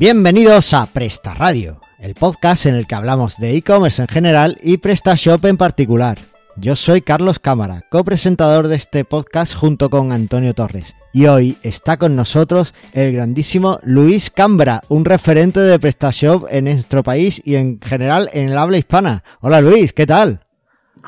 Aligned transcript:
Bienvenidos 0.00 0.72
a 0.72 0.86
Presta 0.86 1.34
Radio, 1.34 1.82
el 1.98 2.14
podcast 2.14 2.64
en 2.64 2.74
el 2.74 2.86
que 2.86 2.94
hablamos 2.94 3.36
de 3.36 3.54
e-commerce 3.54 4.00
en 4.00 4.08
general 4.08 4.56
y 4.62 4.78
PrestaShop 4.78 5.44
en 5.44 5.58
particular. 5.58 6.16
Yo 6.56 6.74
soy 6.74 7.02
Carlos 7.02 7.38
Cámara, 7.38 7.84
copresentador 7.90 8.68
de 8.68 8.76
este 8.76 9.04
podcast 9.04 9.54
junto 9.54 9.90
con 9.90 10.10
Antonio 10.12 10.54
Torres. 10.54 10.94
Y 11.12 11.26
hoy 11.26 11.58
está 11.62 11.98
con 11.98 12.14
nosotros 12.14 12.74
el 12.94 13.12
grandísimo 13.12 13.78
Luis 13.82 14.30
Cambra, 14.30 14.80
un 14.88 15.04
referente 15.04 15.60
de 15.60 15.78
PrestaShop 15.78 16.46
en 16.48 16.64
nuestro 16.64 17.02
país 17.02 17.42
y 17.44 17.56
en 17.56 17.78
general 17.78 18.30
en 18.32 18.48
el 18.48 18.56
habla 18.56 18.78
hispana. 18.78 19.22
Hola 19.42 19.60
Luis, 19.60 19.92
¿qué 19.92 20.06
tal? 20.06 20.40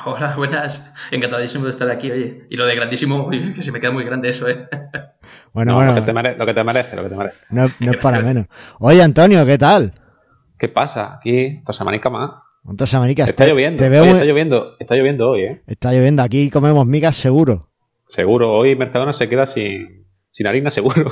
Hola, 0.04 0.34
buenas. 0.36 0.92
Encantadísimo 1.10 1.64
de 1.64 1.70
estar 1.70 1.88
aquí, 1.88 2.10
oye. 2.10 2.46
Y 2.50 2.56
lo 2.56 2.66
de 2.66 2.74
grandísimo, 2.74 3.30
que 3.54 3.62
se 3.62 3.72
me 3.72 3.80
queda 3.80 3.90
muy 3.90 4.04
grande 4.04 4.28
eso, 4.28 4.46
¿eh? 4.50 4.58
Bueno, 5.52 5.74
bueno. 5.74 5.90
Lo 5.94 6.00
que, 6.00 6.06
te 6.06 6.12
merece, 6.12 6.38
lo 6.38 6.46
que 6.46 6.54
te 6.54 6.64
merece, 6.64 6.96
lo 6.96 7.02
que 7.02 7.08
te 7.10 7.16
merece. 7.16 7.44
No, 7.50 7.66
no 7.80 7.90
es 7.92 7.96
para 7.98 8.20
menos. 8.20 8.46
Oye, 8.78 9.02
Antonio, 9.02 9.44
¿qué 9.46 9.58
tal? 9.58 9.94
¿Qué 10.58 10.68
pasa? 10.68 11.14
Aquí, 11.14 11.62
Tosamanica 11.64 12.08
más. 12.10 12.30
Entonces, 12.68 12.94
América, 12.94 13.24
Está 13.24 13.44
lloviendo. 13.46 13.78
te 13.78 13.88
veo 13.88 14.02
Oye, 14.02 14.10
muy- 14.10 14.18
está 14.20 14.26
lloviendo. 14.30 14.76
Está 14.78 14.94
lloviendo 14.96 15.30
hoy, 15.30 15.42
¿eh? 15.42 15.62
Está 15.66 15.92
lloviendo, 15.92 16.22
aquí 16.22 16.48
comemos 16.50 16.86
migas 16.86 17.16
seguro. 17.16 17.68
Seguro. 18.06 18.52
Hoy 18.52 18.76
Mercadona 18.76 19.12
se 19.12 19.28
queda 19.28 19.46
sin, 19.46 20.06
sin 20.30 20.46
harina, 20.46 20.70
seguro. 20.70 21.10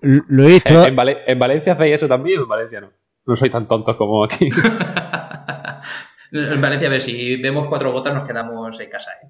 Lu- 0.00 0.24
Luis, 0.28 0.64
tú- 0.64 0.72
En, 0.78 0.84
en 0.86 0.94
Vale- 0.96 1.18
en 1.26 1.38
Valencia 1.38 1.74
hacéis 1.74 1.94
eso 1.96 2.08
también, 2.08 2.38
o 2.40 2.42
en 2.44 2.48
Valencia 2.48 2.80
no. 2.80 2.90
No 3.26 3.36
soy 3.36 3.50
tan 3.50 3.68
tontos 3.68 3.96
como 3.96 4.24
aquí. 4.24 4.48
En 6.32 6.60
Valencia, 6.60 6.88
a 6.88 6.90
ver, 6.90 7.00
si 7.00 7.36
vemos 7.40 7.68
cuatro 7.68 7.92
gotas 7.92 8.12
nos 8.12 8.26
quedamos 8.26 8.78
en 8.80 8.90
casa, 8.90 9.10
¿eh? 9.22 9.28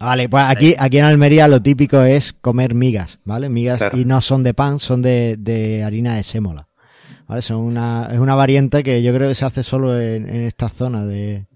Vale, 0.00 0.28
pues 0.28 0.44
aquí, 0.46 0.74
aquí 0.78 0.98
en 0.98 1.04
Almería 1.04 1.48
lo 1.48 1.60
típico 1.60 2.02
es 2.02 2.32
comer 2.32 2.74
migas, 2.74 3.18
¿vale? 3.24 3.48
Migas 3.48 3.78
Claro. 3.78 3.98
y 3.98 4.04
no 4.04 4.20
son 4.20 4.42
de 4.42 4.54
pan, 4.54 4.78
son 4.78 5.02
de, 5.02 5.36
de 5.38 5.82
harina 5.84 6.14
de 6.16 6.22
sémola. 6.22 6.68
¿Vale? 7.26 7.42
Son 7.42 7.58
una, 7.58 8.08
es 8.12 8.18
una 8.18 8.34
variante 8.34 8.82
que 8.82 9.02
yo 9.02 9.12
creo 9.12 9.28
que 9.28 9.34
se 9.34 9.44
hace 9.44 9.62
solo 9.62 10.00
en, 10.00 10.28
en 10.28 10.42
esta 10.42 10.68
zona 10.68 11.04
de, 11.04 11.46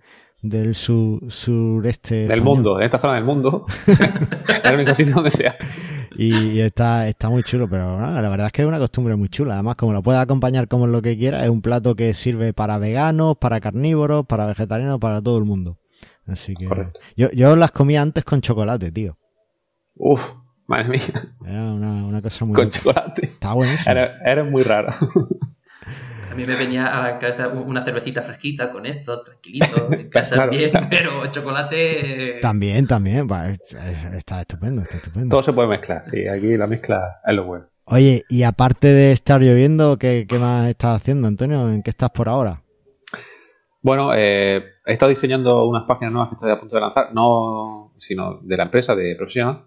del 0.43 0.75
su- 0.75 1.25
sureste. 1.31 2.15
Del 2.15 2.25
español. 2.39 2.45
mundo, 2.45 2.79
en 2.79 2.85
esta 2.85 2.98
zona 2.98 3.15
del 3.15 3.25
mundo. 3.25 3.65
es 3.87 4.01
el 4.65 4.75
único 4.75 4.95
sitio 4.95 5.15
donde 5.15 5.31
sea. 5.31 5.55
Y, 6.19 6.35
y 6.35 6.61
está, 6.61 7.09
está 7.09 7.31
muy 7.31 7.43
chulo, 7.43 7.69
pero 7.70 7.98
la 8.01 8.29
verdad 8.29 8.48
es 8.48 8.53
que 8.53 8.61
es 8.63 8.69
una 8.69 8.79
costumbre 8.79 9.17
muy 9.17 9.31
chula. 9.31 9.55
Además, 9.55 9.77
como 9.77 9.95
lo 9.95 10.03
puedes 10.03 10.20
acompañar 10.20 10.69
como 10.69 10.87
lo 10.87 11.01
que 11.01 11.17
quieras, 11.17 11.45
es 11.45 11.48
un 11.48 11.63
plato 11.63 11.95
que 11.97 12.13
sirve 12.13 12.53
para 12.53 12.77
veganos, 12.79 13.37
para 13.39 13.61
carnívoros, 13.61 14.27
para 14.27 14.45
vegetarianos, 14.47 15.01
para 15.01 15.23
todo 15.23 15.39
el 15.39 15.45
mundo. 15.45 15.79
Así 16.27 16.55
que 16.55 16.67
Correcto. 16.67 17.00
yo, 17.17 17.31
yo 17.33 17.56
las 17.56 17.72
comía 17.72 18.00
antes 18.03 18.25
con 18.25 18.41
chocolate, 18.41 18.91
tío. 18.92 19.17
Uf, 19.97 20.25
madre 20.67 20.89
mía. 20.89 21.34
Era 21.45 21.72
una, 21.72 22.05
una 22.06 22.22
cosa 22.22 22.45
muy... 22.45 22.55
Con 22.55 22.70
chocolate. 22.70 23.27
Está 23.27 23.53
buenísimo. 23.55 23.91
Eres, 23.91 24.11
eres 24.25 24.50
muy 24.50 24.62
rara. 24.62 24.95
A 26.30 26.34
mí 26.34 26.47
me 26.47 26.55
venía 26.56 26.86
a 26.86 27.03
la 27.03 27.19
cabeza 27.19 27.48
una 27.48 27.83
cervecita 27.83 28.23
fresquita 28.23 28.73
con 28.73 28.86
esto, 28.86 29.23
tranquilito, 29.23 29.89
en 29.92 30.08
casa 30.08 30.34
Claro, 30.36 30.50
bien, 30.53 30.70
claro. 30.70 30.86
pero 30.89 31.27
chocolate... 31.27 32.39
También, 32.41 32.86
también. 32.86 33.27
va, 33.30 33.48
es- 33.50 33.75
está 34.17 34.41
estupendo, 34.41 34.80
está 34.83 34.97
estupendo. 34.97 35.28
Todo 35.28 35.42
se 35.42 35.53
puede 35.53 35.69
mezclar. 35.69 36.05
Sí, 36.11 36.27
aquí 36.28 36.56
la 36.56 36.67
mezcla 36.67 37.20
es 37.27 37.34
lo 37.34 37.45
bueno. 37.45 37.67
Oye, 37.84 38.25
y 38.30 38.45
aparte 38.45 38.86
de 38.86 39.12
estar 39.12 39.42
lloviendo, 39.42 39.98
¿qué, 39.98 40.25
qué 40.27 40.39
más 40.39 40.69
estás 40.70 41.03
haciendo, 41.03 41.28
Antonio? 41.28 41.69
¿En 41.69 41.83
qué 41.83 41.91
estás 41.91 42.11
por 42.11 42.28
ahora? 42.30 42.62
Bueno, 43.83 44.12
eh, 44.14 44.64
he 44.85 44.93
estado 44.93 45.11
diseñando 45.11 45.65
unas 45.67 45.85
páginas 45.85 46.13
nuevas 46.13 46.31
que 46.31 46.35
estoy 46.37 46.51
a 46.51 46.59
punto 46.59 46.77
de 46.77 46.81
lanzar, 46.81 47.15
no 47.15 47.93
sino 47.97 48.41
de 48.43 48.57
la 48.57 48.65
empresa, 48.65 48.95
de 48.95 49.15
profesional. 49.17 49.67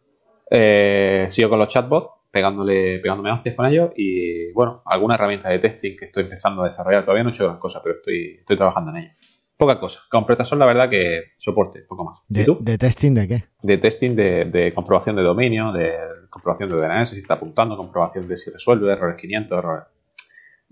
Eh, 0.50 1.28
sigo 1.30 1.50
con 1.50 1.60
los 1.60 1.68
chatbots, 1.70 2.09
pegándole, 2.31 3.00
pegándome 3.00 3.31
hostias 3.31 3.56
con 3.56 3.66
ellos 3.66 3.92
y, 3.96 4.52
bueno, 4.52 4.81
alguna 4.86 5.16
herramienta 5.16 5.50
de 5.50 5.59
testing 5.59 5.96
que 5.96 6.06
estoy 6.06 6.24
empezando 6.24 6.62
a 6.62 6.66
desarrollar. 6.66 7.04
Todavía 7.04 7.24
no 7.24 7.30
he 7.30 7.31
hecho 7.31 7.46
gran 7.46 7.59
cosa, 7.59 7.81
pero 7.81 7.96
estoy, 7.96 8.38
estoy 8.40 8.58
trabajando 8.58 8.92
en 8.92 8.98
ello. 8.98 9.12
Poca 9.58 9.80
cosa. 9.80 10.02
Con 10.12 10.25
Pretasol, 10.25 10.59
la 10.59 10.66
verdad 10.66 10.90
que 10.90 11.31
soporte, 11.38 11.80
poco 11.88 12.04
más. 12.04 12.20
¿Y 12.30 12.40
¿De, 12.40 12.44
tú? 12.44 12.58
de 12.59 12.78
testing 12.78 13.14
de 13.14 13.28
qué? 13.28 13.46
De 13.62 13.78
testing 13.78 14.16
de, 14.16 14.46
de 14.46 14.74
comprobación 14.74 15.16
de 15.16 15.24
dominio, 15.24 15.72
de 15.72 15.94
comprobación 16.30 16.70
de 16.70 16.75
DNS, 16.75 17.09
si 17.09 17.20
está 17.20 17.36
apuntando, 17.36 17.78
comprobación 17.78 18.28
de 18.28 18.36
si 18.36 18.52
resuelve, 18.52 18.92
errores 18.92 19.16
500, 19.18 19.58
errores. 19.58 19.86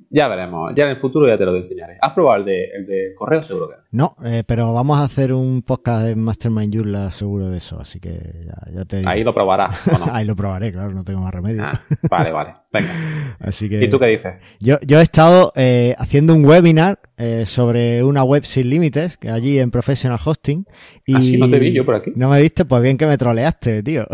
Ya 0.10 0.28
veremos, 0.28 0.74
ya 0.76 0.86
en 0.86 0.92
el 0.92 0.98
futuro 0.98 1.28
ya 1.28 1.38
te 1.38 1.46
lo 1.46 1.56
enseñaré. 1.56 1.98
¿Has 2.02 2.14
probado 2.14 2.40
el 2.40 2.46
de, 2.46 2.66
el 2.66 2.86
de 2.86 3.16
correo? 3.16 3.42
Seguro 3.42 3.70
que 3.70 3.76
no. 3.92 4.16
Eh, 4.24 4.44
pero 4.46 4.74
vamos 4.74 5.00
a 5.00 5.04
hacer 5.04 5.34
un 5.34 5.64
podcast 5.64 6.06
de 6.06 6.16
Mastermind 6.16 6.76
Joomla 6.76 7.12
seguro 7.12 7.50
de 7.50 7.58
eso, 7.58 7.80
así 7.80 8.00
que 8.00 8.12
ya, 8.46 8.72
ya 8.74 8.86
te. 8.86 9.02
Ahí 9.06 9.24
lo 9.24 9.34
probarás, 9.34 9.88
¿o 9.88 9.98
no? 9.98 10.06
Ahí 10.14 10.26
lo 10.26 10.36
probaré, 10.36 10.72
claro, 10.72 10.92
no 10.92 11.04
tengo 11.04 11.22
más 11.22 11.34
remedio. 11.34 11.64
Ah, 11.64 11.80
vale, 12.10 12.32
vale. 12.32 12.56
Venga. 12.74 13.38
Así 13.40 13.70
que... 13.70 13.84
¿Y 13.84 13.90
tú 13.90 14.00
qué 14.00 14.08
dices? 14.08 14.34
Yo, 14.60 14.80
yo 14.82 15.00
he 15.00 15.04
estado 15.04 15.54
eh, 15.56 15.94
haciendo 15.98 16.34
un 16.34 16.44
webinar 16.44 17.00
eh, 17.18 17.46
sobre 17.46 18.04
una 18.04 18.24
web 18.24 18.44
sin 18.44 18.70
límites, 18.70 19.18
que 19.18 19.30
allí 19.30 19.60
en 19.60 19.70
Professional 19.70 20.20
Hosting. 20.24 20.66
Y 21.06 21.16
¿Ah, 21.16 21.22
sí? 21.22 21.38
¿No 21.38 21.50
te 21.50 21.60
vi 21.60 21.72
yo 21.72 21.86
por 21.86 21.96
aquí? 21.96 22.12
¿No 22.16 22.30
me 22.30 22.42
viste? 22.42 22.66
Pues 22.66 22.82
bien 22.82 22.98
que 22.98 23.06
me 23.06 23.18
troleaste, 23.18 23.84
tío. 23.84 24.08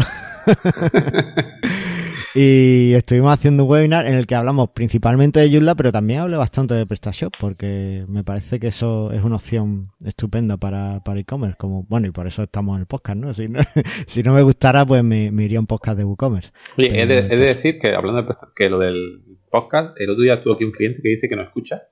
y 2.36 2.94
estuvimos 2.94 3.34
haciendo 3.34 3.64
un 3.64 3.70
webinar 3.70 4.06
en 4.06 4.14
el 4.14 4.28
que 4.28 4.36
hablamos 4.36 4.70
principalmente 4.72 5.40
de 5.40 5.50
Joomla, 5.50 5.76
pero 5.76 5.92
también 5.92 6.20
hablé 6.20 6.38
bastante 6.38 6.74
de 6.74 6.86
PrestaShop, 6.86 7.34
porque 7.40 8.06
me 8.08 8.24
parece 8.24 8.60
que 8.60 8.68
eso 8.68 9.12
es 9.12 9.24
una 9.24 9.38
opción 9.38 9.90
estupenda 10.04 10.58
para, 10.58 11.02
para 11.04 11.20
e-commerce. 11.20 11.56
Como, 11.58 11.84
bueno, 11.84 12.08
y 12.08 12.12
por 12.12 12.28
eso 12.28 12.44
estamos 12.44 12.76
en 12.76 12.82
el 12.82 12.88
podcast, 12.88 13.18
¿no? 13.18 13.34
Si 13.34 13.48
no, 13.48 13.60
si 14.08 14.24
no 14.24 14.34
me 14.34 14.42
gustara, 14.42 14.86
pues 14.86 15.04
me, 15.04 15.32
me 15.32 15.46
iría 15.46 15.60
a 15.60 15.62
un 15.62 15.68
podcast 15.68 15.98
de 15.98 16.04
WooCommerce. 16.04 16.52
Oye, 16.78 17.02
he 17.02 17.06
de, 17.06 17.20
he 17.20 17.22
de 17.22 17.38
pues, 17.38 17.56
decir 17.56 17.80
que 17.80 17.96
hablando 17.96 18.22
de 18.22 18.28
que 18.56 18.70
lo 18.70 18.80
del 18.80 19.24
podcast, 19.50 20.00
el 20.00 20.10
otro 20.10 20.24
día 20.24 20.42
tuve 20.42 20.54
aquí 20.56 20.64
un 20.66 20.72
cliente 20.72 21.02
que 21.02 21.10
dice 21.10 21.28
que 21.30 21.36
no 21.36 21.44
escucha 21.44 21.84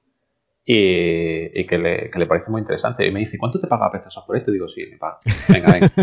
y, 0.65 1.59
y 1.59 1.65
que, 1.65 1.77
le, 1.79 2.09
que 2.09 2.19
le 2.19 2.25
parece 2.25 2.51
muy 2.51 2.59
interesante. 2.61 3.07
Y 3.07 3.11
me 3.11 3.19
dice, 3.19 3.37
¿cuánto 3.37 3.59
te 3.59 3.67
paga 3.67 3.89
PrestaShop 3.91 4.25
por 4.27 4.35
esto? 4.37 4.51
Y 4.51 4.55
digo, 4.55 4.67
sí, 4.67 4.85
me 4.91 4.97
paga. 4.97 5.19
Venga, 5.49 5.71
venga. 5.73 5.91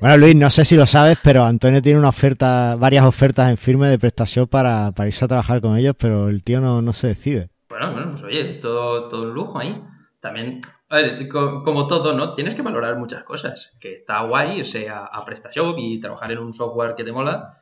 Bueno, 0.00 0.16
Luis, 0.16 0.34
no 0.34 0.50
sé 0.50 0.64
si 0.64 0.76
lo 0.76 0.86
sabes, 0.86 1.18
pero 1.22 1.44
Antonio 1.44 1.80
tiene 1.80 1.98
una 1.98 2.08
oferta, 2.08 2.74
varias 2.76 3.04
ofertas 3.04 3.48
en 3.50 3.56
firme 3.56 3.88
de 3.88 3.98
PrestaShop 3.98 4.50
para, 4.50 4.90
para 4.92 5.06
irse 5.06 5.24
a 5.24 5.28
trabajar 5.28 5.60
con 5.60 5.76
ellos, 5.76 5.94
pero 5.98 6.28
el 6.28 6.42
tío 6.42 6.60
no, 6.60 6.82
no 6.82 6.92
se 6.92 7.08
decide. 7.08 7.48
Bueno, 7.68 7.92
bueno, 7.92 8.10
pues 8.10 8.22
oye, 8.24 8.54
todo, 8.54 9.06
todo 9.08 9.22
un 9.22 9.34
lujo 9.34 9.58
ahí. 9.60 9.80
También, 10.20 10.60
a 10.88 10.96
ver, 10.96 11.28
co- 11.28 11.62
como 11.64 11.86
todo, 11.86 12.14
¿no? 12.14 12.34
Tienes 12.34 12.54
que 12.54 12.62
valorar 12.62 12.96
muchas 12.98 13.22
cosas. 13.22 13.72
Que 13.80 13.92
está 13.92 14.22
guay 14.22 14.58
irse 14.60 14.88
a, 14.88 15.04
a 15.04 15.24
PrestaShop 15.24 15.76
y 15.78 16.00
trabajar 16.00 16.32
en 16.32 16.38
un 16.38 16.52
software 16.52 16.94
que 16.96 17.04
te 17.04 17.12
mola, 17.12 17.61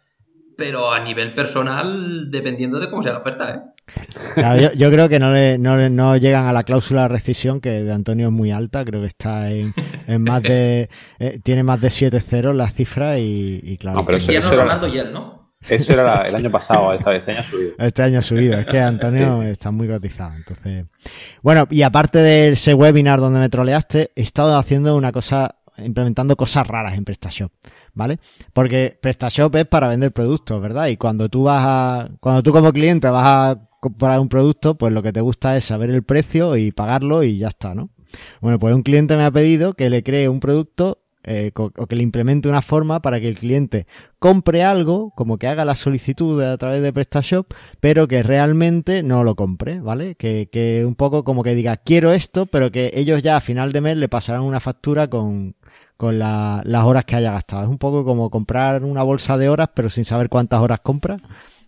pero 0.61 0.93
a 0.93 1.01
nivel 1.01 1.33
personal, 1.35 2.31
dependiendo 2.31 2.79
de 2.79 2.91
cómo 2.91 3.03
sea 3.03 3.13
la 3.13 3.19
oferta, 3.21 3.51
¿eh? 3.51 3.61
Claro, 4.35 4.61
yo, 4.61 4.73
yo 4.75 4.91
creo 4.91 5.09
que 5.09 5.19
no, 5.19 5.33
le, 5.33 5.57
no, 5.59 5.77
le- 5.79 5.89
no 5.91 6.17
llegan 6.19 6.47
a 6.47 6.53
la 6.53 6.63
cláusula 6.65 7.03
de 7.03 7.09
rescisión, 7.09 7.61
que 7.63 7.71
de 7.71 7.93
Antonio 7.93 8.27
es 8.27 8.33
muy 8.33 8.51
alta, 8.53 8.85
creo 8.85 9.01
que 9.01 9.07
está 9.07 9.51
en, 9.51 9.73
en 10.07 10.23
más 10.23 10.43
de, 10.43 10.91
eh, 11.19 11.41
tiene 11.43 11.63
más 11.63 11.81
de 11.81 11.89
7 11.91 12.21
ceros 12.21 12.55
la 12.55 12.69
cifra 12.69 13.19
y, 13.19 13.61
y 13.65 13.79
claro. 13.79 13.97
No, 13.99 14.05
pero 14.05 14.19
eso- 14.19 14.31
eso 14.33 14.53
era- 14.53 14.63
Rolando 14.65 14.87
y 14.87 14.99
él, 14.99 15.13
¿no? 15.13 15.41
Eso 15.69 15.93
era 15.93 16.05
la- 16.05 16.23
el 16.29 16.35
año 16.35 16.51
pasado, 16.59 16.93
esta 16.93 17.11
vez, 17.11 17.27
este 17.27 17.33
año 17.33 17.41
ha 17.41 17.43
subido. 17.43 17.75
Este 17.79 18.03
año 18.03 18.19
ha 18.19 18.23
subido, 18.23 18.59
es 18.61 18.67
que 18.67 18.79
Antonio 18.79 19.35
Sí, 19.35 19.41
sí. 19.43 19.47
está 19.49 19.71
muy 19.71 19.89
cotizado. 19.89 20.35
Entonces, 20.37 20.85
bueno, 21.43 21.67
y 21.71 21.83
aparte 21.83 22.19
de 22.21 22.49
ese 22.51 22.75
webinar 22.75 23.19
donde 23.21 23.41
me 23.41 23.49
troleaste, 23.49 24.13
he 24.15 24.23
estado 24.23 24.57
haciendo 24.57 24.95
una 24.97 25.11
cosa, 25.13 25.57
implementando 25.85 26.37
cosas 26.37 26.67
raras 26.67 26.97
en 26.97 27.05
PrestaShop, 27.05 27.53
¿vale? 27.95 28.19
Porque 28.53 28.99
PrestaShop 29.01 29.55
es 29.57 29.67
para 29.67 29.89
vender 29.89 30.13
productos, 30.13 30.61
¿verdad? 30.61 30.89
Y 30.89 30.97
cuando 30.97 31.29
tú 31.29 31.45
vas 31.45 31.63
a, 31.65 32.11
cuando 32.21 32.43
tú 32.43 32.53
como 32.53 32.73
cliente 32.73 33.09
vas 33.09 33.27
a 33.27 33.69
comprar 33.81 34.21
un 34.21 34.29
producto, 34.29 34.77
pues 34.77 34.93
lo 34.93 35.03
que 35.03 35.13
te 35.13 35.21
gusta 35.21 35.57
es 35.57 35.65
saber 35.65 35.91
el 35.91 36.03
precio 36.03 36.57
y 36.57 36.71
pagarlo 36.71 37.23
y 37.23 37.39
ya 37.39 37.49
está, 37.49 37.75
¿no? 37.75 37.91
Bueno, 38.41 38.59
pues 38.59 38.75
un 38.75 38.83
cliente 38.83 39.17
me 39.17 39.25
ha 39.25 39.31
pedido 39.31 39.75
que 39.75 39.89
le 39.91 40.03
cree 40.03 40.29
un 40.29 40.41
producto 40.41 40.99
eh, 41.25 41.51
co- 41.53 41.73
o 41.77 41.87
que 41.87 41.97
le 41.97 42.03
implemente 42.03 42.49
una 42.49 42.63
forma 42.63 43.01
para 43.01 43.21
que 43.21 43.29
el 43.29 43.39
cliente 43.39 43.87
compre 44.19 44.63
algo, 44.65 45.13
como 45.17 45.39
que 45.39 45.47
haga 45.49 45.65
la 45.65 45.75
solicitud 45.75 46.43
a 46.43 46.57
través 46.59 46.83
de 46.83 46.93
PrestaShop, 46.93 47.47
pero 47.81 48.09
que 48.09 48.23
realmente 48.23 49.03
no 49.03 49.25
lo 49.25 49.35
compre, 49.35 49.81
¿vale? 49.81 50.15
Que, 50.17 50.49
que 50.53 50.85
un 50.87 50.95
poco 50.95 51.25
como 51.25 51.43
que 51.43 51.55
diga, 51.55 51.77
quiero 51.77 52.13
esto, 52.13 52.47
pero 52.47 52.71
que 52.71 52.91
ellos 52.95 53.23
ya 53.23 53.37
a 53.37 53.41
final 53.41 53.73
de 53.73 53.81
mes 53.81 53.97
le 53.97 54.09
pasarán 54.09 54.43
una 54.43 54.61
factura 54.61 55.09
con, 55.09 55.55
con 55.97 56.19
la- 56.19 56.63
las 56.65 56.85
horas 56.85 57.05
que 57.05 57.17
haya 57.17 57.33
gastado. 57.33 57.65
Es 57.65 57.69
un 57.69 57.79
poco 57.79 58.05
como 58.05 58.31
comprar 58.31 58.85
una 58.85 59.03
bolsa 59.03 59.37
de 59.39 59.49
horas, 59.49 59.69
pero 59.75 59.91
sin 59.91 60.05
saber 60.05 60.29
cuántas 60.29 60.61
horas 60.61 60.81
compra. 60.81 61.19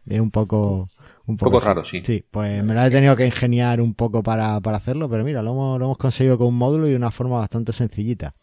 Es 0.06 0.20
un 0.20 0.30
poco... 0.30 0.88
Un 1.24 1.36
poco 1.36 1.58
así. 1.58 1.66
raro, 1.66 1.84
sí. 1.84 2.02
Sí, 2.04 2.24
pues 2.30 2.64
me 2.64 2.74
la 2.74 2.86
he 2.86 2.90
tenido 2.90 3.14
que 3.14 3.24
ingeniar 3.24 3.80
un 3.80 3.94
poco 3.94 4.24
para, 4.24 4.60
para 4.60 4.78
hacerlo, 4.78 5.08
pero 5.08 5.22
mira, 5.24 5.40
lo 5.40 5.52
hemos, 5.52 5.78
lo 5.78 5.84
hemos 5.84 5.98
conseguido 5.98 6.36
con 6.36 6.48
un 6.48 6.56
módulo 6.56 6.88
y 6.88 6.90
de 6.90 6.96
una 6.96 7.12
forma 7.12 7.38
bastante 7.38 7.72
sencillita. 7.72 8.34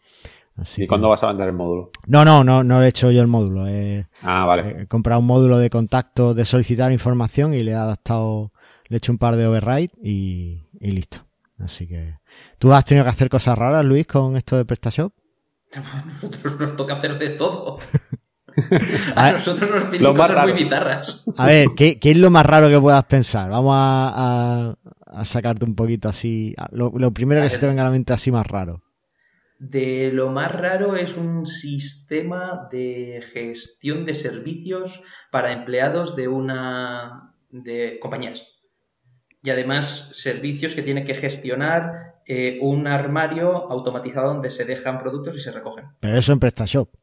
Así 0.60 0.82
¿Y 0.82 0.84
que- 0.84 0.88
cuándo 0.88 1.08
vas 1.08 1.22
a 1.22 1.28
vender 1.28 1.48
el 1.48 1.54
módulo? 1.54 1.90
No, 2.06 2.24
no, 2.24 2.44
no, 2.44 2.62
no 2.62 2.82
he 2.82 2.88
hecho 2.88 3.10
yo 3.10 3.22
el 3.22 3.26
módulo. 3.28 3.66
He, 3.66 4.06
Ah, 4.22 4.44
vale. 4.46 4.82
he 4.82 4.86
comprado 4.86 5.20
un 5.20 5.26
módulo 5.26 5.58
de 5.58 5.70
contacto 5.70 6.34
de 6.34 6.44
solicitar 6.44 6.92
información 6.92 7.54
y 7.54 7.62
le 7.62 7.72
he 7.72 7.74
adaptado, 7.74 8.50
le 8.88 8.96
he 8.96 8.98
hecho 8.98 9.12
un 9.12 9.18
par 9.18 9.36
de 9.36 9.46
override 9.46 9.90
y, 10.02 10.62
y 10.78 10.92
listo. 10.92 11.24
Así 11.58 11.86
que, 11.86 12.18
¿tú 12.58 12.72
has 12.72 12.84
tenido 12.84 13.04
que 13.04 13.10
hacer 13.10 13.28
cosas 13.28 13.56
raras, 13.56 13.84
Luis, 13.84 14.06
con 14.06 14.36
esto 14.36 14.56
de 14.56 14.64
PrestaShop? 14.64 15.12
Nosotros 16.06 16.58
nos 16.60 16.76
toca 16.76 16.94
hacer 16.94 17.18
de 17.18 17.30
todo. 17.30 17.78
a 19.16 19.32
nosotros 19.32 19.70
nos 19.70 19.84
piden 19.84 20.14
cosas 20.14 20.42
muy 20.42 20.52
bizarras. 20.52 21.22
A 21.36 21.46
ver, 21.46 21.68
¿qué, 21.76 21.98
es 22.02 22.16
lo 22.16 22.30
más 22.30 22.44
raro 22.44 22.68
que 22.68 22.80
puedas 22.80 23.04
pensar? 23.04 23.50
Vamos 23.50 23.74
a, 23.76 24.74
sacarte 25.24 25.64
un 25.64 25.74
poquito 25.74 26.08
así. 26.08 26.54
Lo, 26.72 27.12
primero 27.12 27.42
que 27.42 27.48
se 27.50 27.58
te 27.58 27.66
venga 27.66 27.82
a 27.82 27.86
la 27.86 27.90
mente 27.90 28.12
así 28.12 28.30
más 28.32 28.46
raro. 28.46 28.82
De 29.60 30.10
lo 30.10 30.30
más 30.30 30.50
raro 30.50 30.96
es 30.96 31.18
un 31.18 31.46
sistema 31.46 32.66
de 32.72 33.22
gestión 33.30 34.06
de 34.06 34.14
servicios 34.14 35.02
para 35.30 35.52
empleados 35.52 36.16
de 36.16 36.28
una 36.28 37.34
de 37.50 37.98
compañías. 38.00 38.42
Y 39.42 39.50
además 39.50 40.12
servicios 40.14 40.74
que 40.74 40.82
tiene 40.82 41.04
que 41.04 41.14
gestionar 41.14 42.22
eh, 42.26 42.58
un 42.62 42.86
armario 42.86 43.70
automatizado 43.70 44.28
donde 44.32 44.48
se 44.48 44.64
dejan 44.64 44.98
productos 44.98 45.36
y 45.36 45.40
se 45.40 45.52
recogen. 45.52 45.88
Pero 46.00 46.16
eso 46.16 46.32
en 46.32 46.40
PrestaShop. 46.40 46.94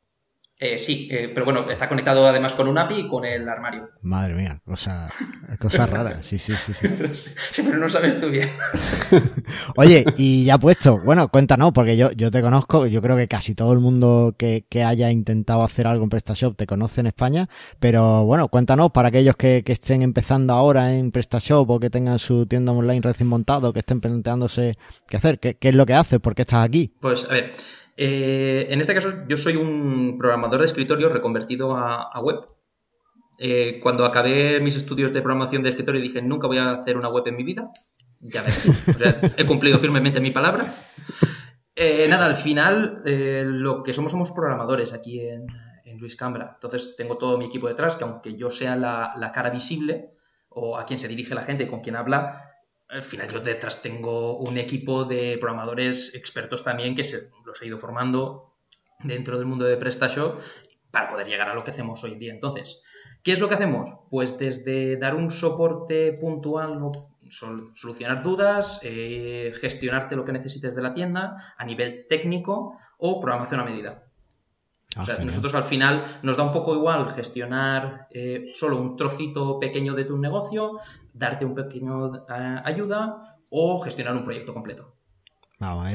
Eh, 0.59 0.80
sí, 0.80 1.07
eh, 1.12 1.30
pero 1.31 1.45
bueno, 1.45 1.69
está 1.69 1.88
conectado 1.88 2.27
además 2.27 2.56
con 2.56 2.68
un 2.68 2.80
API 2.80 3.01
y 3.01 3.07
con 3.07 3.24
el 3.24 3.48
armario. 3.48 3.92
Madre 4.01 4.33
mía, 4.33 4.59
cosa, 4.65 5.07
cosa 5.59 5.86
rara, 5.86 6.24
sí, 6.24 6.39
sí, 6.39 6.51
sí, 6.54 6.74
sí. 6.74 6.88
sí, 7.51 7.62
pero 7.62 7.77
no 7.77 7.88
sabes 7.88 8.19
tú 8.19 8.31
bien. 8.31 8.50
Oye, 9.75 10.04
y 10.18 10.45
ya 10.45 10.57
puesto, 10.57 11.00
bueno, 11.00 11.27
cuéntanos, 11.27 11.74
porque 11.74 11.95
yo, 11.95 12.12
yo 12.12 12.31
te 12.31 12.42
conozco, 12.42 12.88
yo 12.88 13.04
creo 13.04 13.15
que 13.15 13.27
casi 13.27 13.54
todo 13.54 13.71
el 13.71 13.80
mundo 13.80 14.33
que, 14.36 14.65
que 14.68 14.83
haya 14.83 15.12
intentado 15.12 15.62
hacer 15.62 15.86
algo 15.86 16.04
en 16.04 16.09
PrestaShop 16.09 16.57
te 16.57 16.65
conoce 16.65 17.01
en 17.01 17.07
España, 17.07 17.48
pero 17.80 18.25
bueno, 18.25 18.48
cuéntanos 18.48 18.92
para 18.92 19.10
aquellos 19.10 19.36
que, 19.36 19.62
que 19.63 19.74
estén 19.74 20.01
empezando 20.01 20.53
ahora 20.53 20.92
en 20.92 21.12
PrestaShop 21.12 21.69
o 21.69 21.80
que 21.80 21.92
tengan 21.92 22.18
su 22.18 22.48
tienda 22.48 22.71
online 22.71 23.01
recién 23.01 23.30
montado, 23.30 23.74
que 23.74 23.80
estén 23.80 24.01
planteándose 24.01 24.75
qué 25.07 25.18
hacer, 25.18 25.39
qué, 25.39 25.53
qué 25.53 25.69
es 25.69 25.75
lo 25.75 25.86
que 25.86 25.94
haces, 25.94 26.19
por 26.19 26.33
qué 26.33 26.42
estás 26.42 26.65
aquí. 26.65 26.92
Pues 27.00 27.25
a 27.25 27.33
ver, 27.33 27.53
eh, 27.97 28.67
en 28.69 28.79
este 28.79 28.94
caso, 28.94 29.09
yo 29.27 29.38
soy 29.38 29.55
un 29.55 30.17
programador 30.19 30.59
de 30.59 30.65
escritorio 30.65 31.09
reconvertido 31.09 31.75
a, 31.75 32.19
web. 32.21 32.45
Eh, 33.39 33.79
cuando 33.81 34.05
acabé 34.05 34.59
mis 34.61 34.75
estudios 34.75 35.11
de 35.11 35.21
programación 35.21 35.63
de 35.63 35.69
escritorio 35.69 36.01
dije, 36.01 36.21
nunca 36.21 36.47
voy 36.47 36.59
a 36.59 36.71
hacer 36.71 36.95
una 36.95 37.09
web 37.09 37.27
en 37.27 37.35
mi 37.35 37.44
vida. 37.44 37.71
Ya 38.19 38.44
me 38.44 38.49
o 38.94 38.97
sea, 38.97 39.19
he 39.38 39.45
cumplido 39.45 39.79
firmemente 39.79 40.19
mi 40.19 40.31
palabra. 40.31 40.75
Eh, 41.75 42.07
nada, 42.07 42.25
al 42.25 42.35
final, 42.35 43.01
lo 43.03 43.83
que 43.83 43.94
somos 43.94 44.11
somos 44.11 44.31
programadores 44.31 44.93
aquí 44.93 45.19
en, 45.21 45.47
Luis 46.00 46.15
Cambra. 46.15 46.51
Entonces, 46.53 46.95
tengo 46.95 47.17
todo 47.17 47.39
mi 47.39 47.45
equipo 47.45 47.67
detrás, 47.67 47.95
que 47.95 48.03
aunque 48.03 48.35
yo 48.35 48.51
sea 48.51 48.75
la, 48.75 49.13
la 49.15 49.31
cara 49.31 49.50
visible 49.50 50.11
o 50.50 50.77
a 50.77 50.85
quien 50.85 51.00
se 51.00 51.07
dirige 51.07 51.33
la 51.33 51.41
gente, 51.41 51.67
con 51.67 51.81
quien 51.81 51.95
habla, 51.95 52.46
al 52.89 53.04
final 53.04 53.30
yo 53.30 53.39
detrás 53.39 53.81
tengo 53.81 54.38
un 54.38 54.57
equipo 54.57 55.04
de 55.04 55.38
programadores 55.39 56.16
expertos 56.16 56.63
también 56.63 56.95
que 56.95 57.04
se, 57.04 57.30
los 57.45 57.62
he 57.62 57.68
ido 57.68 57.78
formando 57.78 58.56
dentro 59.04 59.38
del 59.38 59.45
mundo 59.45 59.66
de 59.66 59.78
PrestaShop 59.78 60.39
para 60.92 61.10
poder 61.10 61.28
llegar 61.28 61.50
a 61.50 61.54
lo 61.54 61.63
que 61.63 61.72
hacemos 61.72 62.04
hoy 62.04 62.16
día. 62.16 62.34
Entonces, 62.34 62.84
¿qué 63.24 63.34
es 63.34 63.39
lo 63.39 63.50
que 63.50 63.56
hacemos? 63.56 63.94
Pues 64.10 64.39
desde 64.39 64.98
dar 64.98 65.16
un 65.16 65.30
soporte 65.30 66.13
puntual, 66.13 66.80
solucionar 67.30 68.24
dudas, 68.24 68.80
eh, 68.84 69.54
gestionarte 69.60 70.16
lo 70.16 70.24
que 70.24 70.31
necesites 70.31 70.75
de 70.75 70.81
la 70.81 70.94
tienda 70.94 71.36
a 71.57 71.66
nivel 71.66 72.06
técnico 72.07 72.78
o 72.98 73.19
programación 73.19 73.60
a 73.60 73.66
medida. 73.66 74.06
O 74.95 75.04
sea, 75.04 75.18
ah, 75.19 75.24
nosotros 75.24 75.54
al 75.54 75.66
final 75.66 76.19
nos 76.24 76.38
da 76.38 76.44
un 76.44 76.54
poco 76.54 76.74
igual 76.75 77.10
gestionar 77.13 78.07
eh, 78.12 78.51
solo 78.54 78.80
un 78.81 78.95
trocito 78.95 79.60
pequeño 79.60 79.94
de 79.94 80.06
tu 80.06 80.18
negocio, 80.18 80.80
darte 81.13 81.45
un 81.45 81.56
pequeño 81.56 82.16
eh, 82.16 82.62
ayuda 82.63 83.38
o 83.50 83.80
gestionar 83.81 84.16
un 84.16 84.24
proyecto 84.24 84.54
completo. 84.54 84.94
Vamos, 85.60 85.88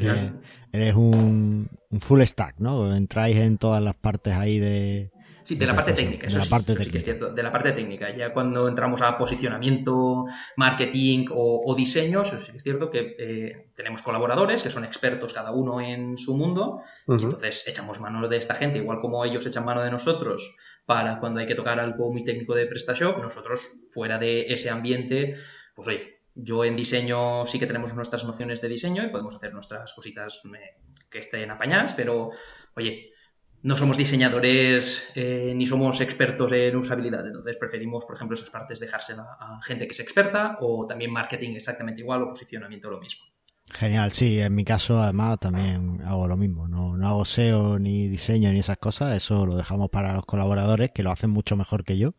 eres, 0.72 0.94
un, 0.94 1.68
full 2.00 2.20
stack, 2.22 2.56
¿no? 2.58 2.94
Entráis 2.94 3.36
en 3.36 3.58
todas 3.58 3.82
las 3.82 3.94
partes 3.94 4.34
ahí 4.34 4.58
de... 4.58 5.12
Sí, 5.44 5.56
de 5.56 5.66
la 5.66 5.74
parte 5.74 5.92
técnica, 5.92 6.26
eso, 6.26 6.38
de 6.38 6.44
la 6.44 6.50
parte 6.50 6.74
técnica. 6.74 6.98
es 6.98 7.04
cierto, 7.04 7.32
de 7.32 7.42
la 7.42 7.52
parte 7.52 7.72
técnica. 7.72 8.14
Ya 8.14 8.32
cuando 8.32 8.68
entramos 8.68 9.02
a 9.02 9.18
posicionamiento, 9.18 10.26
marketing 10.56 11.26
o, 11.30 11.74
diseño, 11.76 12.22
eso 12.22 12.38
sí 12.38 12.52
que 12.52 12.58
es 12.58 12.62
cierto 12.62 12.90
que 12.90 13.16
eh, 13.18 13.70
tenemos 13.74 14.02
colaboradores 14.02 14.62
que 14.62 14.70
son 14.70 14.84
expertos 14.84 15.32
cada 15.32 15.50
uno 15.50 15.80
en 15.80 16.16
su 16.16 16.36
mundo 16.36 16.82
y 17.08 17.22
entonces 17.22 17.64
echamos 17.66 18.00
mano 18.00 18.28
de 18.28 18.36
esta 18.36 18.54
gente, 18.54 18.78
igual 18.78 18.98
como 18.98 19.24
ellos 19.24 19.46
echan 19.46 19.64
mano 19.64 19.82
de 19.82 19.90
nosotros 19.90 20.56
para 20.86 21.20
cuando 21.20 21.40
hay 21.40 21.46
que 21.46 21.54
tocar 21.54 21.78
algo 21.80 22.12
muy 22.12 22.24
técnico 22.24 22.54
de 22.54 22.66
PrestaShop, 22.66 23.18
nosotros 23.18 23.84
fuera 23.92 24.18
de 24.18 24.52
ese 24.52 24.70
ambiente, 24.70 25.36
pues 25.74 25.88
oye, 25.88 26.20
yo 26.34 26.64
en 26.64 26.76
diseño 26.76 27.46
sí 27.46 27.58
que 27.58 27.66
tenemos 27.66 27.94
nuestras 27.94 28.24
nociones 28.24 28.60
de 28.60 28.68
diseño 28.68 29.04
y 29.04 29.08
podemos 29.10 29.34
hacer 29.34 29.52
nuestras 29.52 29.92
cositas 29.94 30.42
eh, 30.46 30.78
que 31.10 31.18
estén 31.18 31.50
apañadas, 31.50 31.94
pero 31.94 32.30
oye, 32.74 33.11
no 33.62 33.76
somos 33.76 33.96
diseñadores 33.96 35.12
eh, 35.14 35.52
ni 35.54 35.66
somos 35.66 36.00
expertos 36.00 36.52
en 36.52 36.76
usabilidad, 36.76 37.26
entonces 37.26 37.56
preferimos, 37.56 38.04
por 38.04 38.16
ejemplo, 38.16 38.34
esas 38.34 38.50
partes 38.50 38.80
dejárselas 38.80 39.26
a 39.38 39.60
gente 39.62 39.86
que 39.86 39.92
es 39.92 40.00
experta 40.00 40.58
o 40.60 40.86
también 40.86 41.12
marketing 41.12 41.54
exactamente 41.54 42.00
igual 42.00 42.22
o 42.22 42.28
posicionamiento 42.28 42.90
lo 42.90 43.00
mismo. 43.00 43.24
Genial, 43.72 44.10
sí, 44.10 44.40
en 44.40 44.54
mi 44.54 44.64
caso 44.64 45.00
además 45.00 45.38
también 45.38 46.02
hago 46.04 46.26
lo 46.26 46.36
mismo, 46.36 46.68
no, 46.68 46.96
no 46.96 47.08
hago 47.08 47.24
SEO 47.24 47.78
ni 47.78 48.08
diseño 48.08 48.52
ni 48.52 48.58
esas 48.58 48.76
cosas, 48.76 49.16
eso 49.16 49.46
lo 49.46 49.56
dejamos 49.56 49.88
para 49.88 50.12
los 50.12 50.26
colaboradores 50.26 50.90
que 50.92 51.02
lo 51.02 51.10
hacen 51.10 51.30
mucho 51.30 51.56
mejor 51.56 51.84
que 51.84 51.96
yo 51.96 52.14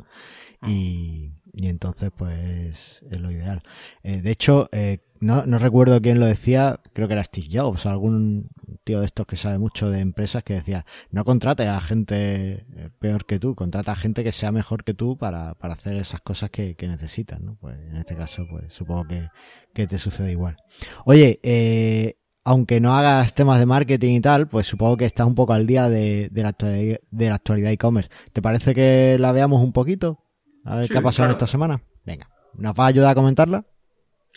y, 0.68 1.34
y 1.54 1.68
entonces 1.68 2.12
pues 2.18 3.04
es 3.10 3.22
lo 3.22 3.32
ideal. 3.32 3.62
Eh, 4.04 4.22
de 4.22 4.32
hecho, 4.32 4.70
eh, 4.72 5.00
no, 5.20 5.46
no 5.46 5.60
recuerdo 5.60 6.02
quién 6.02 6.20
lo 6.20 6.26
decía, 6.26 6.80
creo 6.94 7.08
que 7.08 7.14
era 7.14 7.24
Steve 7.24 7.48
Jobs 7.52 7.86
algún 7.86 8.50
tío 8.84 9.00
de 9.00 9.06
estos 9.06 9.26
que 9.28 9.36
sabe 9.36 9.58
mucho 9.58 9.90
de 9.90 10.00
empresas 10.00 10.44
que 10.44 10.56
decía, 10.56 10.86
no 11.12 11.24
contrate 11.24 11.68
a 11.68 11.80
gente 11.80 12.66
eh, 12.76 12.90
peor 13.00 13.26
que 13.26 13.40
tú, 13.40 13.56
contrata 13.56 13.94
a 13.94 13.96
gente 13.96 14.24
que 14.24 14.32
sea 14.32 14.52
mejor 14.52 14.84
que 14.84 14.94
tú 14.94 15.18
para, 15.18 15.56
para 15.56 15.76
hacer 15.76 15.96
esas 15.96 16.22
cosas 16.22 16.50
que, 16.50 16.76
que 16.76 16.88
necesitas, 16.88 17.40
¿no? 17.40 17.56
Pues 17.62 17.78
en 17.80 17.98
este 17.98 18.16
caso, 18.16 18.46
pues 18.50 18.74
supongo 18.74 19.06
que, 19.06 19.30
que 19.74 19.88
te 19.88 20.00
sucede 20.00 20.32
igual. 20.32 20.58
Oye, 21.06 21.40
eh, 21.44 22.18
aunque 22.44 22.82
no 22.82 22.94
hagas 22.94 23.34
temas 23.36 23.60
de 23.60 23.66
marketing 23.66 24.16
y 24.16 24.22
tal, 24.22 24.48
pues 24.48 24.68
supongo 24.68 24.98
que 24.98 25.06
estás 25.06 25.26
un 25.28 25.36
poco 25.36 25.54
al 25.54 25.66
día 25.66 25.88
de, 25.88 26.30
de 26.30 26.42
la 26.42 27.36
actualidad 27.36 27.72
e-commerce. 27.72 28.10
¿Te 28.34 28.42
parece 28.42 28.74
que 28.74 29.18
la 29.20 29.32
veamos 29.32 29.64
un 29.64 29.72
poquito? 29.72 30.23
A 30.66 30.78
ver 30.78 30.88
qué 30.88 30.98
ha 30.98 31.02
pasado 31.02 31.32
esta 31.32 31.48
semana. 31.48 31.82
Venga, 32.06 32.30
¿nos 32.54 32.74
va 32.78 32.86
a 32.86 32.88
ayudar 32.88 33.12
a 33.12 33.16
comentarla? 33.16 33.66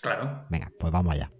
Claro. 0.00 0.44
Venga, 0.50 0.70
pues 0.78 0.92
vamos 0.92 1.14
allá. 1.14 1.30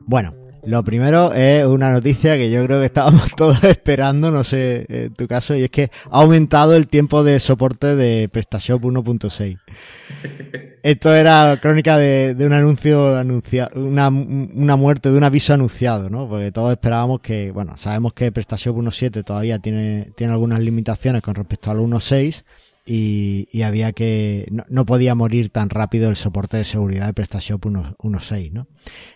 Bueno, 0.00 0.34
lo 0.66 0.82
primero 0.84 1.32
es 1.32 1.64
una 1.64 1.92
noticia 1.92 2.36
que 2.36 2.50
yo 2.50 2.64
creo 2.64 2.80
que 2.80 2.86
estábamos 2.86 3.30
todos 3.36 3.62
esperando, 3.64 4.30
no 4.30 4.44
sé 4.44 4.86
en 4.88 5.14
tu 5.14 5.26
caso, 5.26 5.54
y 5.54 5.64
es 5.64 5.70
que 5.70 5.90
ha 6.10 6.20
aumentado 6.20 6.74
el 6.74 6.88
tiempo 6.88 7.24
de 7.24 7.40
soporte 7.40 7.96
de 7.96 8.28
PrestaShop 8.28 8.82
1.6. 8.82 9.58
Esto 10.82 11.14
era 11.14 11.58
crónica 11.62 11.96
de, 11.96 12.36
un 12.38 12.52
anuncio 12.52 13.16
anunciado, 13.16 13.70
una, 13.80 14.08
una, 14.08 14.76
muerte 14.76 15.10
de 15.10 15.16
un 15.16 15.24
aviso 15.24 15.54
anunciado, 15.54 16.10
¿no? 16.10 16.28
Porque 16.28 16.52
todos 16.52 16.72
esperábamos 16.72 17.20
que, 17.20 17.50
bueno, 17.50 17.76
sabemos 17.78 18.12
que 18.12 18.30
PrestaShop 18.30 18.76
1.7 18.76 19.24
todavía 19.24 19.58
tiene, 19.58 20.12
tiene 20.14 20.34
algunas 20.34 20.60
limitaciones 20.60 21.22
con 21.22 21.34
respecto 21.34 21.70
al 21.70 21.78
1.6 21.78 22.44
y, 22.86 23.62
había 23.62 23.92
que, 23.92 24.46
no, 24.50 24.64
no, 24.68 24.84
podía 24.84 25.14
morir 25.14 25.50
tan 25.50 25.70
rápido 25.70 26.10
el 26.10 26.16
soporte 26.16 26.58
de 26.58 26.64
seguridad 26.64 27.06
de 27.06 27.14
PrestaShop 27.14 27.64
1.6, 27.64 28.52
¿no? 28.52 28.68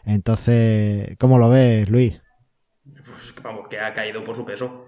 Entonces, 0.05 1.17
¿cómo 1.19 1.39
lo 1.39 1.51
ves, 1.51 1.89
Luis? 1.91 2.21
Pues 2.85 3.35
vamos, 3.43 3.69
que 3.69 3.79
ha 3.79 3.93
caído 3.93 4.25
por 4.25 4.37
su 4.37 4.47
peso. 4.47 4.87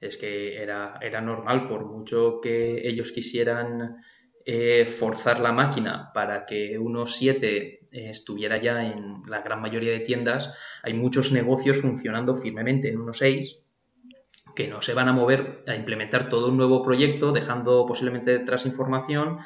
Es 0.00 0.16
que 0.16 0.62
era, 0.62 0.98
era 1.00 1.20
normal, 1.20 1.66
por 1.68 1.86
mucho 1.86 2.40
que 2.40 2.86
ellos 2.86 3.12
quisieran 3.12 3.96
eh, 4.44 4.86
forzar 4.86 5.40
la 5.40 5.52
máquina 5.52 6.10
para 6.14 6.46
que 6.46 6.78
1.7 6.78 7.40
eh, 7.42 7.78
estuviera 7.90 8.58
ya 8.58 8.82
en 8.82 9.22
la 9.26 9.40
gran 9.42 9.60
mayoría 9.60 9.92
de 9.92 10.00
tiendas, 10.00 10.54
hay 10.82 10.94
muchos 10.94 11.32
negocios 11.32 11.78
funcionando 11.78 12.36
firmemente 12.36 12.88
en 12.88 12.98
1.6 12.98 13.58
que 14.58 14.66
no 14.68 14.82
se 14.82 14.92
van 14.92 15.08
a 15.08 15.12
mover 15.12 15.62
a 15.68 15.76
implementar 15.76 16.28
todo 16.28 16.48
un 16.48 16.56
nuevo 16.56 16.82
proyecto, 16.82 17.30
dejando 17.30 17.86
posiblemente 17.86 18.32
detrás 18.32 18.66
información 18.66 19.38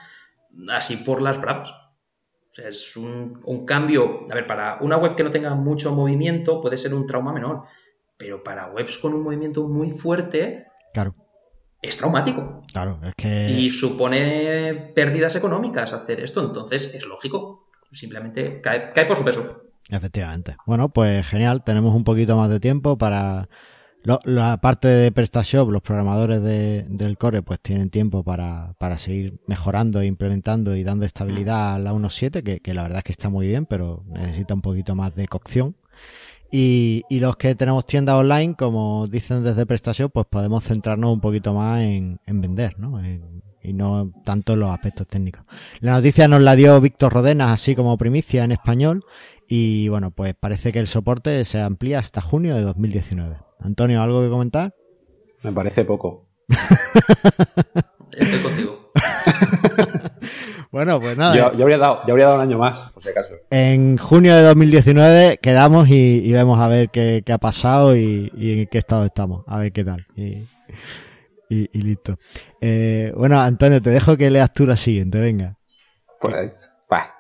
así 0.71 0.97
por 0.97 1.21
las 1.21 1.38
bravas. 1.38 1.71
O 1.71 2.54
sea, 2.54 2.69
es 2.69 2.97
un, 2.97 3.40
un, 3.45 3.66
cambio. 3.66 4.26
A 4.31 4.35
ver, 4.35 4.47
para 4.47 4.78
una 4.81 4.97
web 4.97 5.14
que 5.14 5.23
no 5.23 5.31
tenga 5.31 5.54
mucho 5.54 5.95
movimiento 5.95 6.62
puede 6.62 6.78
ser 6.78 6.95
un 6.95 7.07
trauma 7.07 7.33
menor, 7.33 7.64
pero 8.16 8.42
para 8.42 8.71
webs 8.73 8.97
con 8.97 9.12
un 9.12 9.23
movimiento 9.23 9.69
muy 9.69 9.90
fuerte, 9.90 10.66
claro 10.95 11.14
es 11.83 11.97
traumático. 11.97 12.62
Claro, 12.73 13.00
es 13.02 13.12
que. 13.16 13.50
Y 13.50 13.71
supone 13.71 14.92
pérdidas 14.95 15.35
económicas 15.37 15.92
hacer 15.92 16.21
esto, 16.21 16.47
entonces 16.47 16.95
es 16.95 17.04
lógico. 17.07 17.69
Simplemente 17.90 18.62
cae, 18.62 19.04
por 19.04 19.19
su 19.19 19.25
peso. 19.25 19.64
Efectivamente. 19.90 20.57
Bueno, 20.64 20.88
pues 20.88 21.26
genial, 21.26 21.62
tenemos 21.64 21.95
un 21.95 22.04
poquito 22.04 22.37
más 22.37 22.49
de 22.49 22.61
tiempo 22.61 22.97
para. 22.97 23.49
La 24.04 24.61
parte 24.61 24.88
de 24.88 25.12
PrestaShop, 25.12 25.71
los 25.71 25.82
programadores 25.82 26.42
del 26.42 27.18
core, 27.18 27.42
pues 27.42 27.61
tienen 27.61 27.90
tiempo 27.90 28.25
para, 28.25 28.75
para 28.78 28.99
seguir 28.99 29.38
mejorando, 29.47 30.00
e 30.00 30.06
implementando 30.06 30.75
y 30.76 30.82
dando 30.82 31.04
estabilidad 31.04 31.75
a 31.75 31.78
la 31.78 31.92
1.7, 31.92 32.42
que, 32.42 32.61
que 32.61 32.75
la 32.75 32.82
verdad 32.82 32.99
es 32.99 33.04
que 33.04 33.12
está 33.12 33.28
muy 33.28 33.47
bien, 33.47 33.66
pero 33.66 34.04
necesita 34.09 34.54
un 34.54 34.62
poquito 34.62 34.94
más 34.94 35.14
de 35.14 35.28
cocción. 35.28 35.76
Y, 36.50 37.04
y 37.09 37.21
los 37.21 37.37
que 37.37 37.54
tenemos 37.54 37.87
tiendas 37.87 38.16
online, 38.16 38.54
como 38.56 39.06
dicen 39.06 39.42
desde 39.42 39.64
PrestaShop, 39.64 40.12
pues 40.12 40.26
podemos 40.26 40.62
centrarnos 40.62 41.14
un 41.14 41.21
poquito 41.21 41.54
más 41.54 41.80
en, 41.80 42.21
en 42.26 42.40
vender, 42.42 42.78
¿no? 42.78 43.00
Y 43.64 43.73
no 43.73 44.12
tanto 44.25 44.52
en 44.52 44.61
los 44.61 44.71
aspectos 44.71 45.06
técnicos. 45.06 45.44
La 45.80 45.92
noticia 45.92 46.28
nos 46.28 46.42
la 46.42 46.54
dio 46.54 46.78
Víctor 46.80 47.12
Rodenas, 47.12 47.52
así 47.52 47.75
como 47.75 47.97
primicia 47.97 48.44
en 48.44 48.52
español. 48.52 49.02
Y 49.54 49.88
bueno, 49.88 50.12
pues 50.12 50.35
parece 50.35 50.73
que 50.73 50.78
el 50.78 50.87
soporte 50.87 51.44
se 51.44 51.61
amplía 51.61 51.99
hasta 51.99 52.23
junio 52.23 52.54
de 52.54 52.62
2019. 52.62 53.37
Antonio, 53.61 54.00
¿algo 54.00 54.23
que 54.23 54.30
comentar? 54.30 54.75
Me 55.42 55.52
parece 55.52 55.85
poco. 55.85 56.26
Estoy 58.12 58.42
contigo. 58.42 58.92
Bueno, 60.71 60.99
pues 61.00 61.18
nada. 61.18 61.37
Yo, 61.37 61.52
yo 61.52 61.64
habría 61.64 61.76
dado, 61.76 62.00
yo 62.06 62.12
habría 62.14 62.28
dado 62.28 62.38
un 62.38 62.44
año 62.49 62.56
más, 62.56 62.90
por 62.92 63.02
si 63.02 63.11
acaso. 63.11 63.35
En 63.50 63.99
junio 63.99 64.35
de 64.35 64.42
2019 64.42 65.37
quedamos 65.42 65.87
y, 65.90 66.23
y 66.25 66.32
vemos 66.32 66.59
a 66.59 66.66
ver 66.68 66.88
qué, 66.88 67.23
qué 67.26 67.32
ha 67.35 67.37
pasado 67.38 67.94
y, 67.94 68.32
y 68.35 68.61
en 68.62 68.66
qué 68.68 68.78
estado 68.78 69.04
estamos. 69.04 69.44
A 69.49 69.59
ver 69.59 69.71
qué 69.73 69.85
tal. 69.85 70.06
Y, 70.16 70.37
y- 71.50 71.68
y 71.75 71.82
listo. 71.82 72.16
Eh, 72.62 73.12
bueno, 73.14 73.38
Antonio, 73.38 73.82
te 73.82 73.90
dejo 73.90 74.16
que 74.16 74.30
leas 74.30 74.50
tú 74.54 74.64
la 74.66 74.76
siguiente, 74.76 75.21
venga. 75.21 75.59
Pues, 76.23 76.73
va. 76.90 77.16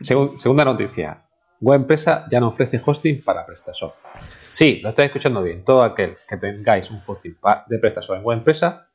Segun- 0.00 0.36
segunda 0.36 0.64
noticia. 0.64 1.27
Web 1.60 1.80
empresa 1.80 2.26
ya 2.30 2.40
no 2.40 2.48
ofrece 2.48 2.80
hosting 2.84 3.22
para 3.22 3.44
PrestaShop. 3.44 3.92
Sí, 4.48 4.80
lo 4.82 4.90
estáis 4.90 5.08
escuchando 5.08 5.42
bien. 5.42 5.64
Todo 5.64 5.82
aquel 5.82 6.16
que 6.28 6.36
tengáis 6.36 6.90
un 6.90 7.00
hosting 7.04 7.36
de 7.68 7.78
PrestaShop 7.78 8.16
en 8.16 8.22
web 8.24 8.38
empresa, 8.38 8.88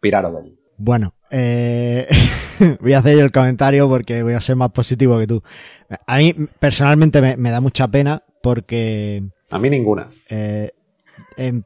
piraros 0.00 0.32
de 0.32 0.38
allí. 0.38 0.58
Bueno, 0.76 1.14
eh, 1.30 2.06
voy 2.80 2.92
a 2.92 2.98
hacer 2.98 3.16
yo 3.16 3.24
el 3.24 3.32
comentario 3.32 3.88
porque 3.88 4.22
voy 4.22 4.34
a 4.34 4.40
ser 4.40 4.56
más 4.56 4.70
positivo 4.72 5.18
que 5.18 5.26
tú. 5.26 5.42
A 6.06 6.18
mí 6.18 6.34
personalmente 6.58 7.20
me, 7.22 7.36
me 7.36 7.50
da 7.50 7.60
mucha 7.60 7.88
pena 7.88 8.22
porque 8.42 9.22
A 9.50 9.58
mí 9.58 9.70
ninguna. 9.70 10.08
eh, 10.28 10.70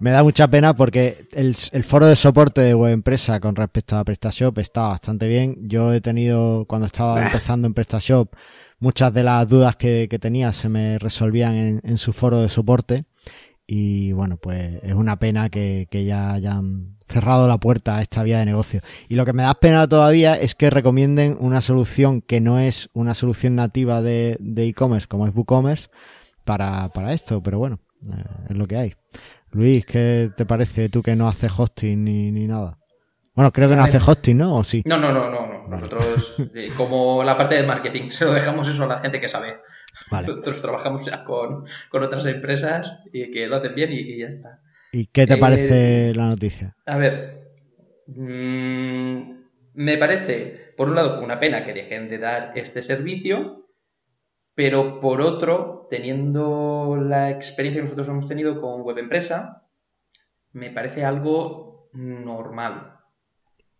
me 0.00 0.10
da 0.10 0.22
mucha 0.22 0.48
pena 0.48 0.74
porque 0.74 1.16
el, 1.32 1.54
el 1.72 1.84
foro 1.84 2.06
de 2.06 2.16
soporte 2.16 2.60
de 2.60 2.74
web 2.74 2.92
empresa 2.92 3.40
con 3.40 3.56
respecto 3.56 3.96
a 3.96 4.04
PrestaShop 4.04 4.58
está 4.58 4.88
bastante 4.88 5.28
bien. 5.28 5.56
Yo 5.68 5.92
he 5.92 6.00
tenido, 6.00 6.64
cuando 6.66 6.86
estaba 6.86 7.24
empezando 7.24 7.66
en 7.66 7.74
PrestaShop, 7.74 8.32
muchas 8.78 9.12
de 9.12 9.22
las 9.22 9.48
dudas 9.48 9.76
que, 9.76 10.06
que 10.10 10.18
tenía 10.18 10.52
se 10.52 10.68
me 10.68 10.98
resolvían 10.98 11.54
en, 11.54 11.80
en 11.84 11.98
su 11.98 12.12
foro 12.12 12.42
de 12.42 12.48
soporte. 12.48 13.04
Y 13.66 14.12
bueno, 14.12 14.36
pues 14.36 14.80
es 14.84 14.94
una 14.94 15.18
pena 15.18 15.50
que, 15.50 15.88
que 15.90 16.04
ya 16.04 16.32
hayan 16.32 16.96
cerrado 17.04 17.48
la 17.48 17.58
puerta 17.58 17.96
a 17.96 18.02
esta 18.02 18.22
vía 18.22 18.38
de 18.38 18.46
negocio. 18.46 18.80
Y 19.08 19.14
lo 19.16 19.24
que 19.24 19.32
me 19.32 19.42
da 19.42 19.54
pena 19.54 19.88
todavía 19.88 20.34
es 20.34 20.54
que 20.54 20.70
recomienden 20.70 21.36
una 21.40 21.60
solución 21.60 22.20
que 22.20 22.40
no 22.40 22.60
es 22.60 22.90
una 22.92 23.14
solución 23.14 23.56
nativa 23.56 24.02
de 24.02 24.38
e-commerce 24.56 25.08
como 25.08 25.26
es 25.26 25.34
WooCommerce 25.34 25.88
para, 26.44 26.88
para 26.90 27.12
esto, 27.12 27.42
pero 27.42 27.58
bueno, 27.58 27.80
eh, 28.06 28.24
es 28.50 28.56
lo 28.56 28.66
que 28.66 28.76
hay. 28.76 28.94
Luis, 29.50 29.84
¿qué 29.86 30.30
te 30.36 30.46
parece 30.46 30.88
tú 30.88 31.02
que 31.02 31.16
no 31.16 31.28
hace 31.28 31.48
hosting 31.54 32.04
ni, 32.04 32.30
ni 32.30 32.46
nada? 32.46 32.78
Bueno, 33.36 33.52
creo 33.52 33.68
que 33.68 33.76
no 33.76 33.84
hace 33.84 33.98
hosting, 33.98 34.38
¿no? 34.38 34.56
¿O 34.56 34.64
sí? 34.64 34.82
No, 34.86 34.96
no, 34.96 35.12
no, 35.12 35.30
no, 35.30 35.46
no. 35.46 35.68
Nosotros, 35.68 36.34
eh, 36.54 36.70
como 36.76 37.22
la 37.22 37.36
parte 37.36 37.56
de 37.56 37.66
marketing, 37.66 38.08
se 38.10 38.24
lo 38.24 38.32
dejamos 38.32 38.66
eso 38.66 38.84
a 38.84 38.88
la 38.88 38.98
gente 38.98 39.20
que 39.20 39.28
sabe. 39.28 39.58
Vale. 40.10 40.28
Nosotros 40.28 40.62
trabajamos 40.62 41.04
ya 41.04 41.22
con, 41.22 41.64
con 41.90 42.02
otras 42.02 42.26
empresas 42.26 42.98
y 43.12 43.30
que 43.30 43.46
lo 43.46 43.56
hacen 43.56 43.74
bien 43.74 43.92
y, 43.92 43.96
y 43.96 44.18
ya 44.18 44.28
está. 44.28 44.60
¿Y 44.90 45.06
qué 45.08 45.26
te 45.26 45.34
Eh, 45.34 45.38
parece 45.38 46.14
la 46.14 46.26
noticia? 46.28 46.74
A 46.86 46.96
ver, 46.96 47.52
mm, 48.06 49.20
me 49.74 49.98
parece, 49.98 50.72
por 50.76 50.88
un 50.88 50.94
lado, 50.94 51.22
una 51.22 51.38
pena 51.38 51.64
que 51.64 51.74
dejen 51.74 52.08
de 52.08 52.18
dar 52.18 52.52
este 52.54 52.82
servicio, 52.82 53.68
pero 54.54 55.00
por 55.00 55.20
otro, 55.20 55.86
teniendo 55.90 56.96
la 56.98 57.30
experiencia 57.30 57.80
que 57.80 57.84
nosotros 57.84 58.08
hemos 58.08 58.26
tenido 58.28 58.60
con 58.60 58.80
web 58.82 58.96
empresa, 58.98 59.68
me 60.52 60.70
parece 60.70 61.04
algo 61.04 61.90
normal. 61.92 62.95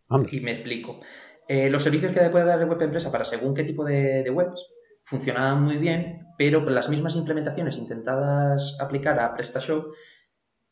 Anda. 0.09 0.29
Y 0.33 0.41
me 0.41 0.53
explico. 0.53 1.01
Eh, 1.49 1.71
los 1.71 1.83
servicios 1.83 2.13
que 2.13 2.29
puede 2.31 2.45
dar 2.45 2.65
web 2.65 2.83
empresa 2.83 3.13
para 3.13 3.25
según 3.25 3.55
qué 3.55 3.65
tipo 3.65 3.85
de, 3.85 4.23
de 4.23 4.31
webs 4.31 4.67
funcionaban 5.05 5.63
muy 5.63 5.77
bien, 5.77 6.27
pero 6.37 6.61
las 6.69 6.89
mismas 6.89 7.15
implementaciones 7.15 7.79
intentadas 7.79 8.77
aplicar 8.81 9.19
a 9.21 9.35
PrestaShop, 9.35 9.95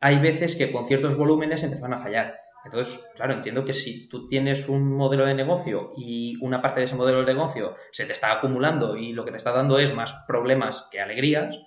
hay 0.00 0.19
veces 0.19 0.57
que 0.57 0.73
con 0.73 0.87
ciertos 0.87 1.17
volúmenes 1.17 1.62
empezaban 1.62 1.95
a 1.95 1.99
fallar. 1.99 2.41
Entonces, 2.64 2.99
claro, 3.14 3.35
entiendo 3.35 3.64
que 3.64 3.75
si 3.75 4.09
tú 4.09 4.26
tienes 4.26 4.69
un 4.69 4.91
modelo 4.91 5.26
de 5.26 5.35
negocio 5.35 5.93
y 5.97 6.37
una 6.41 6.62
parte 6.62 6.81
de 6.81 6.85
ese 6.87 6.97
modelo 6.97 7.21
de 7.21 7.26
negocio 7.26 7.76
se 7.93 8.07
te 8.07 8.12
está 8.12 8.33
acumulando 8.33 8.97
y 8.97 9.12
lo 9.12 9.25
que 9.25 9.31
te 9.31 9.37
está 9.37 9.53
dando 9.53 9.79
es 9.79 9.95
más 9.95 10.25
problemas 10.26 10.88
que 10.91 11.00
alegrías, 11.00 11.61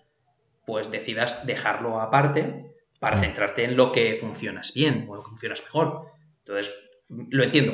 pues 0.65 0.91
decidas 0.91 1.45
dejarlo 1.45 2.01
aparte 2.01 2.73
para 2.99 3.19
centrarte 3.19 3.63
en 3.63 3.77
lo 3.77 3.91
que 3.91 4.15
funcionas 4.15 4.73
bien 4.73 5.05
o 5.07 5.15
lo 5.15 5.23
que 5.23 5.29
funcionas 5.29 5.61
mejor. 5.63 6.07
Entonces, 6.39 6.73
lo 7.09 7.43
entiendo. 7.43 7.73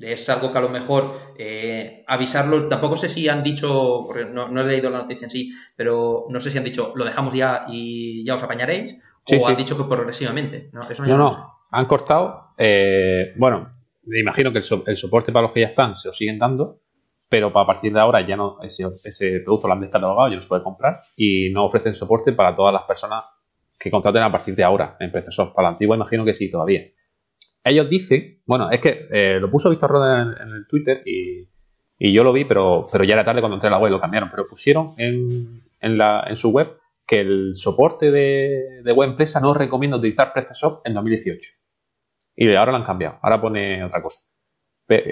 Es 0.00 0.28
algo 0.28 0.52
que 0.52 0.58
a 0.58 0.60
lo 0.60 0.68
mejor 0.68 1.18
eh, 1.38 2.04
avisarlo, 2.06 2.68
tampoco 2.68 2.94
sé 2.94 3.08
si 3.08 3.28
han 3.28 3.42
dicho, 3.42 4.04
porque 4.06 4.24
no, 4.26 4.48
no 4.48 4.60
he 4.60 4.64
leído 4.64 4.90
la 4.90 4.98
noticia 4.98 5.24
en 5.24 5.30
sí, 5.30 5.52
pero 5.76 6.26
no 6.28 6.38
sé 6.38 6.50
si 6.52 6.58
han 6.58 6.62
dicho 6.64 6.92
lo 6.94 7.04
dejamos 7.04 7.34
ya 7.34 7.64
y 7.68 8.24
ya 8.24 8.36
os 8.36 8.42
apañaréis, 8.42 9.02
Sí, 9.26 9.36
o 9.36 9.40
sí. 9.40 9.44
han 9.46 9.56
dicho 9.56 9.76
que 9.76 9.84
progresivamente. 9.84 10.70
No, 10.72 10.88
eso 10.88 11.04
No, 11.04 11.16
no, 11.18 11.54
han 11.72 11.86
cortado. 11.86 12.50
eh, 12.56 13.32
bueno, 13.36 13.72
me 14.04 14.20
imagino 14.20 14.52
que 14.52 14.58
el, 14.58 14.64
so- 14.64 14.84
el 14.86 14.96
soporte 14.96 15.32
para 15.32 15.42
los 15.46 15.52
que 15.52 15.60
ya 15.62 15.66
están 15.68 15.96
se 15.96 16.08
lo 16.08 16.12
siguen 16.12 16.38
dando, 16.38 16.80
pero 17.28 17.52
para 17.52 17.66
partir 17.66 17.92
de 17.92 18.00
ahora 18.00 18.20
ya 18.26 18.36
no 18.36 18.58
ese, 18.62 18.84
ese 19.04 19.40
producto 19.40 19.66
lo 19.66 19.74
han 19.74 19.80
descatalogado, 19.80 20.28
ya 20.28 20.36
no 20.36 20.40
se 20.40 20.48
puede 20.48 20.62
comprar 20.62 21.00
y 21.16 21.50
no 21.50 21.64
ofrecen 21.66 21.94
soporte 21.94 22.32
para 22.32 22.54
todas 22.54 22.72
las 22.72 22.84
personas 22.84 23.24
que 23.78 23.90
contraten 23.90 24.22
a 24.22 24.32
partir 24.32 24.54
de 24.54 24.64
ahora 24.64 24.96
en 25.00 25.10
PrestaShop. 25.12 25.54
Para 25.54 25.68
la 25.68 25.72
antigua 25.72 25.96
imagino 25.96 26.24
que 26.24 26.34
sí, 26.34 26.48
todavía. 26.50 26.82
Ellos 27.68 27.88
dicen, 27.90 28.40
bueno, 28.46 28.70
es 28.70 28.80
que 28.80 29.08
eh, 29.10 29.38
lo 29.40 29.50
puso 29.50 29.70
Víctor 29.70 29.90
Roda 29.90 30.22
en, 30.22 30.48
el 30.48 30.66
Twitter 30.66 31.02
y, 31.04 31.48
yo 31.98 32.24
lo 32.24 32.32
vi, 32.32 32.44
pero, 32.44 32.88
pero 32.90 33.04
ya 33.04 33.14
era 33.14 33.24
tarde 33.24 33.40
cuando 33.40 33.56
entré 33.56 33.68
a 33.68 33.72
la 33.72 33.78
web 33.78 33.90
lo 33.90 34.00
cambiaron, 34.00 34.30
pero 34.30 34.46
pusieron 34.46 34.94
en, 34.96 35.62
su 36.36 36.50
web 36.50 36.78
que 37.06 37.20
el 37.20 37.52
soporte 37.56 38.10
de, 38.10 38.82
de 38.84 38.92
web 38.92 39.10
empresa 39.10 39.40
no 39.40 39.52
recomienda 39.52 39.96
utilizar 39.96 40.32
PrestaShop 40.32 40.86
en 40.86 40.94
2018. 40.94 41.50
Y 42.36 42.54
ahora 42.54 42.70
lo 42.70 42.78
han 42.78 42.84
cambiado. 42.84 43.18
Ahora 43.20 43.40
pone 43.40 43.82
otra 43.82 44.00
cosa. 44.00 44.20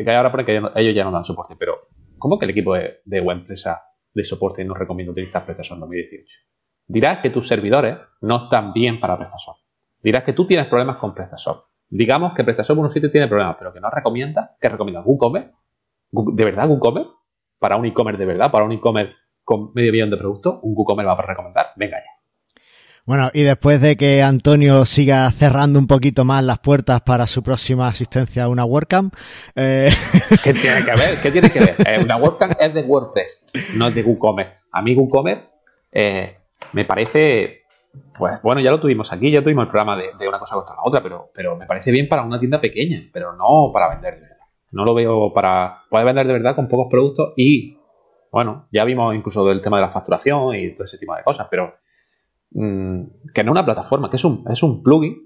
Ahora 0.06 0.30
pone 0.30 0.44
que 0.44 0.62
ellos 0.76 0.94
ya 0.94 1.04
no 1.04 1.10
dan 1.10 1.24
soporte. 1.24 1.56
Pero, 1.58 1.88
¿cómo 2.18 2.38
que 2.38 2.44
el 2.44 2.52
equipo 2.52 2.74
de, 2.74 3.00
de 3.04 3.20
web 3.20 3.38
empresa 3.38 3.82
de 4.14 4.24
soporte 4.24 4.64
no 4.64 4.74
recomienda 4.74 5.10
utilizar 5.10 5.44
PrestaShop 5.44 5.74
en 5.74 5.80
2018? 5.80 6.38
Dirás 6.86 7.18
que 7.20 7.30
tus 7.30 7.48
servidores 7.48 7.98
no 8.20 8.44
están 8.44 8.72
bien 8.72 9.00
para 9.00 9.18
PrestaShop. 9.18 9.56
Dirás 10.00 10.22
que 10.22 10.32
tú 10.32 10.46
tienes 10.46 10.68
problemas 10.68 10.98
con 10.98 11.14
PrestaShop. 11.14 11.64
Digamos 11.88 12.34
que 12.34 12.44
PrestaShop 12.44 12.78
1.7 12.78 13.12
tiene 13.12 13.28
problemas, 13.28 13.56
pero 13.58 13.72
que 13.72 13.80
no 13.80 13.90
recomienda. 13.90 14.56
¿Qué 14.60 14.68
recomienda? 14.68 15.02
¿WooCommerce? 15.02 15.52
¿De 16.10 16.44
verdad 16.44 16.68
WooCommerce? 16.68 17.10
¿Para 17.58 17.76
un 17.76 17.86
e-commerce 17.86 18.18
de 18.18 18.26
verdad? 18.26 18.50
¿Para 18.50 18.64
un 18.64 18.72
e-commerce 18.72 19.14
con 19.44 19.72
medio 19.74 19.92
millón 19.92 20.10
de 20.10 20.16
productos? 20.16 20.58
¿Un 20.62 20.74
WooCommerce 20.76 21.06
va 21.06 21.14
a 21.14 21.22
recomendar? 21.22 21.66
Venga 21.76 21.98
ya. 21.98 22.16
Bueno, 23.06 23.30
y 23.32 23.42
después 23.42 23.80
de 23.80 23.96
que 23.96 24.20
Antonio 24.20 24.84
siga 24.84 25.30
cerrando 25.30 25.78
un 25.78 25.86
poquito 25.86 26.24
más 26.24 26.42
las 26.42 26.58
puertas 26.58 27.02
para 27.02 27.28
su 27.28 27.40
próxima 27.40 27.86
asistencia 27.86 28.42
a 28.42 28.48
una 28.48 28.64
WordCamp, 28.64 29.14
eh, 29.54 29.88
¿Qué 30.42 30.52
tiene 30.52 30.84
que 30.84 30.90
ver? 30.90 31.20
¿Qué 31.22 31.30
tiene 31.30 31.50
que 31.50 31.60
ver? 31.60 31.76
Eh, 31.86 32.02
una 32.02 32.16
WordCamp 32.16 32.60
es 32.60 32.74
de 32.74 32.82
WordPress, 32.82 33.46
no 33.76 33.86
es 33.86 33.94
de 33.94 34.02
WooCommerce. 34.02 34.54
A 34.72 34.82
mí 34.82 34.96
WooCommerce 34.96 35.44
eh, 35.92 36.36
me 36.72 36.84
parece, 36.84 37.65
pues 38.18 38.40
bueno, 38.42 38.60
ya 38.60 38.70
lo 38.70 38.80
tuvimos 38.80 39.12
aquí, 39.12 39.30
ya 39.30 39.42
tuvimos 39.42 39.64
el 39.64 39.70
programa 39.70 39.96
de, 39.96 40.28
una 40.28 40.38
cosa 40.38 40.56
contra 40.56 40.76
la 40.76 40.82
otra, 40.84 41.02
pero, 41.02 41.30
pero 41.34 41.56
me 41.56 41.66
parece 41.66 41.90
bien 41.92 42.08
para 42.08 42.22
una 42.22 42.38
tienda 42.38 42.60
pequeña, 42.60 43.00
pero 43.12 43.34
no 43.34 43.70
para 43.72 43.88
vender 43.88 44.14
de 44.14 44.22
verdad. 44.22 44.36
No 44.72 44.84
lo 44.84 44.94
veo 44.94 45.32
para 45.32 45.82
poder 45.90 46.06
vender 46.06 46.26
de 46.26 46.32
verdad 46.32 46.56
con 46.56 46.68
pocos 46.68 46.88
productos 46.90 47.32
y, 47.36 47.78
bueno, 48.30 48.68
ya 48.72 48.84
vimos 48.84 49.14
incluso 49.14 49.46
del 49.46 49.60
tema 49.60 49.78
de 49.78 49.82
la 49.82 49.90
facturación 49.90 50.54
y 50.54 50.74
todo 50.74 50.84
ese 50.84 50.98
tipo 50.98 51.14
de 51.14 51.22
cosas, 51.22 51.46
pero 51.50 51.74
mm, 52.50 53.02
que 53.32 53.44
no 53.44 53.52
una 53.52 53.64
plataforma, 53.64 54.10
que 54.10 54.16
es 54.16 54.24
un, 54.24 54.44
es 54.50 54.62
un 54.62 54.82
plugin 54.82 55.16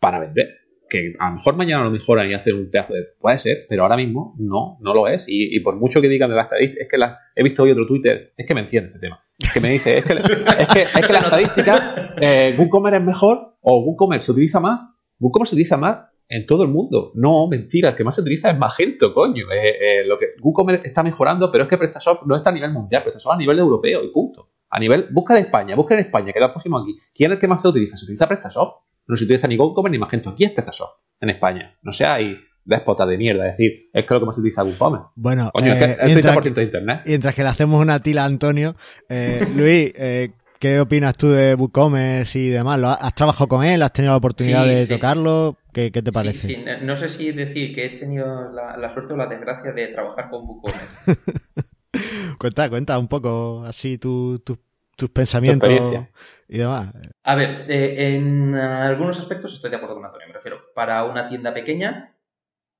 para 0.00 0.18
vender 0.18 0.57
que 0.88 1.14
a 1.18 1.28
lo 1.28 1.34
mejor 1.34 1.56
mañana 1.56 1.84
lo 1.84 1.90
mejoran 1.90 2.30
y 2.30 2.34
hacen 2.34 2.56
un 2.56 2.70
pedazo 2.70 2.94
de... 2.94 3.04
Puede 3.20 3.38
ser, 3.38 3.66
pero 3.68 3.82
ahora 3.82 3.96
mismo 3.96 4.34
no, 4.38 4.78
no 4.80 4.94
lo 4.94 5.08
es. 5.08 5.24
Y, 5.28 5.60
por 5.60 5.76
mucho 5.76 6.00
que 6.00 6.08
digan 6.08 6.30
de 6.30 6.36
la 6.36 6.42
estadística, 6.42 6.82
es 6.82 6.88
que 6.88 6.98
la, 6.98 7.18
he 7.34 7.42
visto 7.42 7.62
hoy 7.62 7.70
otro 7.70 7.86
Twitter, 7.86 8.32
es 8.36 8.46
que 8.46 8.54
me 8.54 8.60
enciende 8.60 8.86
este 8.86 8.98
tema. 8.98 9.22
Es 9.38 9.52
que 9.52 9.60
me 9.60 9.70
dice, 9.70 9.98
es 9.98 10.04
que, 10.04 10.14
es 10.14 10.68
que, 10.68 10.82
es 10.82 11.06
que 11.06 11.12
la 11.12 11.20
estadística, 11.20 12.14
eh, 12.20 12.54
WooCommerce 12.58 12.98
es 12.98 13.04
mejor 13.04 13.56
o 13.60 13.80
WooCommerce 13.84 14.26
se 14.26 14.32
utiliza 14.32 14.60
más. 14.60 14.80
WooCommerce 15.18 15.50
se 15.50 15.54
utiliza 15.56 15.76
más 15.76 15.98
en 16.28 16.46
todo 16.46 16.62
el 16.62 16.70
mundo. 16.70 17.12
No, 17.14 17.46
mentira, 17.48 17.90
el 17.90 17.94
que 17.94 18.04
más 18.04 18.14
se 18.14 18.20
utiliza 18.20 18.50
es 18.50 18.58
Magento, 18.58 19.14
coño. 19.14 19.50
Eh, 19.52 20.00
eh, 20.00 20.04
lo 20.06 20.18
que 20.18 20.26
WooCommerce 20.42 20.88
está 20.88 21.02
mejorando, 21.02 21.50
pero 21.50 21.64
es 21.64 21.70
que 21.70 21.78
PrestaShop 21.78 22.26
no 22.26 22.36
está 22.36 22.50
a 22.50 22.52
nivel 22.52 22.72
mundial, 22.72 23.02
PrestaShop 23.02 23.32
a 23.32 23.36
nivel 23.36 23.58
europeo 23.58 24.02
y 24.04 24.08
punto. 24.08 24.50
A 24.70 24.78
nivel, 24.78 25.06
busca 25.12 25.36
en 25.36 25.46
España, 25.46 25.74
busca 25.74 25.94
en 25.94 26.00
España, 26.00 26.32
que 26.32 26.38
el 26.38 26.50
próximo 26.50 26.78
aquí. 26.78 26.98
¿Quién 27.14 27.30
es 27.30 27.36
el 27.36 27.40
que 27.40 27.48
más 27.48 27.62
se 27.62 27.68
utiliza? 27.68 27.96
¿Se 27.96 28.04
utiliza 28.04 28.28
PrestaShop? 28.28 28.82
No 29.08 29.16
se 29.16 29.24
utiliza 29.24 29.48
ni 29.48 29.56
WooCommerce 29.56 29.92
ni 29.92 29.98
Magento. 29.98 30.30
Aquí 30.30 30.44
es 30.44 30.52
PrestaShop, 30.52 30.90
en 31.20 31.30
España. 31.30 31.76
No 31.82 31.92
seáis 31.92 32.36
déspota 32.64 33.06
de 33.06 33.16
mierda. 33.18 33.46
Es 33.48 33.56
decir, 33.56 33.88
es 33.92 34.04
que 34.04 34.14
lo 34.14 34.20
que 34.20 34.26
más 34.26 34.36
utiliza 34.38 34.62
WooCommerce. 34.62 35.06
Bueno, 35.16 35.50
Coño, 35.52 35.72
es 35.72 35.78
que 35.78 35.84
eh, 35.84 35.96
el 36.00 36.10
30% 36.10 36.12
mientras, 36.12 36.38
que, 36.44 36.50
de 36.50 36.62
internet. 36.62 37.00
mientras 37.06 37.34
que 37.34 37.42
le 37.42 37.48
hacemos 37.48 37.80
una 37.82 38.00
tila 38.00 38.22
a 38.22 38.26
Antonio, 38.26 38.76
eh, 39.08 39.40
Luis, 39.56 39.92
eh, 39.96 40.32
¿qué 40.58 40.78
opinas 40.78 41.16
tú 41.16 41.30
de 41.30 41.54
WooCommerce 41.54 42.38
y 42.38 42.48
demás? 42.50 42.78
¿Lo 42.78 42.88
has, 42.90 43.02
has 43.02 43.14
trabajado 43.14 43.48
con 43.48 43.64
él? 43.64 43.82
¿Has 43.82 43.92
tenido 43.94 44.12
la 44.12 44.18
oportunidad 44.18 44.64
Sí, 44.64 44.68
de 44.70 44.82
sí. 44.86 44.92
tocarlo? 44.92 45.56
¿Qué, 45.72 45.90
qué 45.90 46.02
te 46.02 46.12
parece? 46.12 46.46
Sí, 46.48 46.54
sí, 46.56 46.62
no- 46.64 46.86
no 46.86 46.96
sé 46.96 47.08
si 47.08 47.32
decir 47.32 47.74
que 47.74 47.86
he 47.86 47.90
tenido 47.98 48.50
la, 48.52 48.76
la 48.76 48.90
suerte 48.90 49.14
o 49.14 49.16
la 49.16 49.26
desgracia 49.26 49.72
de 49.72 49.86
trabajar 49.88 50.28
con 50.28 50.44
WooCommerce. 50.44 51.16
Cuenta, 52.38 52.68
cuenta 52.68 52.98
un 52.98 53.08
poco 53.08 53.64
así 53.64 53.96
tu- 53.98 54.38
tu- 54.40 54.58
tus 54.98 55.10
pensamientos 55.10 55.70
experiencia. 55.70 56.10
y 56.48 56.58
demás. 56.58 56.92
A 57.22 57.34
ver, 57.36 57.70
eh, 57.70 58.16
en 58.16 58.52
algunos 58.56 59.16
aspectos 59.16 59.54
estoy 59.54 59.70
de 59.70 59.76
acuerdo 59.76 59.94
con 59.94 60.04
Antonio, 60.04 60.26
me 60.26 60.34
refiero. 60.34 60.60
Para 60.74 61.04
una 61.04 61.28
tienda 61.28 61.54
pequeña, 61.54 62.16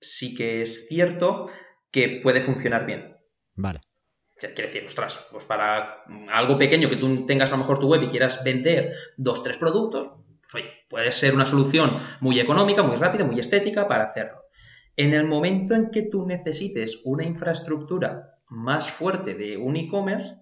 sí 0.01 0.35
que 0.35 0.63
es 0.63 0.89
cierto 0.89 1.49
que 1.93 2.21
puede 2.21 2.41
funcionar 2.41 2.87
bien. 2.87 3.17
Vale. 3.55 3.81
Quiere 4.37 4.65
decir, 4.65 4.85
ostras, 4.85 5.27
pues 5.31 5.45
para 5.45 6.03
algo 6.33 6.59
pequeño 6.59 6.91
que 6.91 6.97
tú 6.97 7.25
tengas 7.25 7.51
a 7.51 7.53
lo 7.53 7.59
mejor 7.59 7.79
tu 7.79 7.89
web 7.89 8.03
y 8.03 8.09
quieras 8.09 8.43
vender 8.43 8.95
dos, 9.17 9.45
tres 9.45 9.57
productos, 9.57 10.13
pues 10.41 10.65
oye, 10.65 10.73
puede 10.89 11.13
ser 11.13 11.35
una 11.35 11.47
solución 11.47 11.99
muy 12.21 12.41
económica, 12.41 12.83
muy 12.83 12.97
rápida, 12.97 13.25
muy 13.25 13.39
estética 13.39 13.87
para 13.87 14.05
hacerlo. 14.05 14.43
En 14.97 15.15
el 15.15 15.25
momento 15.25 15.75
en 15.75 15.91
que 15.91 16.03
tú 16.03 16.27
necesites 16.27 17.03
una 17.05 17.25
infraestructura 17.25 18.41
más 18.49 18.91
fuerte 18.91 19.35
de 19.35 19.57
un 19.57 19.77
e-commerce, 19.77 20.35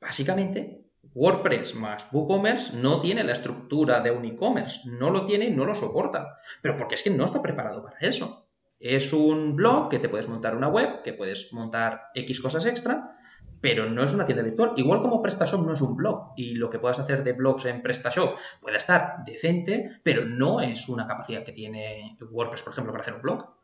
básicamente 0.00 0.77
WordPress 1.14 1.74
más 1.74 2.06
WooCommerce 2.12 2.76
no 2.76 3.00
tiene 3.00 3.24
la 3.24 3.32
estructura 3.32 4.00
de 4.00 4.10
un 4.10 4.24
e-commerce, 4.24 4.80
no 4.84 5.10
lo 5.10 5.24
tiene 5.24 5.46
y 5.46 5.50
no 5.50 5.64
lo 5.64 5.74
soporta, 5.74 6.38
pero 6.62 6.76
porque 6.76 6.94
es 6.94 7.02
que 7.02 7.10
no 7.10 7.24
está 7.24 7.42
preparado 7.42 7.82
para 7.82 7.98
eso. 8.00 8.46
Es 8.78 9.12
un 9.12 9.56
blog 9.56 9.88
que 9.88 9.98
te 9.98 10.08
puedes 10.08 10.28
montar 10.28 10.56
una 10.56 10.68
web, 10.68 11.02
que 11.02 11.12
puedes 11.12 11.52
montar 11.52 12.10
X 12.14 12.40
cosas 12.40 12.64
extra, 12.66 13.16
pero 13.60 13.86
no 13.86 14.04
es 14.04 14.12
una 14.12 14.24
tienda 14.24 14.44
virtual. 14.44 14.72
Igual 14.76 15.02
como 15.02 15.20
PrestaShop 15.20 15.66
no 15.66 15.72
es 15.72 15.80
un 15.80 15.96
blog 15.96 16.32
y 16.36 16.54
lo 16.54 16.70
que 16.70 16.78
puedas 16.78 17.00
hacer 17.00 17.24
de 17.24 17.32
blogs 17.32 17.64
en 17.64 17.82
PrestaShop 17.82 18.38
puede 18.60 18.76
estar 18.76 19.24
decente, 19.24 20.00
pero 20.04 20.24
no 20.24 20.60
es 20.60 20.88
una 20.88 21.06
capacidad 21.06 21.42
que 21.42 21.52
tiene 21.52 22.16
WordPress, 22.30 22.62
por 22.62 22.72
ejemplo, 22.72 22.92
para 22.92 23.02
hacer 23.02 23.14
un 23.14 23.22
blog. 23.22 23.57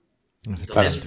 Entonces, 0.47 1.03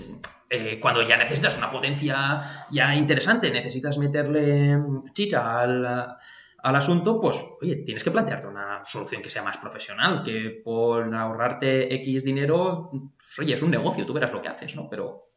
eh, 0.50 0.80
cuando 0.80 1.02
ya 1.04 1.18
necesitas 1.18 1.58
una 1.58 1.72
potencia 1.72 2.66
ya 2.72 2.96
interesante, 2.96 3.52
necesitas 3.52 3.98
meterle 3.98 4.78
chicha 5.14 5.60
al, 5.60 5.86
al 5.86 6.76
asunto, 6.76 7.20
pues, 7.20 7.58
oye, 7.62 7.78
tienes 7.78 8.04
que 8.04 8.12
plantearte 8.12 8.48
una 8.48 8.84
solución 8.84 9.22
que 9.22 9.30
sea 9.30 9.44
más 9.44 9.58
profesional, 9.58 10.24
que 10.24 10.62
por 10.64 11.14
ahorrarte 11.14 11.94
X 11.96 12.24
dinero, 12.24 12.90
pues, 12.92 13.40
oye, 13.40 13.54
es 13.54 13.62
un 13.62 13.72
negocio, 13.72 14.06
tú 14.06 14.14
verás 14.14 14.32
lo 14.32 14.42
que 14.42 14.48
haces, 14.48 14.76
¿no? 14.76 14.90
Pero 14.90 15.28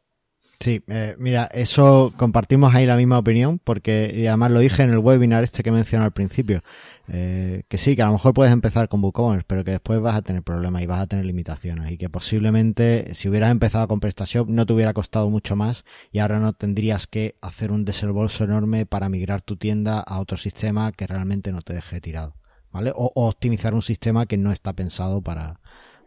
Sí, 0.61 0.83
eh, 0.89 1.15
mira, 1.17 1.49
eso 1.53 2.13
compartimos 2.17 2.75
ahí 2.75 2.85
la 2.85 2.95
misma 2.95 3.17
opinión, 3.17 3.57
porque 3.57 4.13
y 4.15 4.27
además 4.27 4.51
lo 4.51 4.59
dije 4.59 4.83
en 4.83 4.91
el 4.91 4.99
webinar 4.99 5.43
este 5.43 5.63
que 5.63 5.71
mencioné 5.71 6.05
al 6.05 6.11
principio, 6.11 6.61
eh, 7.07 7.63
que 7.67 7.79
sí, 7.79 7.95
que 7.95 8.03
a 8.03 8.05
lo 8.05 8.11
mejor 8.11 8.35
puedes 8.35 8.53
empezar 8.53 8.87
con 8.87 9.03
WooCommerce, 9.03 9.43
pero 9.47 9.63
que 9.63 9.71
después 9.71 9.99
vas 10.01 10.15
a 10.15 10.21
tener 10.21 10.43
problemas 10.43 10.83
y 10.83 10.85
vas 10.85 10.99
a 10.99 11.07
tener 11.07 11.25
limitaciones 11.25 11.91
y 11.91 11.97
que 11.97 12.11
posiblemente 12.11 13.15
si 13.15 13.27
hubieras 13.27 13.49
empezado 13.49 13.87
con 13.87 13.99
PrestaShop 13.99 14.49
no 14.49 14.67
te 14.67 14.73
hubiera 14.73 14.93
costado 14.93 15.31
mucho 15.31 15.55
más 15.55 15.83
y 16.11 16.19
ahora 16.19 16.39
no 16.39 16.53
tendrías 16.53 17.07
que 17.07 17.33
hacer 17.41 17.71
un 17.71 17.83
desembolso 17.83 18.43
enorme 18.43 18.85
para 18.85 19.09
migrar 19.09 19.41
tu 19.41 19.57
tienda 19.57 19.99
a 19.99 20.19
otro 20.19 20.37
sistema 20.37 20.91
que 20.91 21.07
realmente 21.07 21.51
no 21.51 21.63
te 21.63 21.73
deje 21.73 22.01
tirado, 22.01 22.35
¿vale? 22.71 22.91
O, 22.91 23.11
o 23.15 23.27
optimizar 23.27 23.73
un 23.73 23.81
sistema 23.81 24.27
que 24.27 24.37
no 24.37 24.51
está 24.51 24.73
pensado 24.73 25.23
para, 25.23 25.59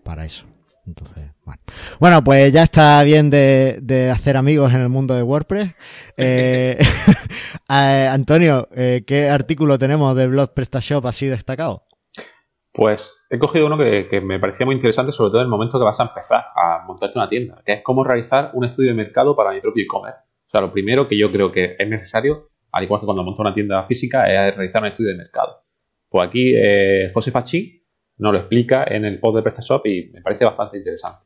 para 0.05 0.25
eso. 0.25 0.47
Entonces, 0.87 1.31
bueno. 1.45 1.63
Bueno, 1.99 2.25
pues 2.25 2.53
ya 2.53 2.63
está 2.63 3.03
bien 3.05 3.31
de, 3.31 3.79
de 3.81 4.11
hacer 4.11 4.37
amigos 4.37 4.73
en 4.75 4.81
el 4.81 4.89
mundo 4.89 5.15
de 5.15 5.23
WordPress. 5.23 5.75
Eh, 6.17 6.79
eh, 7.71 8.09
Antonio, 8.11 8.69
eh, 8.75 9.03
¿qué 9.07 9.29
artículo 9.29 9.79
tenemos 9.79 10.15
de 10.17 10.27
blog 10.27 10.53
PrestaShop 10.53 11.07
así 11.07 11.27
destacado? 11.27 11.85
Pues 12.73 13.25
he 13.31 13.39
cogido 13.39 13.67
uno 13.67 13.79
que, 13.79 14.09
que 14.11 14.21
me 14.21 14.41
parecía 14.41 14.67
muy 14.67 14.75
interesante, 14.75 15.13
sobre 15.13 15.31
todo 15.31 15.41
en 15.41 15.45
el 15.45 15.51
momento 15.51 15.79
que 15.79 15.85
vas 15.85 16.01
a 16.01 16.05
empezar 16.05 16.45
a 16.57 16.85
montarte 16.87 17.19
una 17.19 17.29
tienda, 17.29 17.63
que 17.65 17.73
es 17.75 17.83
cómo 17.83 18.03
realizar 18.03 18.51
un 18.55 18.65
estudio 18.65 18.91
de 18.91 18.97
mercado 18.97 19.37
para 19.37 19.53
mi 19.53 19.61
propio 19.61 19.85
e-commerce. 19.85 20.19
O 20.47 20.51
sea, 20.51 20.61
lo 20.61 20.73
primero 20.73 21.09
que 21.09 21.17
yo 21.17 21.31
creo 21.31 21.53
que 21.53 21.77
es 21.79 21.89
necesario, 21.89 22.51
al 22.73 22.85
igual 22.85 23.01
que 23.01 23.07
cuando 23.07 23.23
monto 23.23 23.43
una 23.43 23.55
tienda 23.55 23.85
física, 23.85 24.27
es 24.27 24.55
realizar 24.55 24.83
un 24.83 24.89
estudio 24.89 25.13
de 25.13 25.19
mercado. 25.19 25.63
Pues 26.09 26.29
aquí 26.29 26.53
eh, 26.57 27.11
José 27.15 27.31
Fachín 27.31 27.84
nos 28.19 28.33
lo 28.33 28.39
explica 28.39 28.85
en 28.85 29.05
el 29.05 29.21
post 29.21 29.37
de 29.37 29.43
PrestaShop 29.43 29.87
y 29.87 30.11
me 30.13 30.23
parece 30.23 30.45
bastante 30.45 30.79
interesante. 30.79 31.25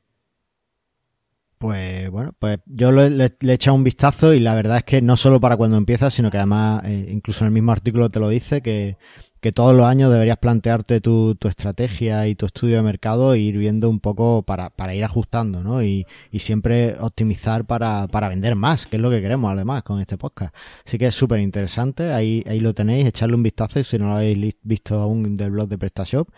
Pues 1.58 2.08
bueno, 2.10 2.32
pues 2.38 2.60
yo 2.66 2.92
le, 2.92 3.24
he 3.24 3.52
echado 3.52 3.74
un 3.74 3.82
vistazo 3.82 4.32
y 4.32 4.38
la 4.38 4.54
verdad 4.54 4.76
es 4.78 4.84
que 4.84 5.02
no 5.02 5.16
solo 5.16 5.40
para 5.40 5.56
cuando 5.56 5.76
empiezas, 5.76 6.14
sino 6.14 6.30
que 6.30 6.36
además, 6.36 6.84
eh, 6.84 7.08
incluso 7.10 7.42
en 7.42 7.46
el 7.46 7.52
mismo 7.52 7.72
artículo 7.72 8.08
te 8.08 8.20
lo 8.20 8.28
dice, 8.28 8.62
que, 8.62 8.96
que 9.40 9.50
todos 9.50 9.74
los 9.74 9.84
años 9.86 10.12
deberías 10.12 10.38
plantearte 10.38 11.00
tu, 11.00 11.34
tu 11.34 11.48
estrategia 11.48 12.28
y 12.28 12.36
tu 12.36 12.46
estudio 12.46 12.76
de 12.76 12.82
mercado 12.82 13.34
e 13.34 13.40
ir 13.40 13.58
viendo 13.58 13.90
un 13.90 13.98
poco 13.98 14.42
para, 14.42 14.70
para 14.70 14.94
ir 14.94 15.04
ajustando, 15.04 15.64
¿no? 15.64 15.82
Y, 15.82 16.06
y 16.30 16.38
siempre 16.38 16.94
optimizar 17.00 17.64
para, 17.64 18.06
para 18.06 18.28
vender 18.28 18.54
más, 18.54 18.86
que 18.86 18.94
es 18.94 19.02
lo 19.02 19.10
que 19.10 19.20
queremos 19.20 19.52
además 19.52 19.82
con 19.82 20.00
este 20.00 20.16
podcast. 20.16 20.54
Así 20.86 20.96
que 20.96 21.06
es 21.06 21.14
súper 21.16 21.40
interesante, 21.40 22.12
ahí, 22.12 22.44
ahí 22.46 22.60
lo 22.60 22.72
tenéis, 22.72 23.04
echarle 23.06 23.34
un 23.34 23.42
vistazo 23.42 23.82
si 23.82 23.98
no 23.98 24.10
lo 24.10 24.16
habéis 24.16 24.56
visto 24.62 24.94
aún 25.00 25.34
del 25.34 25.50
blog 25.50 25.68
de 25.68 25.78
PrestaShop 25.78 26.28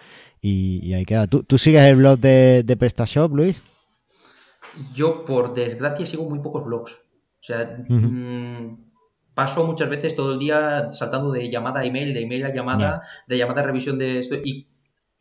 y, 0.40 0.80
y 0.86 0.94
ahí 0.94 1.04
queda. 1.04 1.26
¿Tú, 1.26 1.42
¿Tú 1.42 1.58
sigues 1.58 1.82
el 1.82 1.96
blog 1.96 2.18
de, 2.18 2.62
de 2.64 2.76
PrestaShop, 2.76 3.32
Luis? 3.34 3.60
yo, 4.94 5.24
por 5.24 5.54
desgracia, 5.54 6.06
sigo 6.06 6.28
muy 6.28 6.40
pocos 6.40 6.64
blogs. 6.64 6.92
O 6.92 7.42
sea, 7.42 7.78
mm, 7.88 8.92
paso 9.34 9.66
muchas 9.66 9.88
veces 9.88 10.14
todo 10.14 10.32
el 10.32 10.38
día 10.38 10.90
saltando 10.90 11.30
de 11.32 11.48
llamada 11.48 11.80
a 11.80 11.84
email, 11.84 12.12
de 12.12 12.22
email 12.22 12.44
a 12.44 12.52
llamada, 12.52 13.02
de 13.26 13.38
llamada 13.38 13.62
a 13.62 13.64
revisión 13.64 13.98
de 13.98 14.18
esto. 14.18 14.36
Y 14.36 14.68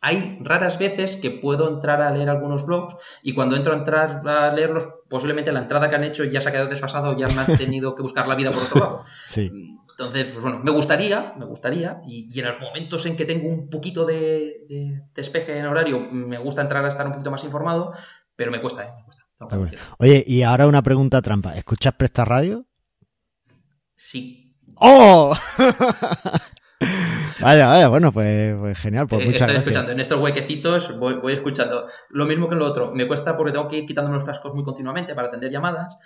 hay 0.02 0.40
raras 0.42 0.80
veces 0.80 1.16
que 1.16 1.32
puedo 1.32 1.70
entrar 1.70 2.02
a 2.02 2.12
leer 2.12 2.30
algunos 2.30 2.66
blogs 2.66 2.96
y 3.24 3.34
cuando 3.34 3.56
entro 3.56 3.74
a 3.74 3.78
entrar 3.78 4.28
a 4.28 4.54
leerlos, 4.54 4.86
posiblemente 5.10 5.52
la 5.52 5.60
entrada 5.60 5.90
que 5.90 5.96
han 5.96 6.04
hecho 6.04 6.24
ya 6.24 6.42
se 6.42 6.50
ha 6.50 6.52
quedado 6.52 6.70
desfasado, 6.70 7.18
ya 7.18 7.28
me 7.28 7.42
han 7.42 7.58
tenido 7.58 7.96
que 7.96 8.02
buscar 8.02 8.28
la 8.28 8.36
vida 8.36 8.52
por 8.52 8.64
otro 8.64 8.80
lado. 8.80 9.04
Sí. 9.28 9.52
Entonces, 10.00 10.28
pues 10.32 10.42
bueno, 10.42 10.60
me 10.64 10.72
gustaría, 10.72 11.34
me 11.38 11.46
gustaría, 11.46 12.02
y, 12.06 12.30
y 12.34 12.40
en 12.40 12.46
los 12.48 12.60
momentos 12.62 13.06
en 13.06 13.18
que 13.18 13.26
tengo 13.26 13.48
un 13.50 13.70
poquito 13.70 14.06
de, 14.06 14.66
de 14.70 15.02
despeje 15.14 15.58
en 15.58 15.66
horario, 15.66 16.00
me 16.00 16.38
gusta 16.38 16.62
entrar 16.62 16.86
a 16.86 16.88
estar 16.88 17.06
un 17.06 17.14
poquito 17.14 17.32
más 17.32 17.44
informado, 17.44 17.92
pero 18.36 18.50
me 18.52 18.62
cuesta, 18.62 18.86
¿eh? 18.86 18.92
Me 18.98 19.58
cuesta. 19.58 19.78
Oye, 19.98 20.24
y 20.26 20.44
ahora 20.44 20.68
una 20.68 20.82
pregunta 20.82 21.22
trampa. 21.22 21.56
¿Escuchas 21.58 21.94
Presta 21.96 22.24
Radio? 22.26 22.66
Sí. 23.96 24.56
¡Oh! 24.76 25.36
vaya, 27.42 27.68
vaya, 27.68 27.88
bueno, 27.90 28.12
pues, 28.12 28.56
pues 28.58 28.78
genial, 28.78 29.08
pues 29.08 29.22
Eh, 29.22 29.26
muchas 29.26 29.42
estoy 29.42 29.54
gracias. 29.56 29.68
escuchando, 29.68 29.92
en 29.92 30.00
estos 30.00 30.20
huequecitos 30.20 30.98
voy, 30.98 31.16
voy 31.16 31.34
escuchando. 31.34 31.88
Lo 32.10 32.26
mismo 32.26 32.48
que 32.48 32.54
en 32.54 32.60
lo 32.60 32.66
otro, 32.68 32.92
me 32.94 33.08
cuesta 33.08 33.36
porque 33.36 33.52
tengo 33.52 33.68
que 33.68 33.78
ir 33.80 33.86
quitándome 33.86 34.16
los 34.16 34.24
cascos 34.24 34.54
muy 34.54 34.64
continuamente 34.64 35.14
para 35.16 35.28
atender 35.28 35.52
llamadas, 35.52 35.98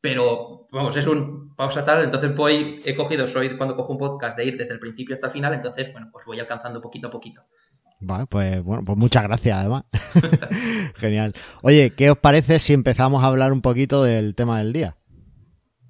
pero 0.00 0.68
vamos, 0.72 0.96
es 0.96 1.06
un 1.06 1.54
pausa 1.54 1.84
tal, 1.84 2.04
entonces 2.04 2.34
voy, 2.34 2.80
he 2.84 2.94
cogido, 2.94 3.26
soy 3.26 3.56
cuando 3.56 3.76
cojo 3.76 3.92
un 3.92 3.98
podcast 3.98 4.36
de 4.36 4.46
ir 4.46 4.56
desde 4.56 4.74
el 4.74 4.80
principio 4.80 5.14
hasta 5.14 5.26
el 5.26 5.32
final, 5.32 5.54
entonces, 5.54 5.92
bueno, 5.92 6.08
pues 6.12 6.24
voy 6.24 6.40
alcanzando 6.40 6.80
poquito 6.80 7.08
a 7.08 7.10
poquito. 7.10 7.42
Vale, 8.02 8.26
pues 8.26 8.62
bueno, 8.62 8.82
pues 8.82 8.96
muchas 8.96 9.22
gracias 9.24 9.58
además. 9.58 9.84
Genial. 10.96 11.34
Oye, 11.62 11.92
¿qué 11.94 12.10
os 12.10 12.16
parece 12.16 12.58
si 12.58 12.72
empezamos 12.72 13.22
a 13.22 13.26
hablar 13.26 13.52
un 13.52 13.60
poquito 13.60 14.02
del 14.02 14.34
tema 14.34 14.58
del 14.58 14.72
día? 14.72 14.96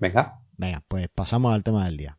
Venga. 0.00 0.40
Venga, 0.56 0.82
pues 0.88 1.08
pasamos 1.14 1.54
al 1.54 1.62
tema 1.62 1.84
del 1.84 1.96
día. 1.96 2.18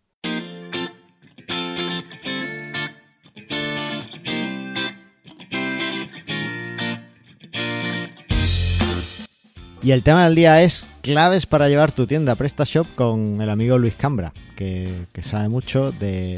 Y 9.84 9.92
el 9.92 10.04
tema 10.04 10.26
del 10.26 10.36
día 10.36 10.62
es 10.62 10.88
claves 11.02 11.46
para 11.46 11.68
llevar 11.68 11.92
tu 11.92 12.08
tienda 12.08 12.36
PrestaShop 12.36 12.88
con 12.96 13.42
el 13.42 13.50
amigo 13.50 13.78
Luis 13.78 13.96
Cambra, 13.96 14.32
que, 14.56 15.08
sabe 15.22 15.50
mucho 15.50 15.92
de, 15.92 16.36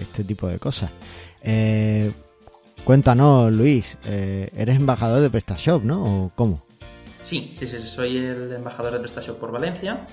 este 0.00 0.24
tipo 0.24 0.48
de 0.48 0.58
cosas. 0.58 0.90
Eh, 1.42 2.10
cuéntanos, 2.84 3.52
Luis, 3.52 3.98
eh, 4.06 4.48
eres 4.56 4.78
embajador 4.78 5.20
de 5.20 5.30
PrestaShop, 5.30 5.82
¿no? 5.84 6.02
¿O 6.04 6.30
cómo? 6.34 6.56
Sí, 7.20 7.40
sí, 7.40 7.66
sí, 7.66 7.78
soy 7.82 8.16
el 8.18 8.52
embajador 8.52 8.92
de 8.94 9.00
PrestaShop 9.00 9.38
por 9.38 9.50
Valencia, 9.50 10.06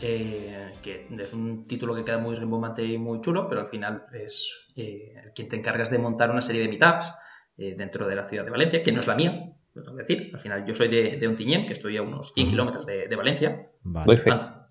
eh, 0.00 0.70
que 0.82 1.06
es 1.18 1.32
un 1.32 1.66
título 1.66 1.94
que 1.94 2.04
queda 2.04 2.18
muy 2.18 2.34
rimbombante 2.36 2.84
y 2.84 2.98
muy 2.98 3.20
chulo, 3.20 3.48
pero 3.48 3.60
al 3.60 3.68
final 3.68 4.06
es 4.12 4.50
quien 4.74 5.48
te 5.48 5.56
encargas 5.56 5.90
de 5.90 5.98
montar 5.98 6.30
una 6.30 6.42
serie 6.42 6.62
de 6.62 6.68
meetups 6.68 7.12
dentro 7.56 8.06
de 8.06 8.14
la 8.14 8.24
ciudad 8.24 8.44
de 8.44 8.50
Valencia, 8.52 8.84
que 8.84 8.92
no 8.92 9.00
es 9.00 9.08
la 9.08 9.16
mía, 9.16 9.52
lo 9.78 9.84
tengo 9.84 9.96
que 9.96 10.02
decir. 10.04 10.30
Al 10.34 10.40
final 10.40 10.64
yo 10.66 10.74
soy 10.74 10.88
de, 10.88 11.16
de 11.16 11.26
Ontinyent, 11.28 11.66
que 11.66 11.72
estoy 11.72 11.96
a 11.96 12.02
unos 12.02 12.32
100 12.34 12.46
Ujú. 12.46 12.50
kilómetros 12.52 12.86
de, 12.86 13.08
de 13.08 13.16
Valencia. 13.16 13.68
Vale. 13.82 14.20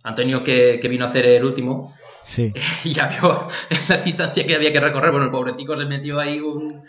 Antonio, 0.04 0.44
que, 0.44 0.80
que 0.82 0.88
vino 0.88 1.06
a 1.06 1.08
hacer 1.10 1.26
el 1.26 1.44
último, 1.44 1.94
Sí. 2.24 2.54
y 2.84 2.94
ya 2.94 3.08
vio 3.08 3.48
en 3.70 3.78
las 3.90 4.04
distancias 4.06 4.46
que 4.46 4.56
había 4.56 4.72
que 4.74 4.80
recorrer. 4.80 5.12
Bueno, 5.12 5.26
el 5.26 5.32
pobrecito 5.32 5.76
se 5.76 5.86
metió 5.86 6.20
ahí 6.20 6.40
un, 6.40 6.84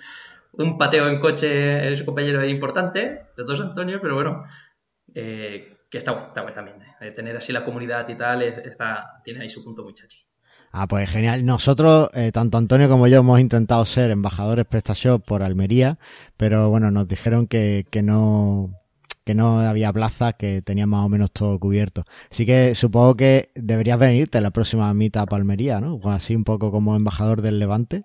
un 0.53 0.79
pateo 0.79 1.09
en 1.09 1.21
coche, 1.21 1.91
es 1.93 2.01
un 2.01 2.07
compañero 2.07 2.45
importante, 2.45 3.01
de 3.37 3.45
todos 3.45 3.61
Antonio, 3.61 3.99
pero 4.03 4.15
bueno, 4.17 4.45
eh, 5.15 5.71
que 5.91 5.99
está 5.99 6.13
está 6.13 6.43
guay 6.43 6.55
también. 6.55 6.77
Eh, 7.01 7.13
tener 7.13 7.37
así 7.37 7.53
la 7.53 7.65
comunidad 7.65 8.09
y 8.09 8.17
tal, 8.17 8.43
es- 8.43 8.59
está, 8.59 9.21
tiene 9.25 9.41
ahí 9.43 9.49
su 9.51 9.65
punto 9.65 9.83
muy 9.85 9.95
chachi. 9.95 10.19
Ah, 10.71 10.87
pues 10.87 11.09
genial. 11.11 11.45
Nosotros, 11.45 12.11
eh, 12.15 12.31
tanto 12.33 12.59
Antonio 12.59 12.89
como 12.89 13.07
yo, 13.07 13.21
hemos 13.21 13.41
intentado 13.41 13.85
ser 13.85 14.11
embajadores 14.11 14.67
PrestaShop 14.67 15.25
por 15.25 15.43
Almería, 15.43 15.99
pero 16.37 16.71
bueno, 16.71 16.91
nos 16.91 17.09
dijeron 17.09 17.47
que, 17.47 17.87
que 17.91 18.03
no 18.03 18.71
que 19.29 19.35
no 19.35 19.61
había 19.61 19.93
plaza, 19.93 20.33
que 20.33 20.63
tenía 20.63 20.87
más 20.87 21.05
o 21.05 21.09
menos 21.11 21.31
todo 21.33 21.59
cubierto. 21.59 22.05
Así 22.31 22.47
que 22.47 22.75
supongo 22.75 23.15
que 23.15 23.51
deberías 23.55 23.99
venirte 23.99 24.39
a 24.39 24.41
la 24.41 24.53
próxima 24.53 24.95
Meetup 24.95 25.31
a 25.31 25.37
Almería, 25.37 25.83
¿no? 25.83 25.97
O 25.97 26.11
así 26.11 26.35
un 26.35 26.45
poco 26.45 26.71
como 26.71 26.97
embajador 26.97 27.43
del 27.43 27.59
Levante. 27.59 28.05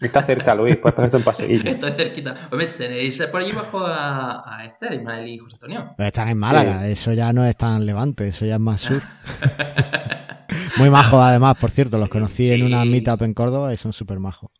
Está 0.00 0.22
cerca, 0.22 0.54
Luis, 0.54 0.76
puedes 0.76 0.94
ponerte 0.94 1.16
un 1.16 1.24
paseillo. 1.24 1.68
Estoy 1.70 1.90
cerquita. 1.90 2.36
Hombre, 2.52 2.68
tenéis 2.68 3.20
por 3.32 3.40
allí 3.40 3.50
bajo 3.50 3.80
a, 3.84 4.58
a 4.58 4.64
este, 4.64 4.90
a 4.90 4.94
Ismael 4.94 5.26
y 5.26 5.38
José 5.38 5.56
Antonio. 5.56 5.90
Pero 5.96 6.06
están 6.06 6.28
en 6.28 6.38
Málaga, 6.38 6.86
eso 6.86 7.12
ya 7.12 7.32
no 7.32 7.44
es 7.44 7.56
tan 7.56 7.84
Levante, 7.84 8.28
eso 8.28 8.46
ya 8.46 8.54
es 8.54 8.60
más 8.60 8.80
sur. 8.80 9.02
Muy 10.76 10.90
majos 10.90 11.20
además, 11.22 11.56
por 11.58 11.70
cierto, 11.70 11.98
los 11.98 12.08
conocí 12.08 12.48
en 12.48 12.64
una 12.64 12.84
Meetup 12.84 13.22
en 13.22 13.34
Córdoba 13.34 13.72
y 13.72 13.76
son 13.76 13.92
súper 13.92 14.18
majos. 14.18 14.50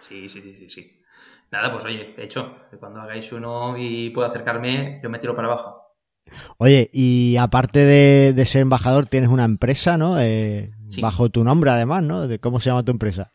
Sí, 0.00 0.28
sí, 0.28 0.40
sí, 0.40 0.54
sí, 0.58 0.70
sí. 0.70 1.02
Nada, 1.50 1.72
pues 1.72 1.84
oye, 1.84 2.14
de 2.16 2.24
hecho, 2.24 2.56
cuando 2.78 3.00
hagáis 3.00 3.32
uno 3.32 3.74
y 3.78 4.10
puedo 4.10 4.28
acercarme, 4.28 5.00
yo 5.02 5.08
me 5.10 5.18
tiro 5.18 5.34
para 5.34 5.48
abajo. 5.48 5.82
Oye, 6.58 6.90
y 6.92 7.36
aparte 7.38 7.80
de, 7.80 8.32
de 8.34 8.44
ser 8.44 8.62
embajador, 8.62 9.06
tienes 9.06 9.30
una 9.30 9.44
empresa, 9.44 9.96
¿no? 9.96 10.18
Eh, 10.20 10.68
Sí. 10.88 11.02
Bajo 11.02 11.28
tu 11.28 11.44
nombre, 11.44 11.70
además, 11.70 12.02
¿no? 12.02 12.26
De 12.26 12.38
¿Cómo 12.38 12.60
se 12.60 12.70
llama 12.70 12.82
tu 12.82 12.90
empresa? 12.90 13.32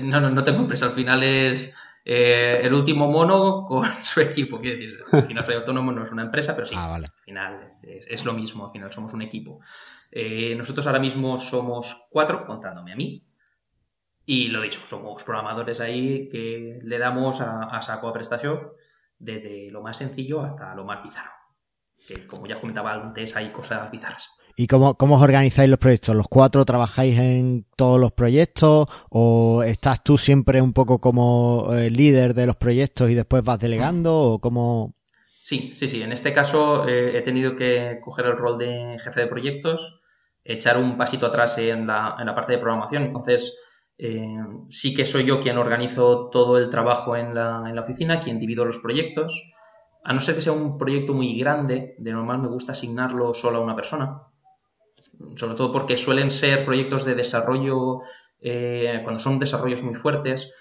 No, 0.00 0.20
no, 0.20 0.30
no 0.30 0.44
tengo 0.44 0.60
empresa. 0.60 0.86
Al 0.86 0.92
final 0.92 1.22
es 1.24 1.72
eh, 2.04 2.60
el 2.62 2.72
último 2.72 3.10
mono 3.10 3.64
con 3.66 3.84
su 4.04 4.20
equipo. 4.20 4.60
Quiero 4.60 4.78
decir, 4.78 5.00
al 5.10 5.26
final 5.26 5.44
soy 5.44 5.56
autónomo, 5.56 5.92
no 5.92 6.04
es 6.04 6.12
una 6.12 6.22
empresa, 6.22 6.54
pero 6.54 6.66
sí. 6.66 6.74
Ah, 6.78 6.88
vale. 6.88 7.06
Al 7.06 7.24
final 7.24 7.72
es, 7.82 8.06
es 8.08 8.24
lo 8.24 8.32
mismo, 8.32 8.66
al 8.66 8.72
final 8.72 8.92
somos 8.92 9.12
un 9.12 9.22
equipo. 9.22 9.60
Eh, 10.16 10.54
nosotros 10.54 10.86
ahora 10.86 11.00
mismo 11.00 11.38
somos 11.38 12.06
cuatro, 12.10 12.46
contándome 12.46 12.92
a 12.92 12.96
mí. 12.96 13.26
Y 14.24 14.48
lo 14.48 14.62
dicho, 14.62 14.78
somos 14.86 15.24
programadores 15.24 15.80
ahí 15.80 16.28
que 16.28 16.78
le 16.82 16.98
damos 16.98 17.40
a, 17.40 17.64
a 17.64 17.82
saco 17.82 18.08
a 18.08 18.12
PrestaShop 18.12 18.74
desde 19.18 19.70
lo 19.70 19.82
más 19.82 19.96
sencillo 19.96 20.42
hasta 20.42 20.74
lo 20.74 20.84
más 20.84 21.02
bizarro. 21.02 21.32
Que 22.06 22.26
como 22.26 22.46
ya 22.46 22.60
comentaba 22.60 22.92
antes, 22.92 23.34
hay 23.34 23.50
cosas 23.50 23.90
bizarras. 23.90 24.30
¿Y 24.56 24.68
cómo, 24.68 24.94
cómo 24.94 25.16
os 25.16 25.22
organizáis 25.22 25.68
los 25.68 25.80
proyectos? 25.80 26.14
¿Los 26.14 26.28
cuatro 26.28 26.64
trabajáis 26.64 27.18
en 27.18 27.66
todos 27.76 27.98
los 27.98 28.12
proyectos? 28.12 28.86
¿O 29.10 29.64
estás 29.64 30.04
tú 30.04 30.16
siempre 30.16 30.62
un 30.62 30.72
poco 30.72 31.00
como 31.00 31.70
eh, 31.72 31.90
líder 31.90 32.34
de 32.34 32.46
los 32.46 32.54
proyectos 32.54 33.10
y 33.10 33.14
después 33.14 33.42
vas 33.42 33.58
delegando? 33.58 34.34
¿O 34.34 34.38
cómo...? 34.38 34.94
Sí, 35.42 35.72
sí, 35.74 35.88
sí. 35.88 36.02
En 36.02 36.12
este 36.12 36.32
caso 36.32 36.88
eh, 36.88 37.18
he 37.18 37.22
tenido 37.22 37.56
que 37.56 37.98
coger 38.02 38.26
el 38.26 38.38
rol 38.38 38.56
de 38.56 38.96
jefe 39.02 39.22
de 39.22 39.26
proyectos, 39.26 40.00
echar 40.44 40.76
un 40.76 40.96
pasito 40.96 41.26
atrás 41.26 41.58
en 41.58 41.86
la, 41.86 42.16
en 42.18 42.26
la 42.26 42.34
parte 42.34 42.52
de 42.52 42.58
programación. 42.58 43.02
Entonces, 43.02 43.58
eh, 43.96 44.36
sí 44.68 44.94
que 44.94 45.06
soy 45.06 45.24
yo 45.24 45.40
quien 45.40 45.58
organizo 45.58 46.28
todo 46.30 46.58
el 46.58 46.68
trabajo 46.68 47.16
en 47.16 47.34
la, 47.34 47.64
en 47.66 47.74
la 47.74 47.82
oficina, 47.82 48.20
quien 48.20 48.38
divido 48.38 48.64
los 48.64 48.80
proyectos. 48.80 49.52
A 50.04 50.12
no 50.12 50.20
ser 50.20 50.34
que 50.34 50.42
sea 50.42 50.52
un 50.52 50.76
proyecto 50.76 51.14
muy 51.14 51.38
grande, 51.38 51.94
de 51.98 52.12
normal 52.12 52.42
me 52.42 52.48
gusta 52.48 52.72
asignarlo 52.72 53.32
solo 53.32 53.58
a 53.58 53.62
una 53.62 53.74
persona. 53.74 54.22
Sobre 55.36 55.54
todo 55.54 55.72
porque 55.72 55.96
suelen 55.96 56.30
ser 56.30 56.64
proyectos 56.64 57.04
de 57.04 57.14
desarrollo, 57.14 58.00
eh, 58.40 59.00
cuando 59.02 59.20
son 59.20 59.38
desarrollos 59.38 59.82
muy 59.82 59.94
fuertes, 59.94 60.52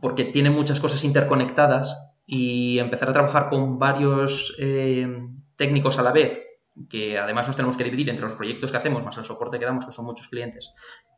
porque 0.00 0.24
tienen 0.24 0.52
muchas 0.52 0.80
cosas 0.80 1.02
interconectadas 1.02 2.12
y 2.26 2.78
empezar 2.78 3.08
a 3.08 3.12
trabajar 3.12 3.48
con 3.48 3.78
varios 3.78 4.54
eh, 4.58 5.08
técnicos 5.56 5.98
a 5.98 6.02
la 6.02 6.12
vez, 6.12 6.40
que 6.88 7.18
además 7.18 7.46
nos 7.46 7.56
tenemos 7.56 7.76
que 7.76 7.84
dividir 7.84 8.08
entre 8.10 8.24
los 8.24 8.34
proyectos 8.34 8.70
que 8.70 8.76
hacemos 8.76 9.04
más 9.04 9.16
el 9.18 9.24
soporte 9.24 9.58
que 9.58 9.64
damos, 9.64 9.84
que 9.84 9.92
son 9.92 10.04
muchos 10.04 10.28
clientes. 10.28 10.74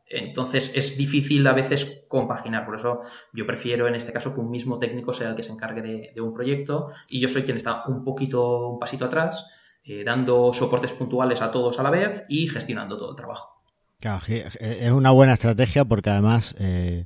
Entonces 0.09 0.75
es 0.75 0.97
difícil 0.97 1.45
a 1.45 1.53
veces 1.53 2.05
compaginar, 2.07 2.65
por 2.65 2.75
eso 2.75 3.01
yo 3.31 3.45
prefiero 3.45 3.87
en 3.87 3.95
este 3.95 4.11
caso 4.11 4.33
que 4.33 4.39
un 4.39 4.49
mismo 4.49 4.79
técnico 4.79 5.13
sea 5.13 5.29
el 5.29 5.35
que 5.35 5.43
se 5.43 5.51
encargue 5.51 5.81
de, 5.81 6.21
un 6.21 6.33
proyecto 6.33 6.89
y 7.07 7.19
yo 7.19 7.29
soy 7.29 7.43
quien 7.43 7.57
está 7.57 7.83
un 7.85 8.03
poquito, 8.03 8.69
un 8.69 8.79
pasito 8.79 9.05
atrás, 9.05 9.45
eh, 9.83 10.03
dando 10.03 10.51
soportes 10.51 10.93
puntuales 10.93 11.41
a 11.41 11.51
todos 11.51 11.77
a 11.79 11.83
la 11.83 11.91
vez 11.91 12.25
y 12.27 12.47
gestionando 12.47 12.97
todo 12.97 13.11
el 13.11 13.15
trabajo. 13.15 13.61
Claro, 13.99 14.23
es 14.27 14.91
una 14.91 15.11
buena 15.11 15.33
estrategia 15.33 15.85
porque 15.85 16.09
además 16.09 16.55
eh, 16.57 17.05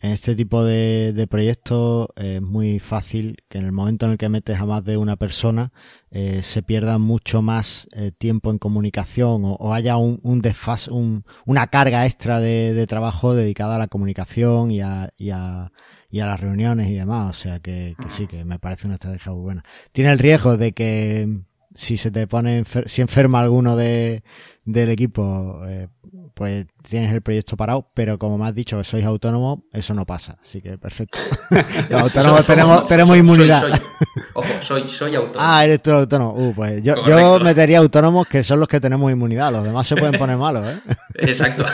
en 0.00 0.10
este 0.10 0.34
tipo 0.34 0.64
de, 0.64 1.12
de 1.12 1.26
proyectos 1.26 2.08
es 2.16 2.42
muy 2.42 2.78
fácil 2.78 3.36
que 3.48 3.58
en 3.58 3.64
el 3.64 3.72
momento 3.72 4.06
en 4.06 4.12
el 4.12 4.18
que 4.18 4.28
metes 4.28 4.58
a 4.58 4.66
más 4.66 4.84
de 4.84 4.96
una 4.96 5.16
persona 5.16 5.72
eh, 6.10 6.42
se 6.42 6.62
pierda 6.62 6.98
mucho 6.98 7.42
más 7.42 7.88
eh, 7.92 8.12
tiempo 8.16 8.50
en 8.50 8.58
comunicación 8.58 9.44
o, 9.44 9.54
o 9.54 9.72
haya 9.72 9.96
un, 9.96 10.20
un 10.22 10.40
desfas, 10.40 10.88
un, 10.88 11.24
una 11.46 11.68
carga 11.68 12.06
extra 12.06 12.40
de, 12.40 12.74
de, 12.74 12.86
trabajo 12.86 13.34
dedicada 13.34 13.76
a 13.76 13.78
la 13.78 13.88
comunicación 13.88 14.70
y 14.70 14.80
a, 14.80 15.12
y 15.16 15.30
a, 15.30 15.72
y 16.10 16.20
a 16.20 16.26
las 16.26 16.40
reuniones 16.40 16.88
y 16.88 16.94
demás. 16.94 17.30
O 17.30 17.40
sea 17.40 17.60
que, 17.60 17.96
que 18.00 18.10
sí, 18.10 18.26
que 18.26 18.44
me 18.44 18.58
parece 18.58 18.86
una 18.86 18.94
estrategia 18.94 19.32
muy 19.32 19.42
buena. 19.42 19.64
Tiene 19.92 20.12
el 20.12 20.18
riesgo 20.18 20.56
de 20.56 20.72
que 20.72 21.40
si 21.74 21.96
se 21.96 22.10
te 22.10 22.26
pone, 22.26 22.58
enfer 22.58 22.88
si 22.88 23.02
enferma 23.02 23.40
alguno 23.40 23.76
de, 23.76 24.22
del 24.64 24.90
equipo, 24.90 25.60
eh, 25.66 25.88
pues 26.34 26.66
tienes 26.88 27.12
el 27.12 27.20
proyecto 27.22 27.56
parado, 27.56 27.90
pero 27.94 28.18
como 28.18 28.38
me 28.38 28.46
has 28.46 28.54
dicho 28.54 28.78
que 28.78 28.84
sois 28.84 29.04
autónomo, 29.04 29.64
eso 29.72 29.92
no 29.94 30.04
pasa, 30.06 30.38
así 30.42 30.60
que 30.62 30.78
perfecto. 30.78 31.18
Los 31.90 32.02
autónomos 32.02 32.46
tenemos, 32.46 32.70
somos- 32.70 32.86
tenemos 32.86 33.08
soy- 33.10 33.18
inmunidad. 33.20 33.60
soy- 33.60 33.80
ojo, 34.34 34.48
soy, 34.60 34.88
soy 34.88 35.14
autónomo. 35.16 35.40
Ah, 35.40 35.64
eres 35.64 35.82
tú 35.82 35.90
autónomo. 35.92 36.32
Uh, 36.34 36.54
pues 36.54 36.82
yo, 36.82 36.94
yo 37.06 37.38
metería 37.40 37.78
autónomos 37.78 38.26
que 38.28 38.42
son 38.42 38.60
los 38.60 38.68
que 38.68 38.80
tenemos 38.80 39.10
inmunidad, 39.12 39.52
los 39.52 39.64
demás 39.64 39.86
se 39.86 39.96
pueden 39.96 40.18
poner 40.18 40.36
malos, 40.36 40.66
¿eh? 40.68 40.78
Exacto. 41.16 41.64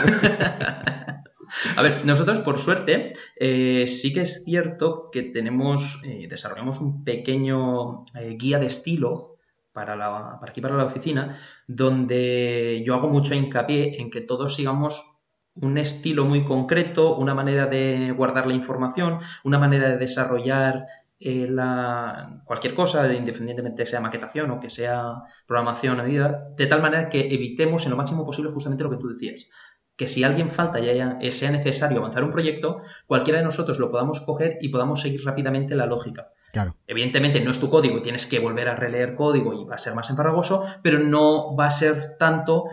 A 1.75 1.81
ver, 1.81 2.05
nosotros 2.05 2.39
por 2.39 2.59
suerte 2.59 3.11
eh, 3.39 3.85
sí 3.87 4.13
que 4.13 4.21
es 4.21 4.43
cierto 4.45 5.09
que 5.11 5.21
tenemos, 5.23 6.01
eh, 6.05 6.27
desarrollamos 6.29 6.79
un 6.79 7.03
pequeño 7.03 8.05
eh, 8.15 8.35
guía 8.39 8.57
de 8.57 8.67
estilo 8.67 9.30
para, 9.73 9.95
la, 9.95 10.37
para 10.39 10.51
aquí, 10.51 10.61
para 10.61 10.75
la 10.75 10.85
oficina, 10.85 11.37
donde 11.67 12.83
yo 12.85 12.95
hago 12.95 13.09
mucho 13.09 13.35
hincapié 13.35 14.01
en 14.01 14.09
que 14.09 14.21
todos 14.21 14.55
sigamos 14.55 15.21
un 15.55 15.77
estilo 15.77 16.25
muy 16.25 16.45
concreto, 16.45 17.15
una 17.15 17.33
manera 17.33 17.67
de 17.67 18.13
guardar 18.15 18.47
la 18.47 18.53
información, 18.53 19.19
una 19.43 19.59
manera 19.59 19.89
de 19.89 19.97
desarrollar 19.97 20.85
eh, 21.19 21.47
la, 21.47 22.41
cualquier 22.45 22.73
cosa, 22.73 23.13
independientemente 23.13 23.85
sea 23.85 23.99
maquetación 23.99 24.49
o 24.51 24.59
que 24.59 24.69
sea 24.69 25.23
programación 25.45 25.99
a 25.99 26.03
medida, 26.03 26.49
de 26.57 26.67
tal 26.67 26.81
manera 26.81 27.09
que 27.09 27.21
evitemos 27.33 27.83
en 27.85 27.91
lo 27.91 27.97
máximo 27.97 28.25
posible 28.25 28.51
justamente 28.51 28.83
lo 28.83 28.89
que 28.89 28.97
tú 28.97 29.07
decías. 29.07 29.49
Que 29.95 30.07
si 30.07 30.23
alguien 30.23 30.49
falta 30.49 30.79
y 30.79 30.89
haya, 30.89 31.19
sea 31.31 31.51
necesario 31.51 31.99
avanzar 31.99 32.23
un 32.23 32.31
proyecto, 32.31 32.81
cualquiera 33.05 33.39
de 33.39 33.45
nosotros 33.45 33.77
lo 33.77 33.91
podamos 33.91 34.21
coger 34.21 34.57
y 34.61 34.69
podamos 34.69 35.01
seguir 35.01 35.23
rápidamente 35.23 35.75
la 35.75 35.85
lógica. 35.85 36.31
Claro. 36.51 36.75
Evidentemente 36.87 37.39
no 37.41 37.51
es 37.51 37.59
tu 37.59 37.69
código 37.69 38.01
tienes 38.01 38.27
que 38.27 38.39
volver 38.39 38.67
a 38.67 38.75
releer 38.75 39.15
código 39.15 39.53
y 39.53 39.65
va 39.65 39.75
a 39.75 39.77
ser 39.77 39.95
más 39.95 40.09
emparragoso, 40.09 40.65
pero 40.83 40.99
no 40.99 41.55
va 41.55 41.67
a 41.67 41.71
ser 41.71 42.17
tanto 42.17 42.65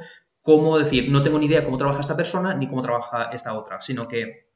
como 0.42 0.78
decir, 0.78 1.10
no 1.10 1.22
tengo 1.22 1.38
ni 1.38 1.46
idea 1.46 1.64
cómo 1.64 1.76
trabaja 1.76 2.00
esta 2.00 2.16
persona 2.16 2.54
ni 2.54 2.68
cómo 2.68 2.82
trabaja 2.82 3.30
esta 3.32 3.54
otra, 3.54 3.82
sino 3.82 4.08
que 4.08 4.48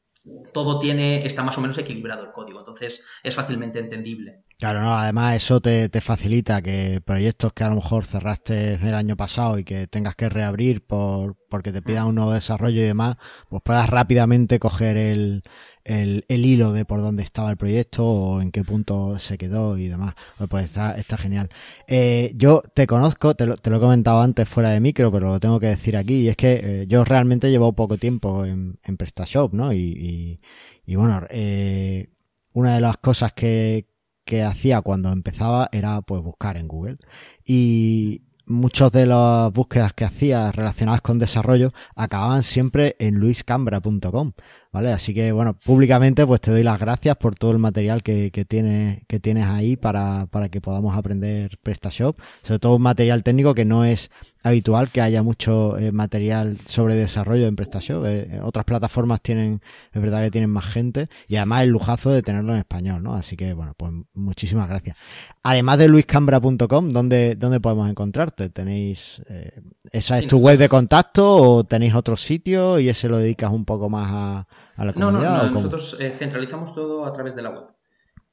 todo 0.52 0.78
tiene, 0.78 1.26
está 1.26 1.42
más 1.42 1.58
o 1.58 1.60
menos 1.60 1.76
equilibrado 1.78 2.24
el 2.24 2.32
código, 2.32 2.60
entonces 2.60 3.06
es 3.22 3.34
fácilmente 3.34 3.78
entendible. 3.78 4.44
Claro, 4.62 4.80
no, 4.80 4.94
además 4.96 5.34
eso 5.34 5.60
te, 5.60 5.88
te, 5.88 6.00
facilita 6.00 6.62
que 6.62 7.02
proyectos 7.04 7.52
que 7.52 7.64
a 7.64 7.68
lo 7.68 7.74
mejor 7.74 8.04
cerraste 8.04 8.74
el 8.74 8.94
año 8.94 9.16
pasado 9.16 9.58
y 9.58 9.64
que 9.64 9.88
tengas 9.88 10.14
que 10.14 10.28
reabrir 10.28 10.86
por 10.86 11.36
porque 11.48 11.72
te 11.72 11.82
pidan 11.82 12.06
un 12.06 12.14
nuevo 12.14 12.32
desarrollo 12.32 12.80
y 12.80 12.84
demás, 12.84 13.16
pues 13.48 13.60
puedas 13.64 13.90
rápidamente 13.90 14.60
coger 14.60 14.96
el, 14.96 15.42
el, 15.82 16.24
el 16.28 16.46
hilo 16.46 16.72
de 16.72 16.84
por 16.84 17.00
dónde 17.00 17.24
estaba 17.24 17.50
el 17.50 17.56
proyecto 17.56 18.06
o 18.06 18.40
en 18.40 18.52
qué 18.52 18.62
punto 18.62 19.18
se 19.18 19.36
quedó 19.36 19.76
y 19.78 19.88
demás. 19.88 20.14
Pues 20.48 20.66
está, 20.66 20.92
está 20.96 21.18
genial. 21.18 21.48
Eh, 21.88 22.32
yo 22.36 22.62
te 22.72 22.86
conozco, 22.86 23.34
te 23.34 23.46
lo, 23.46 23.56
te 23.56 23.68
lo, 23.68 23.78
he 23.78 23.80
comentado 23.80 24.20
antes 24.20 24.48
fuera 24.48 24.68
de 24.68 24.78
micro, 24.78 25.10
pero 25.10 25.30
lo 25.32 25.40
tengo 25.40 25.58
que 25.58 25.66
decir 25.66 25.96
aquí, 25.96 26.20
y 26.20 26.28
es 26.28 26.36
que 26.36 26.82
eh, 26.82 26.86
yo 26.86 27.04
realmente 27.04 27.50
llevo 27.50 27.72
poco 27.72 27.98
tiempo 27.98 28.44
en, 28.44 28.78
en 28.84 28.96
PrestaShop, 28.96 29.54
¿no? 29.54 29.72
Y, 29.72 29.78
y, 29.78 30.40
y 30.86 30.94
bueno, 30.94 31.26
eh, 31.30 32.10
una 32.52 32.76
de 32.76 32.80
las 32.80 32.98
cosas 32.98 33.32
que, 33.32 33.91
que 34.24 34.42
hacía 34.42 34.80
cuando 34.82 35.12
empezaba 35.12 35.68
era 35.72 36.02
pues 36.02 36.22
buscar 36.22 36.56
en 36.56 36.68
Google. 36.68 36.98
Y 37.44 38.22
muchos 38.46 38.92
de 38.92 39.06
las 39.06 39.52
búsquedas 39.52 39.92
que 39.92 40.04
hacía 40.04 40.52
relacionadas 40.52 41.00
con 41.00 41.18
desarrollo 41.18 41.72
acababan 41.94 42.42
siempre 42.42 42.96
en 42.98 43.16
luiscambra.com 43.16 44.32
¿vale? 44.72 44.92
Así 44.92 45.14
que, 45.14 45.32
bueno, 45.32 45.54
públicamente 45.54 46.26
pues 46.26 46.40
te 46.40 46.50
doy 46.50 46.62
las 46.62 46.80
gracias 46.80 47.16
por 47.16 47.34
todo 47.34 47.52
el 47.52 47.58
material 47.58 48.02
que, 48.02 48.30
que, 48.30 48.44
tienes, 48.44 49.04
que 49.06 49.20
tienes 49.20 49.46
ahí 49.46 49.76
para, 49.76 50.26
para 50.26 50.48
que 50.48 50.60
podamos 50.60 50.96
aprender 50.96 51.58
PrestaShop, 51.62 52.18
sobre 52.42 52.58
todo 52.58 52.76
un 52.76 52.82
material 52.82 53.22
técnico 53.22 53.54
que 53.54 53.64
no 53.64 53.84
es 53.84 54.10
habitual 54.42 54.90
que 54.90 55.00
haya 55.00 55.22
mucho 55.22 55.78
eh, 55.78 55.92
material 55.92 56.58
sobre 56.66 56.94
desarrollo 56.96 57.46
en 57.46 57.54
PrestaShop. 57.54 58.04
Eh, 58.06 58.40
otras 58.42 58.64
plataformas 58.64 59.20
tienen, 59.20 59.60
es 59.92 60.02
verdad 60.02 60.22
que 60.22 60.30
tienen 60.30 60.50
más 60.50 60.64
gente 60.64 61.08
y 61.28 61.36
además 61.36 61.62
el 61.62 61.70
lujazo 61.70 62.10
de 62.10 62.22
tenerlo 62.22 62.52
en 62.52 62.60
español, 62.60 63.02
¿no? 63.02 63.14
Así 63.14 63.36
que, 63.36 63.52
bueno, 63.52 63.74
pues 63.76 63.92
muchísimas 64.14 64.68
gracias. 64.68 64.96
Además 65.42 65.78
de 65.78 65.88
luiscambra.com, 65.88 66.88
¿dónde, 66.90 67.36
¿dónde 67.36 67.60
podemos 67.60 67.88
encontrarte? 67.88 68.48
¿Tenéis, 68.48 69.22
eh, 69.28 69.60
esa 69.90 70.18
es 70.18 70.26
tu 70.26 70.38
web 70.38 70.58
de 70.58 70.68
contacto 70.68 71.36
o 71.36 71.64
tenéis 71.64 71.94
otro 71.94 72.16
sitio 72.16 72.80
y 72.80 72.88
ese 72.88 73.08
lo 73.08 73.18
dedicas 73.18 73.52
un 73.52 73.64
poco 73.64 73.88
más 73.88 74.10
a, 74.12 74.46
a 74.76 74.84
la 74.84 74.92
comunidad? 74.92 75.30
No, 75.30 75.36
no, 75.38 75.44
no 75.44 75.50
nosotros 75.50 75.96
centralizamos 76.16 76.74
todo 76.74 77.04
a 77.04 77.12
través 77.12 77.34
de 77.34 77.42
la 77.42 77.50
web. 77.50 77.64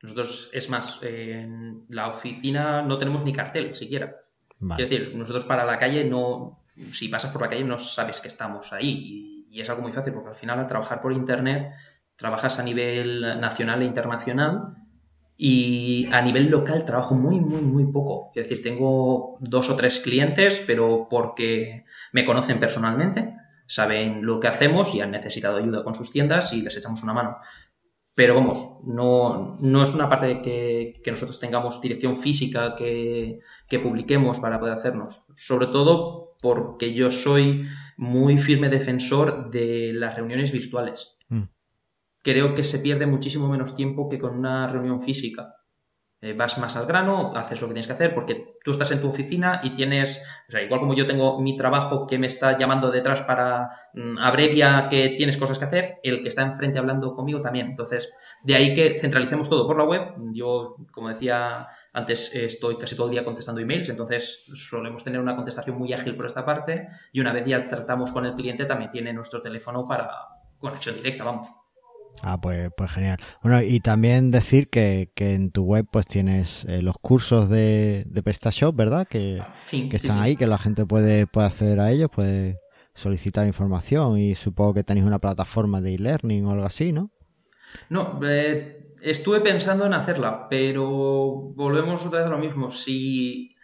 Nosotros, 0.02 0.50
es 0.54 0.70
más, 0.70 1.00
en 1.02 1.86
la 1.90 2.08
oficina 2.08 2.82
no 2.82 2.98
tenemos 2.98 3.24
ni 3.24 3.34
cartel 3.34 3.76
siquiera. 3.76 4.16
Es 4.72 4.90
decir, 4.90 5.14
nosotros 5.16 5.46
para 5.46 5.66
la 5.66 5.78
calle 5.78 6.04
no, 6.04 6.64
si 6.92 7.08
pasas 7.08 7.32
por 7.32 7.42
la 7.42 7.50
calle 7.50 7.64
no 7.64 7.80
sabes 7.80 8.20
que 8.20 8.28
estamos 8.28 8.74
ahí 8.74 9.46
y, 9.52 9.62
es 9.62 9.70
algo 9.70 9.82
muy 9.82 9.92
fácil 9.92 10.14
porque 10.14 10.30
al 10.30 10.36
final 10.36 10.60
al 10.60 10.68
trabajar 10.68 11.02
por 11.02 11.12
internet 11.12 11.74
trabajas 12.16 12.60
a 12.60 12.64
nivel 12.64 13.22
nacional 13.42 13.82
e 13.82 13.86
internacional 13.86 14.76
y 15.36 16.08
a 16.12 16.22
nivel 16.22 16.50
local 16.50 16.86
trabajo 16.86 17.16
muy, 17.16 17.40
muy, 17.40 17.62
muy 17.62 17.92
poco. 17.92 18.32
Es 18.36 18.48
decir, 18.48 18.62
tengo 18.62 19.38
dos 19.40 19.70
o 19.70 19.76
tres 19.76 20.00
clientes, 20.00 20.64
pero 20.68 21.08
porque 21.10 21.86
me 22.14 22.26
conocen 22.26 22.60
personalmente, 22.60 23.34
saben 23.70 24.26
lo 24.26 24.40
que 24.40 24.48
hacemos 24.48 24.96
y 24.96 25.02
han 25.02 25.12
necesitado 25.12 25.58
ayuda 25.58 25.84
con 25.84 25.94
sus 25.94 26.12
tiendas 26.12 26.52
y 26.54 26.64
les 26.64 26.76
echamos 26.76 27.04
una 27.04 27.14
mano. 27.14 27.38
Pero 28.16 28.36
vamos, 28.36 28.80
no, 28.84 29.58
no 29.62 29.84
es 29.84 29.94
una 29.94 30.10
parte 30.10 30.26
de 30.26 30.42
que, 30.42 31.02
que, 31.04 31.12
nosotros 31.12 31.40
tengamos 31.40 31.80
dirección 31.80 32.18
física 32.18 32.76
que, 32.76 33.40
que, 33.70 33.80
publiquemos 33.80 34.40
para 34.40 34.60
poder 34.60 34.74
hacernos. 34.74 35.22
Sobre 35.38 35.68
todo 35.68 36.36
porque 36.42 36.94
yo 36.94 37.12
soy 37.12 37.68
muy 37.96 38.38
firme 38.38 38.70
defensor 38.70 39.52
de 39.52 39.94
las 39.94 40.16
reuniones 40.16 40.52
virtuales. 40.52 41.18
Mm. 41.30 41.44
Creo 42.24 42.56
que 42.56 42.64
se 42.64 42.80
pierde 42.80 43.06
muchísimo 43.06 43.48
menos 43.48 43.76
tiempo 43.76 44.10
que 44.10 44.20
con 44.20 44.38
una 44.38 44.68
reunión 44.68 45.00
física. 45.00 45.56
Eh, 46.22 46.34
vas 46.34 46.58
más 46.58 46.76
al 46.76 46.86
grano, 46.86 47.32
haces 47.34 47.62
lo 47.62 47.68
que 47.68 47.74
tienes 47.74 47.88
que 47.88 47.94
hacer, 47.94 48.14
porque 48.14 48.58
tú 48.62 48.72
estás 48.72 48.92
en 48.92 49.00
tu 49.00 49.08
oficina 49.08 49.62
y 49.64 49.70
tienes, 49.70 50.22
o 50.50 50.52
sea, 50.52 50.62
igual 50.62 50.82
como 50.82 50.94
yo 50.94 51.06
tengo 51.06 51.40
mi 51.40 51.56
trabajo 51.56 52.08
que 52.08 52.18
me 52.18 52.28
está 52.28 52.58
llamando 52.58 52.92
detrás 52.92 53.22
para 53.22 53.70
mm, 53.94 54.18
abrevia 54.20 54.88
que 54.90 55.10
tienes 55.18 55.38
cosas 55.38 55.58
que 55.58 55.66
hacer, 55.66 56.00
el 56.04 56.22
que 56.22 56.28
está 56.28 56.42
enfrente 56.42 56.78
hablando 56.78 57.16
conmigo 57.16 57.40
también. 57.40 57.68
Entonces, 57.68 58.12
de 58.44 58.56
ahí 58.56 58.74
que 58.74 59.00
centralicemos 59.00 59.50
todo 59.50 59.66
por 59.66 59.78
la 59.78 59.86
web. 59.86 60.14
Yo, 60.34 60.76
como 60.92 61.08
decía 61.08 61.68
antes, 61.94 62.36
estoy 62.36 62.78
casi 62.78 62.98
todo 62.98 63.08
el 63.08 63.14
día 63.14 63.24
contestando 63.24 63.62
emails, 63.62 63.88
entonces 63.88 64.44
solemos 64.54 65.06
tener 65.06 65.22
una 65.22 65.38
contestación 65.38 65.78
muy 65.78 65.94
ágil 65.94 66.18
por 66.18 66.26
esta 66.26 66.44
parte 66.44 66.90
y 67.14 67.22
una 67.22 67.32
vez 67.32 67.46
ya 67.46 67.66
tratamos 67.70 68.12
con 68.12 68.26
el 68.26 68.36
cliente, 68.36 68.66
también 68.66 68.92
tiene 68.92 69.14
nuestro 69.14 69.42
teléfono 69.42 69.86
para 69.86 70.10
conexión 70.60 70.96
directa, 70.96 71.24
vamos. 71.24 71.50
Ah, 72.22 72.40
pues, 72.40 72.70
pues 72.76 72.92
genial. 72.92 73.18
Bueno, 73.42 73.62
y 73.62 73.80
también 73.80 74.32
decir 74.32 74.70
que, 74.70 75.12
que 75.16 75.34
en 75.36 75.52
tu 75.52 75.64
web 75.64 75.88
pues 75.90 76.06
tienes 76.06 76.66
eh, 76.66 76.82
los 76.82 76.96
cursos 76.98 77.50
de, 77.50 78.04
de 78.08 78.24
PrestaShop, 78.24 78.76
¿verdad? 78.76 79.08
Que, 79.08 79.42
que 79.70 79.96
están 79.96 80.20
ahí, 80.20 80.36
que 80.36 80.48
la 80.48 80.58
gente 80.58 80.86
puede, 80.86 81.28
puede 81.28 81.48
acceder 81.48 81.80
a 81.80 81.92
ellos, 81.92 82.10
puede 82.14 82.60
solicitar 82.94 83.48
información 83.48 84.18
y 84.18 84.36
supongo 84.36 84.74
que 84.74 84.84
tenéis 84.84 85.06
una 85.06 85.20
plataforma 85.20 85.80
de 85.82 85.96
e-learning 85.96 86.46
o 86.46 86.52
algo 86.52 86.66
así, 86.66 86.92
¿no? 86.92 87.12
No, 87.90 88.20
eh, 88.24 88.94
estuve 89.02 89.40
pensando 89.40 89.86
en 89.86 89.94
hacerla, 89.94 90.48
pero 90.50 90.88
volvemos 91.56 92.06
otra 92.06 92.20
vez 92.20 92.28
a 92.28 92.32
lo 92.32 92.38
mismo. 92.38 92.70
Si 92.70 93.56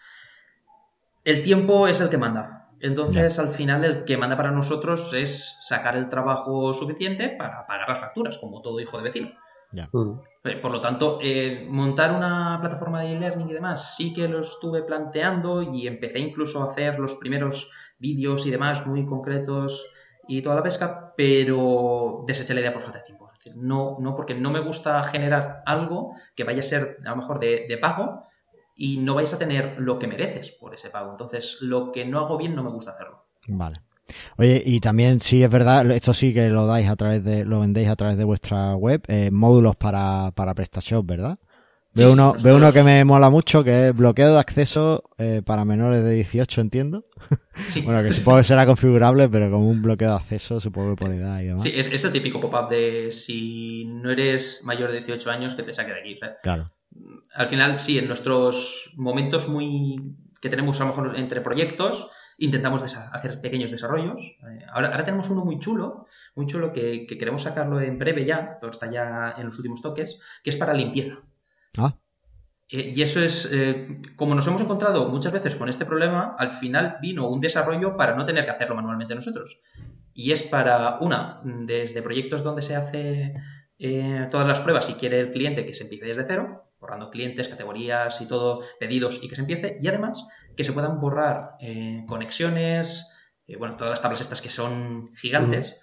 el 1.24 1.42
tiempo 1.42 1.88
es 1.88 2.00
el 2.02 2.10
que 2.10 2.18
manda. 2.18 2.65
Entonces, 2.86 3.40
al 3.40 3.50
final, 3.50 3.84
el 3.84 4.04
que 4.04 4.16
manda 4.16 4.38
para 4.38 4.52
nosotros 4.52 5.12
es 5.14 5.58
sacar 5.62 5.98
el 5.98 6.08
trabajo 6.08 6.72
suficiente 6.72 7.30
para 7.30 7.66
pagar 7.66 7.90
las 7.90 8.00
facturas, 8.00 8.38
como 8.38 8.62
todo 8.62 8.80
hijo 8.80 8.98
de 8.98 9.04
vecino. 9.04 9.32
Mm. 9.72 10.20
Eh, 10.44 10.58
por 10.58 10.72
lo 10.72 10.80
tanto, 10.80 11.18
eh, 11.20 11.66
montar 11.68 12.12
una 12.12 12.60
plataforma 12.62 13.02
de 13.02 13.16
e-learning 13.16 13.50
y 13.50 13.54
demás 13.54 13.96
sí 13.96 14.14
que 14.14 14.28
lo 14.28 14.40
estuve 14.40 14.84
planteando 14.84 15.64
y 15.64 15.88
empecé 15.88 16.20
incluso 16.20 16.62
a 16.62 16.72
hacer 16.72 17.00
los 17.00 17.16
primeros 17.16 17.72
vídeos 17.98 18.46
y 18.46 18.52
demás 18.52 18.86
muy 18.86 19.04
concretos 19.08 19.92
y 20.28 20.44
toda 20.44 20.56
la 20.56 20.64
pesca, 20.64 21.14
pero 21.18 22.22
deseché 22.28 22.54
la 22.54 22.60
idea 22.60 22.74
por 22.74 22.84
falta 22.84 23.00
de 23.00 23.06
tiempo. 23.06 23.32
Es 23.34 23.40
decir, 23.40 23.56
no, 23.56 23.98
no 24.00 24.16
porque 24.16 24.36
no 24.36 24.52
me 24.52 24.60
gusta 24.60 25.02
generar 25.04 25.64
algo 25.66 26.12
que 26.36 26.44
vaya 26.44 26.60
a 26.60 26.64
ser 26.64 26.98
a 27.04 27.10
lo 27.10 27.16
mejor 27.16 27.40
de, 27.40 27.66
de 27.68 27.78
pago, 27.80 28.26
y 28.76 28.98
no 28.98 29.16
vais 29.16 29.34
a 29.34 29.40
tener 29.40 29.80
lo 29.80 29.98
que 30.00 30.08
mereces 30.08 30.52
por 30.52 30.74
ese 30.74 30.90
pago. 30.90 31.12
Entonces, 31.12 31.58
lo 31.62 31.92
que 31.92 32.06
no 32.06 32.20
hago 32.20 32.38
bien 32.38 32.56
no 32.56 32.64
me 32.64 32.72
gusta 32.72 32.92
hacerlo. 32.92 33.26
Vale. 33.48 33.82
Oye, 34.38 34.62
y 34.64 34.80
también 34.82 35.20
sí 35.20 35.44
es 35.44 35.50
verdad, 35.50 35.90
esto 35.92 36.14
sí 36.14 36.34
que 36.34 36.50
lo 36.50 36.68
dais 36.68 36.88
a 36.88 36.96
través 36.96 37.24
de, 37.24 37.44
lo 37.44 37.62
vendéis 37.62 37.90
a 37.90 37.96
través 37.96 38.18
de 38.18 38.24
vuestra 38.24 38.76
web, 38.76 39.02
eh, 39.08 39.32
módulos 39.32 39.76
para, 39.76 40.32
para 40.36 40.54
PrestaShop, 40.54 41.06
¿verdad? 41.06 41.40
veo, 41.96 42.12
uno, 42.12 42.36
veo 42.44 42.58
uno 42.58 42.72
que 42.72 42.84
me 42.84 43.04
mola 43.04 43.30
mucho, 43.30 43.64
que 43.64 43.88
es 43.88 43.96
bloqueo 43.96 44.34
de 44.34 44.40
acceso 44.40 45.04
eh, 45.18 45.42
para 45.44 45.66
menores 45.66 46.04
de 46.04 46.14
18, 46.14 46.62
entiendo. 46.62 47.06
Sí. 47.70 47.82
bueno, 47.82 48.04
que 48.04 48.12
supongo 48.12 48.40
que 48.40 48.44
será 48.44 48.66
configurable, 48.66 49.30
pero 49.30 49.50
como 49.50 49.70
un 49.70 49.82
bloqueo 49.82 50.10
de 50.10 50.16
acceso, 50.16 50.60
supongo 50.60 50.96
que 50.96 51.06
por 51.06 51.14
edad 51.14 51.40
y 51.40 51.46
demás. 51.46 51.62
Sí, 51.64 51.72
es, 51.74 52.04
el 52.04 52.12
típico 52.12 52.42
pop-up 52.42 52.70
de 52.70 53.14
si 53.14 53.86
no 53.86 54.12
eres 54.12 54.62
mayor 54.66 54.92
de 54.92 54.98
18 54.98 55.32
años, 55.32 55.56
que 55.56 55.64
te 55.64 55.74
saque 55.74 55.94
de 55.94 56.00
aquí. 56.02 56.16
Claro 56.44 56.70
al 57.36 57.48
final, 57.48 57.80
sí, 57.80 58.00
en 58.00 58.08
nuestros 58.08 58.94
momentos 58.96 59.48
muy 59.48 60.16
que 60.42 60.50
tenemos 60.50 60.80
a 60.80 60.84
lo 60.84 60.90
mejor 60.92 61.18
entre 61.18 61.42
proyectos, 61.42 62.08
intentamos 62.38 62.82
hacer 62.84 63.42
pequeños 63.42 63.72
desarrollos. 63.72 64.22
Eh, 64.22 64.66
ahora, 64.72 64.90
ahora, 64.90 65.04
tenemos 65.04 65.30
uno 65.30 65.44
muy 65.44 65.60
chulo, 65.60 66.06
muy 66.36 66.46
chulo 66.46 66.72
que, 66.72 67.08
queremos 67.08 67.42
sacarlo 67.44 67.82
en 67.82 67.98
breve 67.98 68.26
ya, 68.26 68.58
pero 68.60 68.72
está 68.72 68.92
ya 68.92 69.34
en 69.38 69.46
los 69.46 69.58
últimos 69.58 69.82
toques, 69.82 70.20
que 70.44 70.52
es 70.52 70.56
para 70.56 70.74
limpieza. 70.74 71.24
Ah. 71.78 71.98
Eh, 72.70 72.94
y 72.96 73.02
eso 73.02 73.22
es, 73.22 73.50
eh, 73.52 74.02
como 74.16 74.36
nos 74.36 74.46
hemos 74.48 74.62
encontrado 74.62 75.10
muchas 75.10 75.34
veces 75.34 75.56
con 75.56 75.68
este 75.68 75.86
problema, 75.86 76.36
al 76.38 76.52
final 76.52 76.98
vino 77.02 77.28
un 77.28 77.42
desarrollo 77.42 77.98
para 77.98 78.16
no 78.16 78.26
tener 78.26 78.46
que 78.46 78.52
hacerlo 78.52 78.76
manualmente 78.76 79.16
nosotros. 79.16 79.62
Y 80.14 80.32
es 80.32 80.44
para, 80.44 81.00
una, 81.00 81.42
desde 81.44 82.02
proyectos 82.02 82.44
donde 82.44 82.62
se 82.62 82.76
hace 82.76 83.34
todas 84.32 84.48
las 84.48 84.62
pruebas 84.62 84.90
y 84.90 84.94
quiere 84.94 85.20
el 85.20 85.32
cliente 85.32 85.66
que 85.66 85.74
se 85.74 85.84
empiece 85.84 86.06
desde 86.06 86.26
cero, 86.26 86.66
borrando 86.86 87.10
clientes, 87.10 87.50
categorías 87.50 88.22
y 88.22 88.28
todo, 88.28 88.62
pedidos 88.80 89.20
y 89.24 89.28
que 89.28 89.36
se 89.36 89.42
empiece. 89.42 89.78
Y 89.82 89.88
además 89.88 90.28
que 90.56 90.64
se 90.64 90.72
puedan 90.72 91.00
borrar 91.00 91.56
eh, 91.60 92.04
conexiones, 92.08 93.12
eh, 93.48 93.58
bueno, 93.58 93.76
todas 93.76 93.92
las 93.92 94.02
tablas 94.02 94.22
estas 94.22 94.42
que 94.42 94.50
son 94.50 95.12
gigantes. 95.16 95.78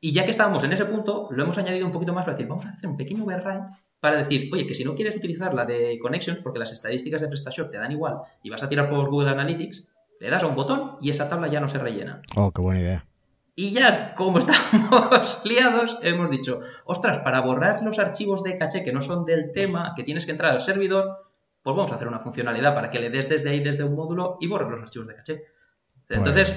Y 0.00 0.12
ya 0.12 0.24
que 0.24 0.30
estábamos 0.30 0.64
en 0.64 0.72
ese 0.72 0.86
punto, 0.86 1.28
lo 1.30 1.42
hemos 1.42 1.58
añadido 1.58 1.86
un 1.86 1.92
poquito 1.92 2.14
más 2.14 2.24
para 2.24 2.36
decir, 2.36 2.48
vamos 2.48 2.66
a 2.66 2.70
hacer 2.70 2.88
un 2.88 2.96
pequeño 2.96 3.24
override 3.24 3.64
para 4.00 4.18
decir, 4.18 4.50
oye, 4.52 4.66
que 4.66 4.74
si 4.74 4.84
no 4.84 4.94
quieres 4.94 5.16
utilizar 5.16 5.52
la 5.54 5.64
de 5.64 5.98
Connections, 5.98 6.40
porque 6.40 6.58
las 6.58 6.72
estadísticas 6.72 7.20
de 7.20 7.28
PrestaShop 7.28 7.70
te 7.70 7.78
dan 7.78 7.92
igual 7.92 8.18
y 8.42 8.50
vas 8.50 8.62
a 8.62 8.68
tirar 8.68 8.88
por 8.88 9.10
Google 9.10 9.30
Analytics, 9.30 9.86
le 10.20 10.30
das 10.30 10.42
a 10.42 10.46
un 10.46 10.54
botón 10.54 10.96
y 11.00 11.10
esa 11.10 11.28
tabla 11.28 11.48
ya 11.48 11.60
no 11.60 11.68
se 11.68 11.78
rellena. 11.78 12.22
Oh, 12.36 12.50
qué 12.52 12.62
buena 12.62 12.80
idea. 12.80 13.06
Y 13.58 13.72
ya, 13.72 14.14
como 14.14 14.38
estamos 14.38 15.40
liados, 15.44 15.98
hemos 16.02 16.30
dicho, 16.30 16.60
ostras, 16.84 17.18
para 17.20 17.40
borrar 17.40 17.82
los 17.82 17.98
archivos 17.98 18.44
de 18.44 18.58
caché 18.58 18.84
que 18.84 18.92
no 18.92 19.00
son 19.00 19.24
del 19.24 19.50
tema, 19.52 19.94
que 19.96 20.04
tienes 20.04 20.26
que 20.26 20.32
entrar 20.32 20.52
al 20.52 20.60
servidor, 20.60 21.32
pues 21.62 21.74
vamos 21.74 21.90
a 21.90 21.94
hacer 21.94 22.06
una 22.06 22.20
funcionalidad 22.20 22.74
para 22.74 22.90
que 22.90 23.00
le 23.00 23.08
des 23.08 23.28
desde 23.30 23.48
ahí, 23.48 23.60
desde 23.60 23.82
un 23.82 23.96
módulo, 23.96 24.36
y 24.40 24.46
borres 24.46 24.68
los 24.68 24.82
archivos 24.82 25.08
de 25.08 25.16
caché. 25.16 25.44
Entonces, 26.10 26.54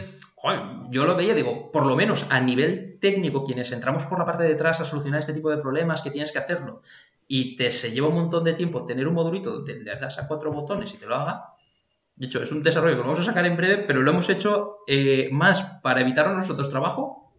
yo 0.89 1.05
lo 1.05 1.15
veía, 1.15 1.33
digo, 1.33 1.71
por 1.71 1.85
lo 1.85 1.95
menos 1.95 2.25
a 2.29 2.41
nivel 2.41 2.99
técnico, 2.99 3.45
quienes 3.45 3.71
entramos 3.71 4.03
por 4.03 4.19
la 4.19 4.25
parte 4.25 4.43
de 4.43 4.53
atrás 4.53 4.81
a 4.81 4.85
solucionar 4.85 5.21
este 5.21 5.33
tipo 5.33 5.49
de 5.49 5.57
problemas, 5.57 6.01
que 6.01 6.11
tienes 6.11 6.33
que 6.33 6.39
hacerlo, 6.39 6.81
y 7.27 7.55
te 7.55 7.71
se 7.71 7.91
lleva 7.91 8.09
un 8.09 8.15
montón 8.15 8.43
de 8.43 8.53
tiempo 8.53 8.83
tener 8.83 9.07
un 9.07 9.13
modulito 9.13 9.51
donde 9.51 9.79
le 9.79 9.95
das 9.95 10.19
a 10.19 10.27
cuatro 10.27 10.51
botones 10.51 10.93
y 10.93 10.97
te 10.97 11.05
lo 11.05 11.15
haga, 11.15 11.53
de 12.19 12.27
hecho, 12.27 12.43
es 12.43 12.51
un 12.51 12.61
desarrollo 12.61 12.95
que 12.95 13.01
lo 13.01 13.07
vamos 13.07 13.21
a 13.21 13.23
sacar 13.23 13.45
en 13.45 13.55
breve, 13.55 13.77
pero 13.77 14.01
lo 14.01 14.11
hemos 14.11 14.29
hecho 14.29 14.79
eh, 14.87 15.29
más 15.31 15.63
para 15.81 16.01
evitarnos 16.01 16.35
nosotros 16.35 16.69
trabajo 16.69 17.33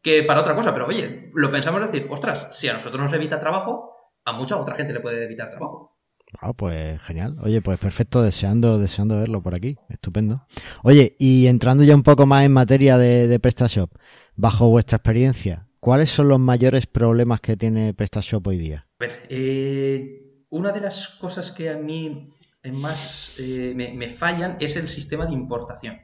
que 0.00 0.22
para 0.22 0.40
otra 0.40 0.54
cosa. 0.54 0.72
Pero 0.72 0.86
oye, 0.86 1.32
lo 1.34 1.50
pensamos 1.50 1.80
decir, 1.80 2.06
ostras, 2.08 2.48
si 2.52 2.68
a 2.68 2.74
nosotros 2.74 3.02
nos 3.02 3.12
evita 3.12 3.40
trabajo, 3.40 3.96
a 4.24 4.32
mucha 4.32 4.56
otra 4.56 4.76
gente 4.76 4.92
le 4.92 5.00
puede 5.00 5.24
evitar 5.24 5.50
trabajo. 5.50 5.98
Ah, 6.40 6.52
pues 6.52 7.00
genial. 7.02 7.38
Oye, 7.42 7.60
pues 7.60 7.80
perfecto, 7.80 8.22
deseando, 8.22 8.78
deseando 8.78 9.18
verlo 9.18 9.42
por 9.42 9.56
aquí. 9.56 9.76
Estupendo. 9.88 10.46
Oye, 10.84 11.16
y 11.18 11.48
entrando 11.48 11.82
ya 11.82 11.96
un 11.96 12.04
poco 12.04 12.24
más 12.24 12.44
en 12.44 12.52
materia 12.52 12.98
de, 12.98 13.26
de 13.26 13.40
PrestaShop, 13.40 13.90
bajo 14.36 14.68
vuestra 14.68 14.96
experiencia, 14.98 15.66
¿cuáles 15.80 16.10
son 16.10 16.28
los 16.28 16.38
mayores 16.38 16.86
problemas 16.86 17.40
que 17.40 17.56
tiene 17.56 17.94
PrestaShop 17.94 18.46
hoy 18.46 18.58
día? 18.58 18.86
A 19.00 19.04
ver, 19.04 19.26
eh, 19.28 20.44
una 20.50 20.70
de 20.70 20.82
las 20.82 21.08
cosas 21.08 21.50
que 21.50 21.70
a 21.70 21.76
mí 21.76 22.37
más 22.72 23.32
eh, 23.38 23.72
me, 23.74 24.10
fallan 24.10 24.56
es 24.60 24.76
el 24.76 24.88
sistema 24.88 25.26
de 25.26 25.32
importación. 25.32 25.98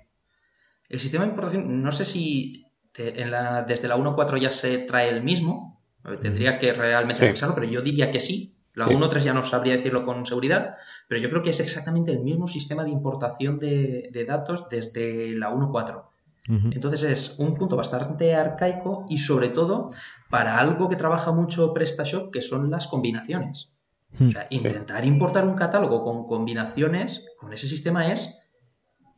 El 0.89 1.01
sistema 1.01 1.25
de 1.25 1.31
importación, 1.31 1.83
no 1.83 1.93
sé 1.93 2.05
si 2.05 2.67
en 2.97 3.31
la, 3.31 3.63
desde 3.63 3.89
la 3.89 3.97
1.4 3.97 4.39
ya 4.39 4.53
se 4.53 4.79
trae 4.79 5.09
el 5.09 5.23
mismo. 5.23 5.83
Tendría 6.21 6.59
que 6.59 6.73
realmente 6.75 7.23
revisarlo, 7.23 7.55
pero 7.55 7.67
yo 7.67 7.81
diría 7.81 8.11
que 8.11 8.21
sí. 8.21 8.55
La 8.75 8.87
1.3 8.87 9.21
ya 9.21 9.33
no 9.33 9.43
sabría 9.43 9.77
decirlo 9.77 10.05
con 10.05 10.27
seguridad, 10.27 10.77
pero 11.09 11.21
yo 11.21 11.31
creo 11.31 11.43
que 11.43 11.51
es 11.51 11.61
exactamente 11.61 12.11
el 12.13 12.21
mismo 12.21 12.49
sistema 12.49 12.85
de 12.85 12.91
importación 12.91 13.59
de, 13.59 14.25
datos 14.27 14.69
desde 14.69 15.35
la 15.35 15.51
1.4. 15.51 16.03
Entonces 16.47 17.03
es 17.05 17.39
un 17.39 17.55
punto 17.55 17.75
bastante 17.77 18.35
arcaico 18.35 19.07
y 19.09 19.17
sobre 19.17 19.49
todo 19.49 19.93
para 20.29 20.59
algo 20.59 20.91
que 20.91 20.97
trabaja 20.97 21.33
mucho 21.33 21.73
PrestaShop, 21.73 22.31
que 22.31 22.43
son 22.43 22.71
las 22.71 22.87
combinaciones. 22.87 23.74
O 24.21 24.31
sea, 24.31 24.47
intentar 24.51 25.05
importar 25.05 25.47
un 25.47 25.55
catálogo 25.55 26.05
con 26.05 26.27
combinaciones 26.27 27.27
con 27.39 27.53
ese 27.53 27.67
sistema 27.67 28.13
es, 28.13 28.43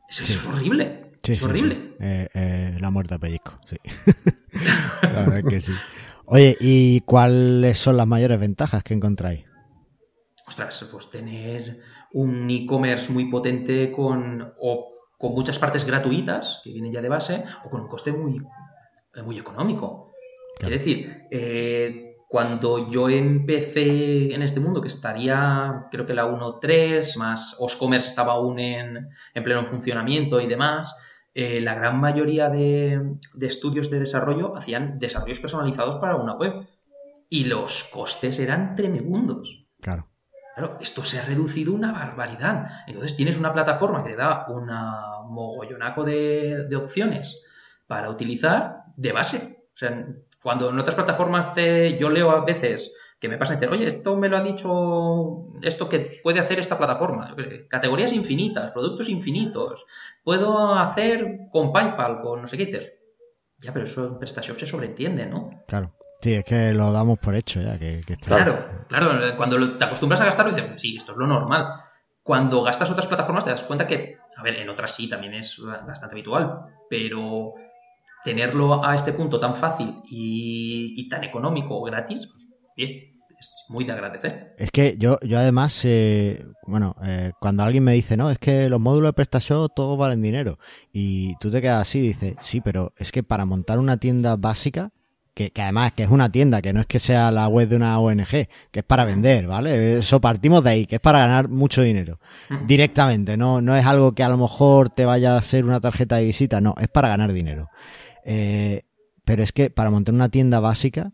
es, 0.09 0.45
horrible. 0.47 1.11
es 1.23 1.43
horrible. 1.43 1.95
Eh, 1.99 2.27
eh, 2.33 2.77
la 2.79 2.89
muerte 2.89 3.15
a 3.15 3.19
pellizco, 3.19 3.59
sí. 3.65 3.77
la 5.01 5.25
verdad 5.25 5.43
que 5.47 5.59
sí. 5.59 5.73
Oye, 6.25 6.57
¿y 6.59 7.01
cuáles 7.01 7.77
son 7.77 7.97
las 7.97 8.07
mayores 8.07 8.39
ventajas 8.39 8.83
que 8.83 8.93
encontráis? 8.93 9.45
Ostras, 10.47 10.87
pues 10.91 11.11
tener 11.11 11.81
un 12.13 12.49
e-commerce 12.49 13.11
muy 13.11 13.25
potente 13.25 13.91
con, 13.91 14.53
o 14.59 14.93
con 15.17 15.33
muchas 15.33 15.59
partes 15.59 15.85
gratuitas, 15.85 16.61
que 16.63 16.71
vienen 16.71 16.91
ya 16.91 17.01
de 17.01 17.09
base, 17.09 17.43
o 17.63 17.69
con 17.69 17.81
un 17.81 17.87
coste 17.87 18.11
muy, 18.11 18.41
muy 19.23 19.37
económico. 19.37 20.11
Quiere 20.57 20.77
decir, 20.77 21.27
eh, 21.29 22.06
cuando 22.27 22.91
yo 22.91 23.07
empecé 23.07 24.33
en 24.35 24.41
este 24.41 24.59
mundo, 24.59 24.81
que 24.81 24.89
estaría, 24.89 25.87
creo 25.89 26.05
que 26.05 26.13
la 26.13 26.27
1.3, 26.27 27.15
más 27.17 27.55
Oscommerce 27.59 28.09
estaba 28.09 28.33
aún 28.33 28.59
en, 28.59 29.07
pleno 29.33 29.65
funcionamiento 29.65 30.41
y 30.41 30.47
demás, 30.47 30.93
eh, 31.33 31.61
la 31.61 31.73
gran 31.73 32.01
mayoría 32.01 32.49
de, 32.49 33.15
estudios 33.39 33.89
de 33.89 33.99
desarrollo 33.99 34.57
hacían 34.57 34.99
desarrollos 34.99 35.39
personalizados 35.39 35.95
para 35.97 36.17
una 36.17 36.33
web. 36.33 36.67
Y 37.29 37.45
los 37.45 37.85
costes 37.85 38.39
eran 38.39 38.75
tremendos. 38.75 39.65
Claro. 39.81 40.09
Claro, 40.55 40.77
esto 40.81 41.03
se 41.03 41.19
ha 41.19 41.25
reducido 41.25 41.73
una 41.73 41.91
barbaridad. 41.93 42.69
Entonces 42.87 43.15
tienes 43.15 43.37
una 43.37 43.53
plataforma 43.53 44.03
que 44.03 44.11
te 44.11 44.15
da 44.15 44.47
un 44.49 44.65
mogollonaco 45.33 46.03
de, 46.03 46.65
de 46.67 46.75
opciones 46.75 47.45
para 47.85 48.09
utilizar 48.09 48.83
de 48.95 49.11
base. 49.11 49.69
O 49.73 49.77
sea, 49.77 50.07
cuando 50.47 50.69
en 50.69 50.79
otras 50.79 50.95
plataformas 50.95 51.53
te, 51.53 51.97
yo 51.97 52.09
leo 52.09 52.31
a 52.31 52.45
veces 52.45 52.95
que 53.19 53.27
me 53.27 53.37
pasan 53.37 53.57
y 53.57 53.59
dicen, 53.59 53.73
oye, 53.73 53.85
esto 53.85 54.15
me 54.15 54.29
lo 54.29 54.37
ha 54.37 54.41
dicho, 54.41 55.49
esto 55.61 55.89
que 55.89 56.21
puede 56.23 56.39
hacer 56.39 56.57
esta 56.57 56.77
plataforma. 56.77 57.35
Categorías 57.69 58.13
infinitas, 58.13 58.71
productos 58.71 59.09
infinitos. 59.09 59.85
Puedo 60.23 60.73
hacer 60.75 61.49
con 61.51 61.73
PayPal, 61.73 62.21
con 62.21 62.43
no 62.43 62.47
sé 62.47 62.57
qué 62.57 62.67
dices. 62.67 62.93
Ya, 63.57 63.73
pero 63.73 63.83
eso 63.83 64.07
en 64.07 64.19
PrestaShop 64.19 64.57
se 64.57 64.67
sobreentiende, 64.67 65.25
¿no? 65.25 65.49
Claro. 65.67 65.93
Sí, 66.21 66.35
es 66.35 66.45
que 66.45 66.71
lo 66.71 66.93
damos 66.93 67.19
por 67.19 67.35
hecho 67.35 67.59
ya. 67.59 67.77
Que, 67.77 67.99
Claro, 68.25 68.85
claro. 68.87 69.35
Cuando 69.35 69.77
te 69.77 69.83
acostumbras 69.83 70.21
a 70.21 70.25
gastarlo, 70.27 70.55
dices, 70.55 70.79
sí, 70.79 70.95
esto 70.95 71.11
es 71.11 71.17
lo 71.17 71.27
normal. 71.27 71.67
Cuando 72.23 72.63
gastas 72.63 72.89
otras 72.89 73.07
plataformas, 73.07 73.43
te 73.43 73.49
das 73.49 73.63
cuenta 73.63 73.85
que, 73.85 74.15
a 74.37 74.43
ver, 74.43 74.55
en 74.55 74.69
otras 74.69 74.95
sí 74.95 75.09
también 75.09 75.33
es 75.33 75.61
bastante 75.61 76.15
habitual, 76.15 76.67
pero 76.89 77.53
tenerlo 78.27 78.85
a 78.85 78.93
este 78.93 79.13
punto 79.13 79.39
tan 79.39 79.55
fácil 79.55 80.01
y, 80.09 81.07
tan 81.07 81.23
económico 81.23 81.79
o 81.79 81.83
gratis, 81.83 82.27
pues 82.27 82.53
bien, 82.75 83.21
es 83.39 83.63
muy 83.69 83.85
de 83.85 83.93
agradecer. 83.93 84.53
Es 84.57 84.69
que 84.69 84.97
yo, 84.99 85.17
yo 85.21 85.39
además, 85.39 85.79
eh, 85.85 86.45
bueno, 86.63 86.97
eh, 87.05 87.31
cuando 87.39 87.63
alguien 87.63 87.85
me 87.85 87.93
dice, 87.93 88.17
no, 88.17 88.29
es 88.29 88.37
que 88.37 88.67
los 88.67 88.81
módulos 88.81 89.09
de 89.09 89.13
PrestaShop 89.13 89.71
todos 89.73 89.97
valen 89.97 90.21
dinero, 90.21 90.59
y 90.91 91.37
tú 91.37 91.49
te 91.49 91.61
quedas 91.61 91.83
así 91.83 91.99
y 91.99 92.07
dices, 92.09 92.35
sí, 92.41 92.59
pero 92.59 92.91
es 92.97 93.13
que 93.13 93.23
para 93.23 93.45
montar 93.45 93.79
una 93.79 93.95
tienda 93.95 94.35
básica, 94.35 94.91
que, 95.33 95.51
que, 95.51 95.61
además 95.61 95.93
que 95.93 96.03
es 96.03 96.09
una 96.09 96.29
tienda, 96.29 96.61
que 96.61 96.73
no 96.73 96.81
es 96.81 96.87
que 96.87 96.99
sea 96.99 97.31
la 97.31 97.47
web 97.47 97.69
de 97.69 97.77
una 97.77 97.97
ONG, 97.97 98.27
que 98.71 98.79
es 98.79 98.83
para 98.83 99.05
vender, 99.05 99.47
¿vale? 99.47 99.99
Eso 99.99 100.19
partimos 100.19 100.65
de 100.65 100.69
ahí, 100.69 100.85
que 100.85 100.95
es 100.95 101.01
para 101.01 101.19
ganar 101.19 101.47
mucho 101.47 101.81
dinero. 101.81 102.19
Directamente, 102.65 103.37
no, 103.37 103.61
no 103.61 103.77
es 103.77 103.85
algo 103.85 104.13
que 104.13 104.23
a 104.23 104.29
lo 104.29 104.37
mejor 104.37 104.89
te 104.89 105.05
vaya 105.05 105.37
a 105.37 105.41
ser 105.41 105.63
una 105.63 105.79
tarjeta 105.79 106.17
de 106.17 106.25
visita, 106.25 106.59
no, 106.59 106.75
es 106.77 106.89
para 106.89 107.07
ganar 107.07 107.31
dinero. 107.31 107.69
Eh, 108.27 108.83
pero 109.25 109.41
es 109.41 109.53
que 109.53 109.69
para 109.69 109.89
montar 109.89 110.13
una 110.13 110.29
tienda 110.29 110.59
básica, 110.59 111.13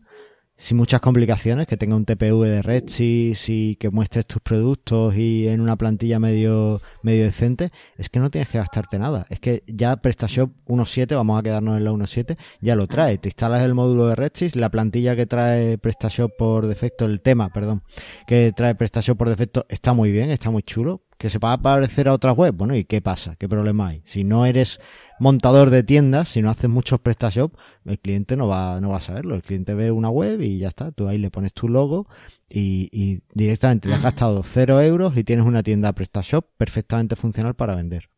sin 0.56 0.76
muchas 0.76 1.00
complicaciones, 1.00 1.66
que 1.66 1.76
tenga 1.76 1.96
un 1.96 2.04
TPV 2.04 2.44
de 2.44 2.62
Redsys 2.62 3.48
y 3.48 3.76
que 3.76 3.90
muestres 3.90 4.26
tus 4.26 4.40
productos 4.40 5.16
y 5.16 5.48
en 5.48 5.60
una 5.60 5.76
plantilla 5.76 6.18
medio, 6.18 6.80
medio 7.02 7.24
decente, 7.24 7.70
es 7.96 8.08
que 8.08 8.20
no 8.20 8.30
tienes 8.30 8.48
que 8.48 8.58
gastarte 8.58 8.98
nada. 8.98 9.26
Es 9.30 9.40
que 9.40 9.62
ya 9.66 9.96
PrestaShop 9.96 10.50
1.7, 10.66 11.14
vamos 11.14 11.38
a 11.38 11.42
quedarnos 11.42 11.76
en 11.76 11.84
la 11.84 11.92
1.7, 11.92 12.36
ya 12.60 12.76
lo 12.76 12.86
trae. 12.86 13.18
Te 13.18 13.28
instalas 13.28 13.62
el 13.62 13.74
módulo 13.74 14.06
de 14.08 14.16
Redsys, 14.16 14.56
la 14.56 14.70
plantilla 14.70 15.16
que 15.16 15.26
trae 15.26 15.78
PrestaShop 15.78 16.32
por 16.36 16.66
defecto, 16.66 17.04
el 17.04 17.20
tema, 17.20 17.48
perdón, 17.50 17.82
que 18.26 18.52
trae 18.56 18.74
PrestaShop 18.74 19.16
por 19.18 19.28
defecto 19.28 19.66
está 19.68 19.92
muy 19.92 20.10
bien, 20.12 20.30
está 20.30 20.50
muy 20.50 20.62
chulo. 20.62 21.02
Que 21.18 21.30
se 21.30 21.38
va 21.38 21.52
a 21.52 21.62
parecer 21.62 22.08
a 22.08 22.12
otras 22.12 22.36
web, 22.36 22.54
bueno, 22.54 22.76
¿y 22.76 22.84
qué 22.84 23.00
pasa? 23.00 23.36
¿Qué 23.36 23.48
problema 23.48 23.88
hay? 23.88 24.02
Si 24.04 24.24
no 24.24 24.46
eres 24.46 24.80
montador 25.18 25.70
de 25.70 25.82
tiendas, 25.82 26.28
si 26.28 26.42
no 26.42 26.50
haces 26.50 26.68
muchos 26.68 27.00
PrestaShop, 27.00 27.54
el 27.84 27.98
cliente 27.98 28.36
no 28.36 28.48
va, 28.48 28.80
no 28.80 28.90
va 28.90 28.98
a 28.98 29.00
saberlo. 29.00 29.34
El 29.34 29.42
cliente 29.42 29.74
ve 29.74 29.90
una 29.90 30.10
web 30.10 30.40
y 30.40 30.58
ya 30.58 30.68
está. 30.68 30.92
Tú 30.92 31.08
ahí 31.08 31.18
le 31.18 31.30
pones 31.30 31.52
tu 31.52 31.68
logo 31.68 32.06
y, 32.48 33.22
directamente 33.32 33.88
le 33.88 33.94
has 33.96 34.02
gastado 34.02 34.42
cero 34.44 34.80
euros 34.80 35.16
y 35.16 35.24
tienes 35.24 35.46
una 35.46 35.62
tienda 35.62 35.92
PrestaShop 35.92 36.46
perfectamente 36.56 37.16
funcional 37.16 37.54
para 37.54 37.74
vender. 37.74 38.13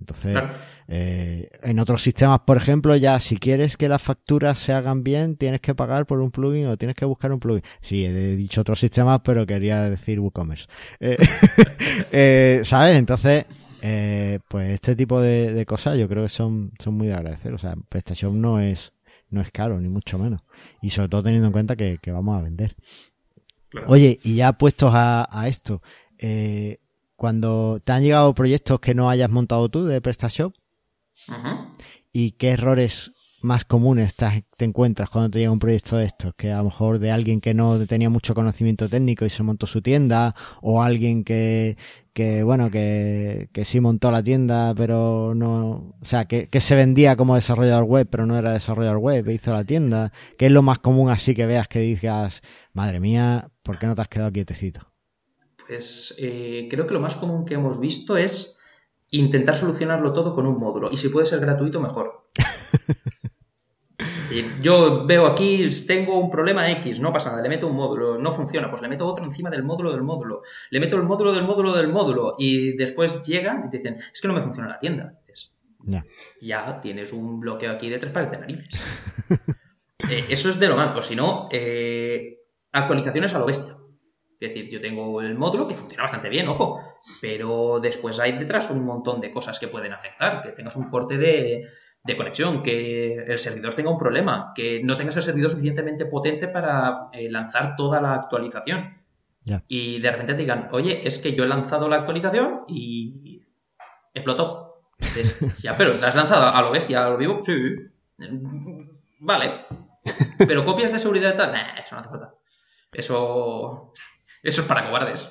Entonces, 0.00 0.36
eh, 0.88 1.48
en 1.62 1.78
otros 1.78 2.02
sistemas, 2.02 2.40
por 2.40 2.56
ejemplo, 2.56 2.94
ya 2.96 3.18
si 3.20 3.36
quieres 3.36 3.76
que 3.76 3.88
las 3.88 4.00
facturas 4.00 4.58
se 4.58 4.72
hagan 4.72 5.02
bien, 5.02 5.36
tienes 5.36 5.60
que 5.60 5.74
pagar 5.74 6.06
por 6.06 6.20
un 6.20 6.30
plugin 6.30 6.66
o 6.66 6.76
tienes 6.76 6.96
que 6.96 7.04
buscar 7.04 7.32
un 7.32 7.40
plugin. 7.40 7.62
Sí, 7.80 8.04
he 8.04 8.36
dicho 8.36 8.60
otros 8.60 8.78
sistemas, 8.78 9.20
pero 9.24 9.46
quería 9.46 9.82
decir 9.90 10.20
WooCommerce. 10.20 10.66
Eh, 11.00 11.16
eh, 12.12 12.60
¿Sabes? 12.64 12.96
Entonces, 12.96 13.44
eh, 13.80 14.40
pues 14.48 14.70
este 14.70 14.96
tipo 14.96 15.20
de, 15.20 15.64
cosas 15.66 15.96
yo 15.98 16.08
creo 16.08 16.24
que 16.24 16.28
son, 16.28 16.72
son 16.82 16.94
muy 16.94 17.08
de 17.08 17.14
agradecer. 17.14 17.52
O 17.54 17.58
sea, 17.58 17.74
PrestaShop 17.88 18.34
no 18.34 18.60
es, 18.60 18.92
no 19.30 19.40
es 19.40 19.50
caro, 19.50 19.80
ni 19.80 19.88
mucho 19.88 20.18
menos. 20.18 20.42
Y 20.82 20.90
sobre 20.90 21.08
todo 21.08 21.22
teniendo 21.22 21.46
en 21.46 21.52
cuenta 21.52 21.76
que, 21.76 21.98
vamos 22.06 22.38
a 22.38 22.42
vender. 22.42 22.74
Oye, 23.86 24.18
y 24.22 24.36
ya 24.36 24.54
puestos 24.54 24.90
a, 24.94 25.44
esto, 25.46 25.82
eh, 26.18 26.80
cuando 27.18 27.80
te 27.82 27.90
han 27.90 28.04
llegado 28.04 28.32
proyectos 28.32 28.78
que 28.78 28.94
no 28.94 29.10
hayas 29.10 29.28
montado 29.28 29.68
tú 29.68 29.84
de 29.84 30.00
PrestaShop, 30.00 30.54
¿y 32.12 32.30
qué 32.32 32.50
errores 32.50 33.10
más 33.42 33.64
comunes 33.64 34.14
te, 34.14 34.44
encuentras 34.64 35.10
cuando 35.10 35.28
te 35.28 35.40
llega 35.40 35.50
un 35.50 35.58
proyecto 35.58 35.96
de 35.96 36.04
estos? 36.04 36.32
Que 36.34 36.52
a 36.52 36.58
lo 36.58 36.66
mejor 36.66 37.00
de 37.00 37.10
alguien 37.10 37.40
que 37.40 37.54
no 37.54 37.84
tenía 37.86 38.08
mucho 38.08 38.36
conocimiento 38.36 38.88
técnico 38.88 39.24
y 39.24 39.30
se 39.30 39.42
montó 39.42 39.66
su 39.66 39.82
tienda, 39.82 40.36
o 40.62 40.80
alguien 40.80 41.24
que, 41.24 41.76
que 42.12 42.44
bueno, 42.44 42.70
que, 42.70 43.50
que 43.52 43.64
sí 43.64 43.80
montó 43.80 44.12
la 44.12 44.22
tienda, 44.22 44.72
pero 44.76 45.34
no, 45.34 45.96
o 46.00 46.04
sea, 46.04 46.26
que, 46.26 46.48
que 46.48 46.60
se 46.60 46.76
vendía 46.76 47.16
como 47.16 47.34
desarrollador 47.34 47.82
web, 47.82 48.06
pero 48.08 48.26
no 48.26 48.38
era 48.38 48.52
desarrollador 48.52 48.98
web, 48.98 49.28
e 49.28 49.34
hizo 49.34 49.50
la 49.50 49.64
tienda. 49.64 50.12
¿Qué 50.38 50.46
es 50.46 50.52
lo 50.52 50.62
más 50.62 50.78
común 50.78 51.10
así 51.10 51.34
que 51.34 51.46
veas 51.46 51.66
que 51.66 51.80
digas, 51.80 52.42
madre 52.72 53.00
mía, 53.00 53.50
¿por 53.64 53.76
qué 53.76 53.88
no 53.88 53.96
te 53.96 54.02
has 54.02 54.08
quedado 54.08 54.30
quietecito? 54.30 54.88
Pues 55.68 56.14
eh, 56.18 56.66
creo 56.70 56.86
que 56.86 56.94
lo 56.94 57.00
más 57.00 57.16
común 57.16 57.44
que 57.44 57.54
hemos 57.54 57.78
visto 57.78 58.16
es 58.16 58.58
intentar 59.10 59.54
solucionarlo 59.54 60.14
todo 60.14 60.34
con 60.34 60.46
un 60.46 60.58
módulo. 60.58 60.90
Y 60.90 60.96
si 60.96 61.10
puede 61.10 61.26
ser 61.26 61.40
gratuito, 61.40 61.78
mejor. 61.78 62.30
Yo 64.62 65.06
veo 65.06 65.26
aquí, 65.26 65.68
tengo 65.86 66.18
un 66.18 66.30
problema 66.30 66.70
X, 66.72 67.00
no 67.00 67.12
pasa 67.12 67.30
nada, 67.30 67.42
le 67.42 67.48
meto 67.48 67.66
un 67.66 67.76
módulo, 67.76 68.18
no 68.18 68.32
funciona, 68.32 68.70
pues 68.70 68.82
le 68.82 68.88
meto 68.88 69.06
otro 69.06 69.24
encima 69.24 69.50
del 69.50 69.62
módulo 69.62 69.90
del 69.90 70.02
módulo, 70.02 70.42
le 70.70 70.80
meto 70.80 70.96
el 70.96 71.02
módulo 71.02 71.32
del 71.32 71.44
módulo 71.44 71.72
del 71.72 71.88
módulo 71.88 72.34
y 72.38 72.76
después 72.76 73.26
llegan 73.26 73.64
y 73.64 73.70
te 73.70 73.78
dicen, 73.78 73.94
es 73.94 74.20
que 74.20 74.28
no 74.28 74.34
me 74.34 74.42
funciona 74.42 74.68
la 74.68 74.78
tienda. 74.78 75.14
ya 76.40 76.80
tienes 76.80 77.12
un 77.12 77.40
bloqueo 77.40 77.72
aquí 77.72 77.88
de 77.88 77.98
tres 77.98 78.12
pares 78.12 78.30
de 78.30 78.38
narices. 78.38 78.68
Eh, 80.08 80.26
eso 80.30 80.48
es 80.48 80.60
de 80.60 80.68
lo 80.68 80.76
malo, 80.76 81.02
si 81.02 81.16
no, 81.16 81.48
eh, 81.50 82.38
actualizaciones 82.70 83.34
a 83.34 83.40
lo 83.40 83.46
bestia. 83.46 83.77
Es 84.40 84.50
decir, 84.50 84.68
yo 84.70 84.80
tengo 84.80 85.20
el 85.20 85.34
módulo 85.34 85.66
que 85.66 85.74
funciona 85.74 86.04
bastante 86.04 86.28
bien, 86.28 86.48
ojo, 86.48 86.80
pero 87.20 87.80
después 87.80 88.20
hay 88.20 88.38
detrás 88.38 88.70
un 88.70 88.84
montón 88.84 89.20
de 89.20 89.32
cosas 89.32 89.58
que 89.58 89.66
pueden 89.68 89.92
afectar, 89.92 90.42
que 90.42 90.50
tengas 90.50 90.76
un 90.76 90.90
corte 90.90 91.18
de, 91.18 91.66
de 92.04 92.16
conexión, 92.16 92.62
que 92.62 93.14
el 93.14 93.38
servidor 93.38 93.74
tenga 93.74 93.90
un 93.90 93.98
problema, 93.98 94.52
que 94.54 94.80
no 94.82 94.96
tengas 94.96 95.16
el 95.16 95.22
servidor 95.22 95.50
suficientemente 95.50 96.06
potente 96.06 96.48
para 96.48 97.08
eh, 97.12 97.30
lanzar 97.30 97.76
toda 97.76 98.00
la 98.00 98.14
actualización. 98.14 98.96
Y 99.66 99.98
de 100.00 100.10
repente 100.10 100.34
te 100.34 100.40
digan, 100.40 100.68
oye, 100.72 101.06
es 101.08 101.18
que 101.18 101.34
yo 101.34 101.44
he 101.44 101.48
lanzado 101.48 101.88
la 101.88 101.96
actualización 101.96 102.64
y 102.68 103.46
explotó. 104.12 104.82
ya, 105.62 105.76
pero 105.76 105.94
¿la 105.94 106.08
has 106.08 106.16
lanzado 106.16 106.54
a 106.54 106.60
lo 106.60 106.70
bestia, 106.70 107.06
a 107.06 107.10
lo 107.10 107.16
vivo? 107.16 107.38
Sí. 107.40 107.54
Vale. 109.20 109.66
Pero 110.38 110.64
copias 110.64 110.92
de 110.92 110.98
seguridad 110.98 111.34
y 111.34 111.36
tal, 111.36 111.52
nah, 111.52 111.78
eso 111.78 111.94
no 111.94 112.00
hace 112.00 112.10
falta. 112.10 112.34
Eso, 112.92 113.92
eso 114.42 114.62
es 114.62 114.66
para 114.66 114.86
cobardes. 114.86 115.28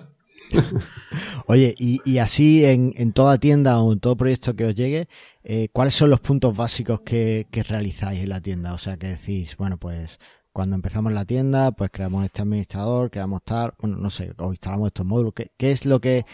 Oye, 1.47 1.75
y, 1.77 2.17
así 2.19 2.63
en, 2.65 3.13
toda 3.13 3.37
tienda 3.37 3.79
o 3.79 3.93
en 3.93 3.99
todo 3.99 4.15
proyecto 4.15 4.55
que 4.55 4.65
os 4.65 4.75
llegue, 4.75 5.07
eh, 5.43 5.69
¿cuáles 5.71 5.95
son 5.95 6.09
los 6.09 6.19
puntos 6.19 6.55
básicos 6.55 7.01
que, 7.01 7.47
realizáis 7.67 8.21
en 8.21 8.29
la 8.29 8.41
tienda? 8.41 8.73
O 8.73 8.77
sea, 8.77 8.97
que 8.97 9.07
decís, 9.07 9.57
bueno, 9.57 9.77
pues 9.77 10.19
cuando 10.51 10.75
empezamos 10.75 11.13
la 11.13 11.25
tienda, 11.25 11.71
pues 11.71 11.91
creamos 11.91 12.25
este 12.25 12.41
administrador, 12.41 13.11
creamos 13.11 13.43
tal, 13.43 13.73
bueno, 13.79 13.97
no 13.97 14.09
sé, 14.09 14.33
o 14.37 14.51
instalamos 14.51 14.87
estos 14.87 15.05
módulos. 15.05 15.33
¿Qué, 15.33 15.51
qué 15.57 15.71
es 15.71 15.85
lo 15.85 15.99
que, 15.99 16.25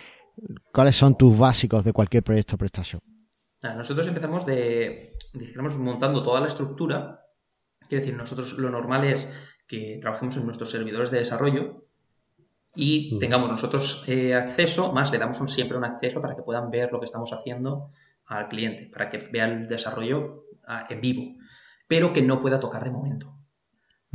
cuáles 0.72 0.96
son 0.96 1.18
tus 1.18 1.38
básicos 1.38 1.84
de 1.84 1.94
cualquier 1.94 2.24
proyecto 2.24 2.58
prestación? 2.58 3.02
Nosotros 3.62 4.06
empezamos 4.08 4.46
de, 4.46 5.16
dijéramos, 5.34 5.78
montando 5.78 6.22
toda 6.22 6.42
la 6.42 6.48
estructura. 6.48 7.22
Quiere 7.88 8.04
decir, 8.04 8.18
nosotros 8.18 8.58
lo 8.58 8.70
normal 8.70 9.06
es 9.06 9.34
que 9.68 10.00
trabajemos 10.02 10.36
en 10.36 10.46
nuestros 10.46 10.70
servidores 10.70 11.12
de 11.12 11.20
desarrollo 11.20 11.83
y 12.76 13.20
tengamos 13.20 13.50
nosotros 13.50 14.04
eh, 14.08 14.34
acceso, 14.34 14.94
más 14.94 15.12
le 15.12 15.20
damos 15.20 15.38
siempre 15.52 15.78
un 15.78 15.86
acceso 15.86 16.22
para 16.22 16.36
que 16.36 16.42
puedan 16.42 16.72
ver 16.72 16.92
lo 16.92 17.00
que 17.00 17.06
estamos 17.06 17.32
haciendo 17.34 17.92
al 18.26 18.48
cliente, 18.50 18.90
para 18.92 19.10
que 19.10 19.20
vea 19.32 19.46
el 19.46 19.68
desarrollo 19.68 20.46
ah, 20.68 20.88
en 20.90 21.02
vivo, 21.02 21.36
pero 21.88 22.14
que 22.14 22.22
no 22.22 22.42
pueda 22.42 22.60
tocar 22.60 22.84
de 22.84 22.92
momento. 22.92 23.34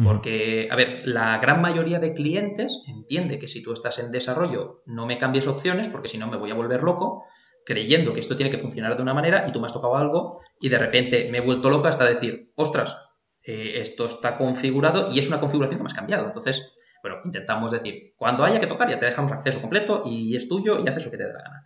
Porque, 0.02 0.68
a 0.70 0.76
ver, 0.76 1.02
la 1.06 1.38
gran 1.38 1.60
mayoría 1.60 1.98
de 1.98 2.14
clientes 2.14 2.84
entiende 2.86 3.40
que 3.40 3.48
si 3.48 3.64
tú 3.64 3.72
estás 3.72 3.98
en 3.98 4.12
desarrollo 4.12 4.84
no 4.86 5.06
me 5.06 5.18
cambies 5.18 5.48
opciones 5.48 5.88
porque 5.88 6.06
si 6.06 6.18
no 6.18 6.28
me 6.28 6.36
voy 6.36 6.52
a 6.52 6.54
volver 6.54 6.84
loco 6.84 7.24
creyendo 7.68 8.14
que 8.14 8.20
esto 8.20 8.34
tiene 8.34 8.50
que 8.50 8.58
funcionar 8.58 8.96
de 8.96 9.02
una 9.02 9.12
manera 9.12 9.44
y 9.46 9.52
tú 9.52 9.60
me 9.60 9.66
has 9.66 9.74
tocado 9.74 9.96
algo 9.96 10.40
y 10.58 10.70
de 10.70 10.78
repente 10.78 11.28
me 11.30 11.38
he 11.38 11.40
vuelto 11.42 11.68
loca 11.68 11.90
hasta 11.90 12.08
decir, 12.08 12.52
ostras, 12.54 12.96
eh, 13.42 13.80
esto 13.80 14.06
está 14.06 14.38
configurado 14.38 15.10
y 15.12 15.18
es 15.18 15.28
una 15.28 15.38
configuración 15.38 15.78
que 15.78 15.82
me 15.82 15.88
has 15.88 15.94
cambiado. 15.94 16.24
Entonces, 16.24 16.76
bueno, 17.02 17.18
intentamos 17.24 17.70
decir, 17.70 18.14
cuando 18.16 18.44
haya 18.44 18.60
que 18.60 18.66
tocar 18.66 18.88
ya 18.88 18.98
te 18.98 19.06
dejamos 19.06 19.32
acceso 19.32 19.60
completo 19.60 20.02
y 20.04 20.36
es 20.36 20.48
tuyo 20.48 20.78
y 20.78 20.88
haces 20.88 21.04
lo 21.06 21.10
que 21.10 21.16
te 21.16 21.26
dé 21.26 21.32
la 21.32 21.42
gana. 21.42 21.64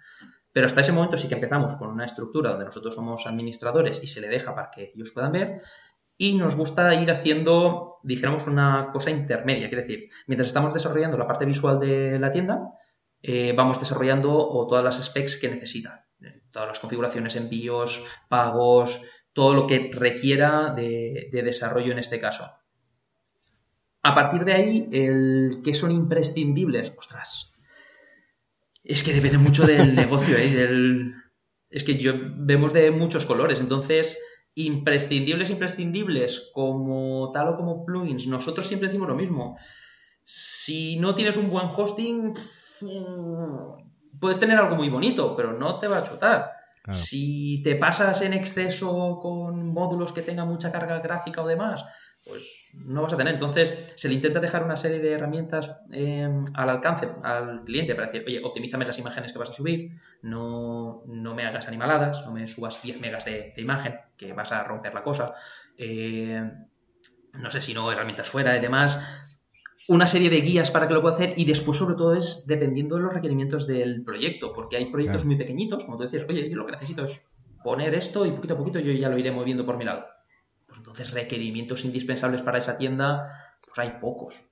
Pero 0.53 0.67
hasta 0.67 0.83
ese 0.83 0.93
momento 0.93 1.17
sí 1.17 1.29
que 1.29 1.35
empezamos 1.35 1.77
con 1.77 1.89
una 1.89 2.05
estructura 2.05 2.51
donde 2.51 2.67
nosotros 2.67 2.95
somos 2.95 3.27
administradores 3.27 4.03
y 4.03 4.07
se 4.07 4.21
le 4.21 4.29
deja 4.29 4.55
para 4.55 4.71
que 4.71 4.93
ellos 4.95 5.11
puedan 5.13 5.33
ver. 5.33 5.63
Y 6.19 6.37
nos 6.37 6.57
gusta 6.57 6.95
ir 6.95 7.11
haciendo, 7.11 7.99
dijéramos, 8.03 8.47
una 8.47 8.91
cosa 8.93 9.11
intermedia. 9.11 9.69
Quiere 9.69 9.83
decir, 9.83 10.05
mientras 10.27 10.49
estamos 10.49 10.75
desarrollando 10.75 11.17
la 11.17 11.27
parte 11.27 11.47
visual 11.47 11.81
de 11.81 12.19
la 12.19 12.31
tienda, 12.31 12.69
eh, 13.23 13.55
vamos 13.57 13.81
desarrollando 13.81 14.67
todas 14.69 14.85
las 14.85 15.03
specs 15.03 15.37
que 15.37 15.49
necesita. 15.49 16.07
Todas 16.51 16.69
las 16.69 16.81
configuraciones, 16.81 17.35
envíos, 17.35 18.05
pagos, 18.29 19.01
todo 19.33 19.55
lo 19.55 19.67
que 19.67 19.91
requiera 19.93 20.73
de, 20.75 21.29
desarrollo 21.33 21.93
en 21.93 21.99
este 21.99 22.21
caso. 22.21 22.51
A 24.03 24.15
partir 24.15 24.45
de 24.45 24.53
ahí, 24.53 24.89
el 24.93 25.63
que 25.63 25.75
son 25.75 25.93
imprescindibles, 25.93 26.95
ostras, 26.99 27.55
es 28.83 29.05
que 29.05 29.15
depende 29.15 29.39
mucho 29.39 29.67
del 29.67 29.95
negocio, 30.03 30.37
¿eh? 30.39 31.13
Es 31.71 31.85
que 31.85 31.97
yo 31.97 32.13
vemos 32.37 32.73
de 32.73 32.91
muchos 32.91 33.25
colores, 33.25 33.61
entonces 33.61 34.19
imprescindibles, 34.55 35.49
imprescindibles, 35.51 36.51
como 36.53 37.31
tal 37.33 37.49
o 37.49 37.57
como 37.57 37.87
plugins, 37.87 38.27
nosotros 38.27 38.67
siempre 38.67 38.89
decimos 38.89 39.09
lo 39.09 39.15
mismo. 39.15 39.57
Si 40.25 40.97
no 40.97 41.15
tienes 41.15 41.37
un 41.37 41.49
buen 41.49 41.69
hosting, 41.75 42.35
puedes 44.21 44.39
tener 44.39 44.59
algo 44.59 44.77
muy 44.77 44.89
bonito, 44.89 45.35
pero 45.37 45.53
no 45.53 45.79
te 45.79 45.89
va 45.89 45.99
a 45.99 46.05
chutar. 46.05 46.53
Si 46.93 47.63
te 47.63 47.77
pasas 47.77 48.21
en 48.23 48.33
exceso 48.33 49.21
con 49.23 49.69
módulos 49.69 50.13
que 50.13 50.23
tengan 50.23 50.49
mucha 50.49 50.73
carga 50.73 50.99
gráfica 50.99 51.43
o 51.43 51.47
demás, 51.47 51.85
pues 52.25 52.71
no 52.85 53.03
vas 53.03 53.13
a 53.13 53.17
tener. 53.17 53.35
Entonces, 53.35 53.93
se 53.97 54.09
le 54.09 54.15
intenta 54.15 54.41
dejar 54.41 54.65
una 54.65 54.77
serie 54.77 55.01
de 55.01 55.13
herramientas 55.13 55.77
em, 55.91 56.45
al 56.55 56.71
alcance 56.71 57.09
al 57.23 57.65
cliente 57.65 57.95
para 57.95 58.07
decir, 58.07 58.25
oye, 58.27 58.41
optimízame 58.43 58.85
las 58.85 58.99
imágenes 58.99 59.33
que 59.33 59.39
vas 59.39 59.51
a 59.51 59.55
subir, 59.55 59.99
no, 60.23 61.03
me 61.07 61.45
hagas 61.45 61.69
animaladas, 61.69 62.25
no 62.25 62.33
me 62.33 62.47
subas 62.47 62.83
10 62.83 63.01
megas 63.01 63.25
de, 63.25 63.53
imagen, 63.57 63.97
que 64.17 64.33
vas 64.33 64.53
a 64.53 64.63
romper 64.65 64.95
la 64.95 65.03
cosa. 65.03 65.35
Eh, 65.77 66.43
no 67.35 67.51
sé 67.51 67.63
si 67.63 67.75
no, 67.75 67.91
herramientas 67.91 68.29
fuera 68.29 68.57
y 68.57 68.61
demás 68.61 69.01
una 69.89 70.07
serie 70.07 70.31
de 70.31 70.41
guías 70.41 70.71
para 70.71 70.87
que 70.87 70.95
lo 70.95 71.03
pueda 71.03 71.15
hacer 71.15 71.35
y 71.37 71.45
después 71.45 71.77
sobre 71.77 71.97
todo 71.97 72.15
es 72.15 72.47
dependiendo 72.47 72.97
de 72.97 73.03
los 73.03 73.13
requerimientos 73.13 73.67
del 73.67 74.05
proyecto, 74.05 74.53
porque 74.53 74.77
hay 74.77 74.87
proyectos 74.87 75.25
muy 75.25 75.37
pequeñitos, 75.37 75.85
como 75.85 75.97
tú 75.97 76.05
decías, 76.05 76.25
oye, 76.29 76.49
yo 76.49 76.57
lo 76.57 76.67
que 76.67 76.73
necesito 76.73 77.05
es 77.05 77.33
poner 77.65 77.95
esto 77.95 78.25
y 78.27 78.31
poquito 78.31 78.55
a 78.55 78.59
poquito 78.59 78.79
yo 78.79 78.93
ya 78.93 79.09
lo 79.09 79.19
iré 79.19 79.33
moviendo 79.33 79.67
por 79.67 79.77
mi 79.77 79.85
lado. 79.85 80.05
Entonces 80.83 81.13
requerimientos 81.13 81.85
indispensables 81.85 82.43
para 82.43 82.59
esa 82.59 82.77
tienda, 82.77 83.31
pues 83.65 83.79
hay 83.79 84.01
pocos. 84.01 84.43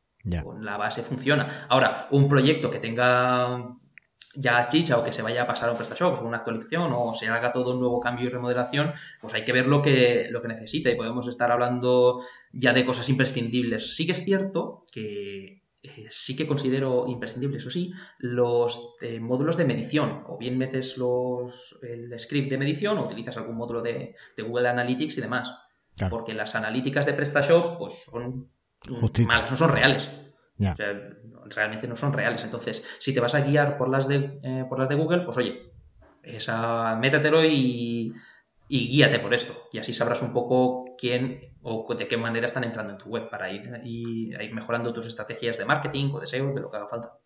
Con 0.44 0.64
la 0.64 0.76
base 0.76 1.02
funciona. 1.02 1.66
Ahora, 1.68 2.06
un 2.12 2.28
proyecto 2.28 2.70
que 2.70 2.78
tenga 2.78 3.76
ya 4.36 4.68
chicha 4.68 4.96
o 4.96 5.04
que 5.04 5.12
se 5.12 5.22
vaya 5.22 5.42
a 5.42 5.46
pasar 5.48 5.68
a 5.68 5.72
un 5.72 5.78
PrestaShop, 5.78 6.10
pues 6.10 6.22
una 6.22 6.36
actualización 6.36 6.92
o 6.94 7.12
se 7.12 7.26
haga 7.26 7.50
todo 7.50 7.72
un 7.72 7.80
nuevo 7.80 7.98
cambio 8.00 8.26
y 8.26 8.28
remodelación, 8.28 8.92
pues 9.20 9.34
hay 9.34 9.44
que 9.44 9.52
ver 9.52 9.66
lo 9.66 9.82
que, 9.82 10.28
lo 10.30 10.40
que 10.40 10.46
necesita 10.46 10.88
y 10.88 10.94
podemos 10.94 11.26
estar 11.26 11.50
hablando 11.50 12.22
ya 12.52 12.72
de 12.72 12.84
cosas 12.84 13.08
imprescindibles. 13.08 13.96
Sí 13.96 14.06
que 14.06 14.12
es 14.12 14.24
cierto 14.24 14.84
que 14.92 15.64
eh, 15.82 16.06
sí 16.10 16.36
que 16.36 16.46
considero 16.46 17.06
imprescindibles, 17.08 17.62
eso 17.62 17.70
sí, 17.70 17.92
los 18.18 18.96
eh, 19.00 19.18
módulos 19.18 19.56
de 19.56 19.64
medición. 19.64 20.22
O 20.28 20.38
bien 20.38 20.58
metes 20.58 20.96
los, 20.96 21.78
el 21.82 22.16
script 22.18 22.50
de 22.50 22.58
medición 22.58 22.98
o 22.98 23.04
utilizas 23.04 23.36
algún 23.36 23.56
módulo 23.56 23.82
de, 23.82 24.14
Google 24.38 24.68
Analytics 24.68 25.18
y 25.18 25.20
demás. 25.22 25.52
Porque 26.08 26.34
las 26.34 26.54
analíticas 26.54 27.04
de 27.06 27.12
PrestaShop 27.12 27.78
pues 27.78 28.04
son 28.04 28.50
malas, 29.26 29.50
no 29.50 29.56
son 29.56 29.70
reales. 29.70 30.10
Realmente 31.46 31.88
no 31.88 31.96
son 31.96 32.12
reales. 32.12 32.44
Entonces, 32.44 32.84
si 32.98 33.12
te 33.12 33.20
vas 33.20 33.34
a 33.34 33.40
guiar 33.40 33.76
por 33.76 33.88
las 33.88 34.08
de, 34.08 34.40
eh, 34.42 34.64
por 34.68 34.78
las 34.78 34.88
de 34.88 34.94
Google, 34.94 35.22
pues 35.22 35.36
oye, 35.36 35.72
esa, 36.22 36.96
métetelo 36.96 37.44
y, 37.44 38.14
y 38.70 38.88
guíate 38.88 39.18
por 39.18 39.34
esto. 39.34 39.52
Y 39.72 39.78
así 39.78 39.92
sabrás 39.92 40.22
un 40.22 40.32
poco 40.32 40.94
quién 40.96 41.40
o 41.62 41.92
de 41.92 42.06
qué 42.06 42.16
manera 42.16 42.46
están 42.46 42.62
entrando 42.62 42.92
en 42.92 42.98
tu 42.98 43.10
web 43.10 43.28
para 43.28 43.52
ir, 43.52 43.68
y, 43.84 44.32
ir 44.32 44.54
mejorando 44.54 44.92
tus 44.92 45.06
estrategias 45.06 45.58
de 45.58 45.64
marketing 45.64 46.10
o 46.14 46.20
de 46.20 46.26
SEO, 46.26 46.54
de 46.54 46.60
lo 46.60 46.70
que 46.70 46.76
haga 46.76 46.88
falta. 46.88 47.18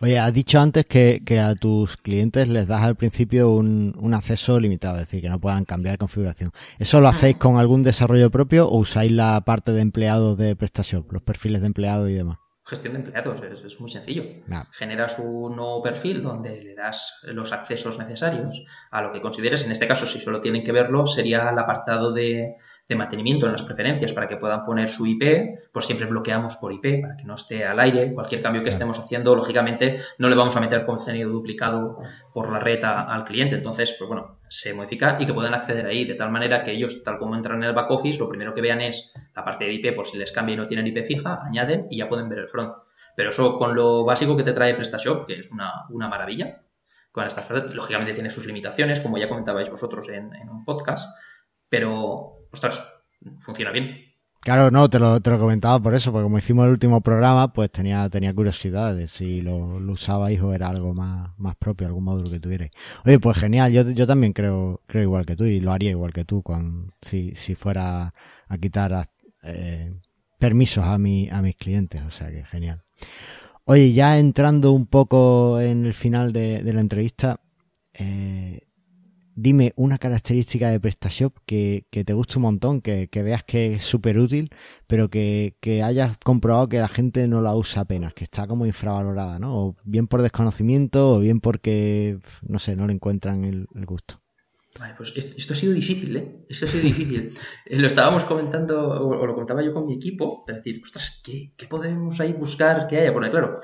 Oye, 0.00 0.18
has 0.18 0.32
dicho 0.32 0.60
antes 0.60 0.84
que, 0.84 1.22
a 1.40 1.54
tus 1.54 1.96
clientes 1.96 2.48
les 2.48 2.66
das 2.66 2.82
al 2.82 2.96
principio 2.96 3.50
un, 3.50 3.96
un, 3.98 4.14
acceso 4.14 4.60
limitado, 4.60 4.96
es 4.96 5.06
decir, 5.06 5.22
que 5.22 5.30
no 5.30 5.40
puedan 5.40 5.64
cambiar 5.64 5.96
configuración. 5.96 6.52
¿Eso 6.78 7.00
lo 7.00 7.08
hacéis 7.08 7.36
con 7.36 7.56
algún 7.56 7.82
desarrollo 7.82 8.30
propio 8.30 8.68
o 8.68 8.78
usáis 8.78 9.10
la 9.10 9.40
parte 9.40 9.72
de 9.72 9.80
empleados 9.80 10.36
de 10.36 10.54
PrestaShop, 10.54 11.10
los 11.12 11.22
perfiles 11.22 11.62
de 11.62 11.68
empleados 11.68 12.10
y 12.10 12.14
demás? 12.14 12.38
Gestión 12.70 12.94
de 12.94 13.00
empleados, 13.00 13.42
es, 13.42 13.80
muy 13.80 13.90
sencillo. 13.90 14.24
Generas 14.70 15.18
un 15.18 15.56
nuevo 15.56 15.82
perfil 15.82 16.22
donde 16.22 16.62
le 16.62 16.74
das 16.76 17.20
los 17.24 17.52
accesos 17.52 17.98
necesarios 17.98 18.64
a 18.92 19.02
lo 19.02 19.12
que 19.12 19.20
consideres. 19.20 19.64
En 19.64 19.72
este 19.72 19.88
caso, 19.88 20.06
si 20.06 20.20
solo 20.20 20.40
tienen 20.40 20.62
que 20.62 20.70
verlo, 20.70 21.04
sería 21.04 21.50
el 21.50 21.58
apartado 21.58 22.12
de, 22.12 22.54
de 22.90 22.96
mantenimiento 22.96 23.46
en 23.46 23.52
las 23.52 23.62
preferencias 23.62 24.12
para 24.12 24.26
que 24.26 24.36
puedan 24.36 24.64
poner 24.64 24.88
su 24.88 25.06
IP, 25.06 25.70
pues 25.72 25.86
siempre 25.86 26.08
bloqueamos 26.08 26.56
por 26.56 26.72
IP 26.72 27.00
para 27.00 27.16
que 27.16 27.22
no 27.22 27.36
esté 27.36 27.64
al 27.64 27.78
aire. 27.78 28.12
Cualquier 28.12 28.42
cambio 28.42 28.64
que 28.64 28.70
estemos 28.70 28.98
haciendo, 28.98 29.36
lógicamente, 29.36 30.00
no 30.18 30.28
le 30.28 30.34
vamos 30.34 30.56
a 30.56 30.60
meter 30.60 30.84
contenido 30.84 31.30
duplicado 31.30 31.96
por 32.34 32.50
la 32.50 32.58
red 32.58 32.82
al 32.82 33.24
cliente. 33.24 33.54
Entonces, 33.54 33.94
pues 33.96 34.08
bueno, 34.08 34.40
se 34.48 34.74
modifica 34.74 35.16
y 35.20 35.26
que 35.26 35.32
puedan 35.32 35.54
acceder 35.54 35.86
ahí 35.86 36.04
de 36.04 36.14
tal 36.14 36.32
manera 36.32 36.64
que 36.64 36.72
ellos, 36.72 37.04
tal 37.04 37.18
como 37.18 37.36
entran 37.36 37.62
en 37.62 37.68
el 37.68 37.74
back 37.74 37.92
office, 37.92 38.18
lo 38.18 38.28
primero 38.28 38.52
que 38.54 38.60
vean 38.60 38.80
es 38.80 39.14
la 39.36 39.44
parte 39.44 39.66
de 39.66 39.72
IP, 39.72 39.94
por 39.94 40.08
si 40.08 40.18
les 40.18 40.32
cambia 40.32 40.54
y 40.54 40.56
no 40.56 40.66
tienen 40.66 40.88
IP 40.88 41.06
fija, 41.06 41.42
añaden 41.44 41.86
y 41.90 41.98
ya 41.98 42.08
pueden 42.08 42.28
ver 42.28 42.40
el 42.40 42.48
front. 42.48 42.72
Pero 43.14 43.28
eso 43.28 43.56
con 43.56 43.76
lo 43.76 44.04
básico 44.04 44.36
que 44.36 44.42
te 44.42 44.52
trae 44.52 44.74
PrestaShop, 44.74 45.28
que 45.28 45.34
es 45.34 45.52
una, 45.52 46.08
maravilla, 46.08 46.64
con 47.12 47.24
esta 47.24 47.46
lógicamente 47.72 48.14
tiene 48.14 48.30
sus 48.30 48.46
limitaciones, 48.46 48.98
como 48.98 49.16
ya 49.16 49.28
comentabais 49.28 49.70
vosotros 49.70 50.08
en, 50.08 50.34
en 50.34 50.48
un 50.48 50.64
podcast, 50.64 51.08
pero 51.68 52.39
ostras, 52.52 52.82
funciona 53.40 53.70
bien. 53.70 54.10
Claro, 54.42 54.70
no, 54.70 54.88
te 54.88 54.98
lo, 54.98 55.20
te 55.20 55.28
lo 55.28 55.38
comentaba 55.38 55.78
por 55.82 55.94
eso, 55.94 56.12
porque 56.12 56.22
como 56.22 56.38
hicimos 56.38 56.64
el 56.64 56.72
último 56.72 57.02
programa, 57.02 57.52
pues 57.52 57.70
tenía, 57.70 58.08
tenía 58.08 58.32
curiosidad 58.32 58.96
de 58.96 59.06
si 59.06 59.42
lo, 59.42 59.78
lo 59.78 59.92
usabais 59.92 60.40
o 60.40 60.54
era 60.54 60.68
algo 60.68 60.94
más, 60.94 61.30
más 61.38 61.56
propio, 61.56 61.86
algún 61.86 62.04
módulo 62.04 62.30
que 62.30 62.40
tuvierais. 62.40 62.70
Oye, 63.04 63.18
pues 63.18 63.36
genial, 63.36 63.70
yo, 63.70 63.90
yo 63.90 64.06
también 64.06 64.32
creo, 64.32 64.80
creo 64.86 65.02
igual 65.02 65.26
que 65.26 65.36
tú 65.36 65.44
y 65.44 65.60
lo 65.60 65.72
haría 65.72 65.90
igual 65.90 66.14
que 66.14 66.24
tú 66.24 66.42
si, 67.02 67.32
si 67.34 67.54
fuera 67.54 68.14
a 68.48 68.58
quitar 68.58 69.06
eh, 69.42 69.92
permisos 70.38 70.86
a, 70.86 70.96
mi, 70.96 71.28
a 71.28 71.42
mis 71.42 71.56
clientes, 71.56 72.02
o 72.02 72.10
sea 72.10 72.30
que 72.30 72.42
genial. 72.46 72.82
Oye, 73.66 73.92
ya 73.92 74.18
entrando 74.18 74.72
un 74.72 74.86
poco 74.86 75.60
en 75.60 75.84
el 75.84 75.92
final 75.92 76.32
de, 76.32 76.62
de 76.62 76.72
la 76.72 76.80
entrevista, 76.80 77.40
eh, 77.92 78.62
dime 79.34 79.72
una 79.76 79.98
característica 79.98 80.70
de 80.70 80.80
PrestaShop 80.80 81.36
que, 81.46 81.84
te 81.90 82.12
guste 82.12 82.38
un 82.38 82.42
montón, 82.42 82.80
que, 82.80 83.08
veas 83.12 83.44
que 83.44 83.74
es 83.74 83.82
súper 83.82 84.18
útil, 84.18 84.50
pero 84.86 85.08
que, 85.08 85.54
hayas 85.84 86.16
comprobado 86.18 86.68
que 86.68 86.78
la 86.78 86.88
gente 86.88 87.26
no 87.28 87.40
la 87.40 87.54
usa 87.54 87.82
apenas, 87.82 88.14
que 88.14 88.24
está 88.24 88.46
como 88.46 88.66
infravalorada, 88.66 89.38
¿no? 89.38 89.56
O 89.56 89.76
bien 89.84 90.06
por 90.06 90.22
desconocimiento 90.22 91.14
o 91.14 91.18
bien 91.20 91.40
porque, 91.40 92.18
no 92.42 92.58
sé, 92.58 92.76
no 92.76 92.86
le 92.86 92.92
encuentran 92.92 93.44
el, 93.44 93.66
gusto. 93.86 94.20
pues 94.96 95.16
esto 95.16 95.52
ha 95.52 95.56
sido 95.56 95.72
difícil, 95.72 96.16
¿eh? 96.16 96.44
Esto 96.48 96.66
ha 96.66 96.68
sido 96.68 96.84
difícil. 96.84 97.32
Eh, 97.66 97.78
lo 97.78 97.86
estábamos 97.86 98.24
comentando, 98.24 98.88
o, 98.88 99.26
lo 99.26 99.34
comentaba 99.34 99.62
yo 99.62 99.72
con 99.72 99.86
mi 99.86 99.94
equipo, 99.94 100.44
para 100.44 100.58
decir, 100.58 100.80
ostras, 100.82 101.20
¿qué, 101.24 101.52
¿qué, 101.56 101.66
podemos 101.66 102.20
ahí 102.20 102.32
buscar 102.32 102.86
que 102.86 102.98
haya? 102.98 103.12
Porque 103.12 103.30
claro, 103.30 103.54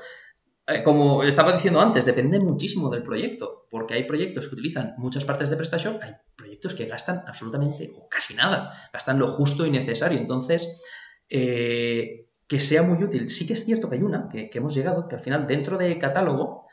como 0.83 1.23
estaba 1.23 1.53
diciendo 1.53 1.79
antes, 1.79 2.05
depende 2.05 2.39
muchísimo 2.39 2.89
del 2.89 3.01
proyecto, 3.01 3.67
porque 3.69 3.93
hay 3.93 4.03
proyectos 4.03 4.47
que 4.47 4.55
utilizan 4.55 4.95
muchas 4.97 5.23
partes 5.23 5.49
de 5.49 5.55
PrestaShop, 5.55 6.01
hay 6.01 6.13
proyectos 6.35 6.75
que 6.75 6.85
gastan 6.85 7.23
absolutamente 7.25 7.93
o 7.95 8.09
casi 8.09 8.35
nada, 8.35 8.73
gastan 8.91 9.17
lo 9.17 9.27
justo 9.27 9.65
y 9.65 9.71
necesario. 9.71 10.19
Entonces, 10.19 10.83
eh, 11.29 12.27
que 12.47 12.59
sea 12.59 12.83
muy 12.83 13.03
útil. 13.03 13.29
Sí 13.29 13.45
que 13.45 13.53
es 13.53 13.65
cierto 13.65 13.89
que 13.89 13.95
hay 13.95 14.03
una, 14.03 14.29
que, 14.29 14.49
hemos 14.53 14.73
llegado, 14.73 15.07
que 15.07 15.15
al 15.15 15.21
final 15.21 15.47
dentro 15.47 15.77
de 15.77 15.97
catálogo 15.99 16.67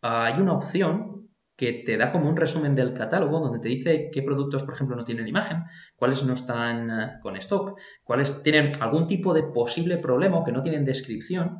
hay 0.00 0.40
una 0.40 0.54
opción 0.54 1.28
que 1.56 1.72
te 1.72 1.96
da 1.96 2.12
como 2.12 2.28
un 2.28 2.36
resumen 2.36 2.74
del 2.74 2.94
catálogo 2.94 3.40
donde 3.40 3.58
te 3.58 3.68
dice 3.68 4.10
qué 4.12 4.22
productos, 4.22 4.62
por 4.62 4.74
ejemplo, 4.74 4.94
no 4.94 5.04
tienen 5.04 5.26
imagen, 5.26 5.64
cuáles 5.96 6.22
no 6.22 6.34
están 6.34 6.90
eh, 6.90 7.12
con 7.20 7.36
stock, 7.36 7.78
cuáles 8.04 8.42
tienen 8.42 8.72
algún 8.80 9.08
tipo 9.08 9.34
de 9.34 9.42
posible 9.42 9.96
problema 9.96 10.38
o 10.38 10.44
que 10.44 10.52
no 10.52 10.62
tienen 10.62 10.84
descripción 10.84 11.58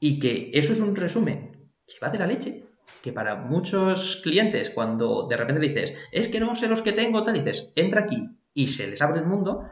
y 0.00 0.18
que 0.18 0.50
eso 0.54 0.72
es 0.72 0.80
un 0.80 0.96
resumen 0.96 1.70
que 1.86 1.98
va 2.02 2.10
de 2.10 2.18
la 2.18 2.26
leche, 2.26 2.64
que 3.02 3.12
para 3.12 3.36
muchos 3.36 4.20
clientes 4.22 4.70
cuando 4.70 5.26
de 5.28 5.36
repente 5.36 5.60
dices, 5.60 5.94
es 6.10 6.28
que 6.28 6.40
no 6.40 6.54
sé 6.54 6.68
los 6.68 6.82
que 6.82 6.92
tengo, 6.92 7.22
tal, 7.22 7.34
dices, 7.34 7.72
entra 7.76 8.02
aquí 8.02 8.30
y 8.54 8.68
se 8.68 8.88
les 8.88 9.02
abre 9.02 9.20
el 9.20 9.26
mundo, 9.26 9.68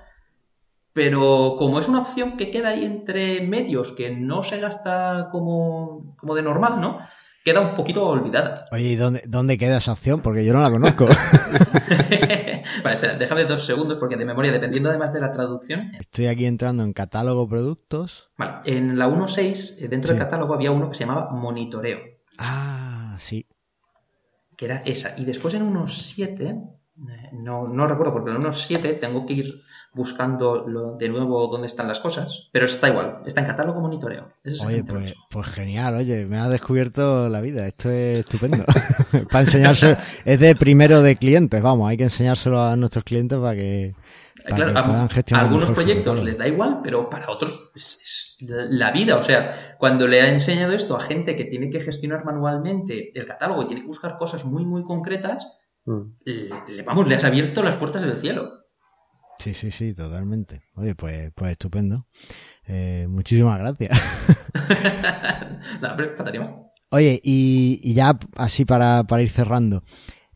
pero 0.93 1.57
como 1.59 1.79
es 1.79 1.89
una 1.89 2.01
opción 2.01 2.37
que 2.37 2.51
queda 2.51 2.71
ahí 2.71 2.85
entre 2.85 3.41
medios, 3.41 3.93
que 3.93 4.11
no 4.11 4.43
se 4.43 4.61
gasta 4.61 5.29
como, 5.33 6.15
como 6.19 6.35
de 6.35 6.43
normal, 6.43 6.81
¿no? 6.81 6.99
Queda 7.45 7.61
un 7.61 7.75
poquito 7.75 8.07
olvidada. 8.07 8.67
Oye, 8.71 8.91
¿y 8.91 8.97
dónde, 8.97 9.23
dónde 9.27 9.59
queda 9.59 9.79
esa 9.79 9.93
opción? 9.93 10.21
Porque 10.21 10.45
yo 10.45 10.53
no 10.53 10.61
la 10.61 10.71
conozco. 10.71 11.07
vale, 12.85 12.95
espera, 12.95 13.15
déjame 13.19 13.45
dos 13.47 13.67
segundos 13.67 13.99
porque 13.99 14.17
de 14.17 14.25
memoria, 14.25 14.53
dependiendo 14.53 14.91
además 14.91 15.13
de 15.13 15.21
la 15.21 15.33
traducción. 15.33 15.91
Estoy 15.99 16.27
aquí 16.27 16.47
entrando 16.47 16.85
en 16.85 16.93
catálogo 16.93 17.49
productos. 17.49 18.31
Vale, 18.39 18.61
en 18.67 18.97
la 18.97 19.09
1.6, 19.09 19.83
eh, 19.83 19.89
dentro 19.89 20.11
del 20.11 20.19
catálogo 20.19 20.55
había 20.55 20.71
uno 20.71 20.89
que 20.89 20.95
se 20.95 21.05
llamaba 21.05 21.31
monitoreo. 21.33 21.99
Ah, 22.39 23.17
sí. 23.19 23.49
Que 24.57 24.67
era 24.67 24.77
esa. 24.85 25.19
Y 25.19 25.25
después 25.25 25.55
en 25.55 25.69
1.7, 25.69 26.41
eh, 26.41 26.61
no, 27.33 27.67
no 27.67 27.87
recuerdo 27.87 28.13
porque 28.13 28.31
en 28.31 28.37
1.7 28.39 29.01
tengo 29.01 29.27
que 29.27 29.35
ir 29.35 29.63
buscando 29.95 30.65
de 30.99 31.09
nuevo 31.09 31.49
dónde 31.49 31.67
están 31.67 31.87
las 31.87 32.01
cosas, 32.01 32.49
pero 32.53 32.65
está 32.65 32.89
igual, 32.89 33.19
está 33.27 33.41
en 33.41 33.47
catálogo 33.47 33.81
monitoreo. 33.81 34.29
oye, 34.67 34.85
pues, 34.85 35.15
pues, 35.29 35.47
genial, 35.49 35.97
oye, 35.97 36.25
me 36.25 36.39
ha 36.39 36.49
descubierto 36.49 37.29
la 37.29 37.41
vida, 37.41 37.67
esto 37.67 37.91
es 37.91 38.21
estupendo. 38.21 38.65
para 39.31 39.41
enseñarse, 39.41 39.99
es 40.25 40.41
de 40.41 40.57
primero 40.57 41.03
de 41.03 41.17
clientes, 41.17 41.61
vamos, 41.61 41.91
hay 41.91 41.97
que 41.97 42.05
enseñárselo 42.05 42.63
a 42.63 42.77
nuestros 42.77 43.05
clientes 43.05 43.39
para 43.39 43.55
que, 43.55 43.95
claro, 44.47 44.73
puedan 44.73 45.09
gestionar. 45.11 45.45
A 45.45 45.49
algunos 45.49 45.71
proyectos 45.73 46.23
les 46.23 46.39
da 46.39 46.49
igual, 46.49 46.81
pero 46.83 47.11
para 47.11 47.31
otros 47.31 47.71
es, 47.75 48.39
la 48.41 48.93
vida. 48.93 49.17
O 49.17 49.23
sea, 49.23 49.77
cuando 49.79 50.09
le 50.09 50.23
ha 50.23 50.29
enseñado 50.29 50.73
esto 50.73 50.97
a 50.97 51.01
gente 51.01 51.37
que 51.37 51.45
tiene 51.45 51.69
que 51.69 51.81
gestionar 51.81 52.25
manualmente 52.25 53.13
el 53.15 53.27
catálogo 53.27 53.63
y 53.63 53.67
tiene 53.67 53.83
que 53.83 53.89
buscar 53.89 54.17
cosas 54.17 54.45
muy, 54.45 54.65
muy 54.65 54.85
concretas, 54.85 55.47
mm. 55.85 56.85
vamos, 56.87 57.09
le 57.09 57.17
has 57.17 57.25
abierto 57.25 57.63
las 57.63 57.77
puertas 57.77 58.03
del 58.03 58.17
cielo. 58.17 58.63
Sí, 59.39 59.55
sí, 59.55 59.71
sí, 59.71 59.93
totalmente. 59.95 60.63
Oye, 60.77 60.95
pues, 60.95 61.33
pues 61.35 61.53
estupendo. 61.53 62.07
Eh, 62.67 63.07
muchísimas 63.09 63.59
gracias. 63.59 63.91
Oye, 66.91 67.21
y, 67.25 67.95
ya 67.95 68.19
así 68.37 68.65
para, 68.65 69.05
para 69.05 69.23
ir 69.23 69.31
cerrando. 69.31 69.81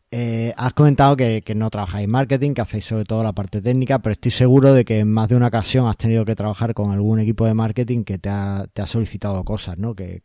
Eh, 0.09 0.53
has 0.55 0.73
comentado 0.73 1.17
que, 1.17 1.43
no 1.53 1.69
trabajáis 1.69 2.05
en 2.05 2.11
marketing, 2.11 2.53
que 2.53 2.61
hacéis 2.61 2.85
sobre 2.85 3.03
todo 3.03 3.23
la 3.23 3.33
parte 3.33 3.61
técnica, 3.61 3.99
pero 3.99 4.13
estoy 4.13 4.31
seguro 4.31 4.73
de 4.73 4.85
que 4.85 4.99
en 4.99 5.11
más 5.11 5.27
de 5.27 5.35
una 5.35 5.47
ocasión 5.47 5.85
has 5.87 5.97
tenido 5.97 6.23
que 6.23 6.33
trabajar 6.33 6.73
con 6.73 6.91
algún 6.91 7.19
equipo 7.19 7.45
de 7.45 7.53
marketing 7.53 8.05
que 8.05 8.17
te 8.17 8.29
ha, 8.29 8.67
te 8.71 8.81
ha 8.81 8.87
solicitado 8.87 9.43
cosas, 9.43 9.77
¿no? 9.77 9.95
Que, 9.95 10.21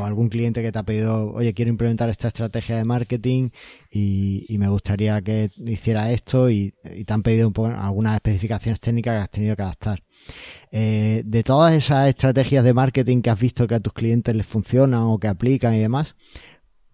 o 0.00 0.04
algún 0.06 0.30
cliente 0.30 0.62
que 0.62 0.72
te 0.72 0.78
ha 0.78 0.82
pedido, 0.82 1.30
oye, 1.32 1.52
quiero 1.52 1.70
implementar 1.70 2.08
esta 2.08 2.28
estrategia 2.28 2.76
de 2.76 2.84
marketing 2.84 3.50
y, 3.90 4.56
me 4.58 4.68
gustaría 4.68 5.20
que 5.20 5.50
hiciera 5.66 6.10
esto 6.10 6.48
y, 6.48 6.72
te 7.06 7.12
han 7.12 7.22
pedido 7.22 7.48
un 7.48 7.52
poco 7.52 7.68
algunas 7.68 8.14
especificaciones 8.14 8.80
técnicas 8.80 9.14
que 9.14 9.22
has 9.22 9.30
tenido 9.30 9.56
que 9.56 9.62
adaptar. 9.62 10.02
Eh, 10.72 11.22
de 11.24 11.42
todas 11.42 11.74
esas 11.74 12.08
estrategias 12.08 12.64
de 12.64 12.74
marketing 12.74 13.20
que 13.20 13.30
has 13.30 13.38
visto 13.38 13.66
que 13.66 13.74
a 13.74 13.80
tus 13.80 13.92
clientes 13.92 14.34
les 14.34 14.46
funcionan 14.46 15.02
o 15.02 15.18
que 15.18 15.28
aplican 15.28 15.74
y 15.74 15.80
demás, 15.80 16.16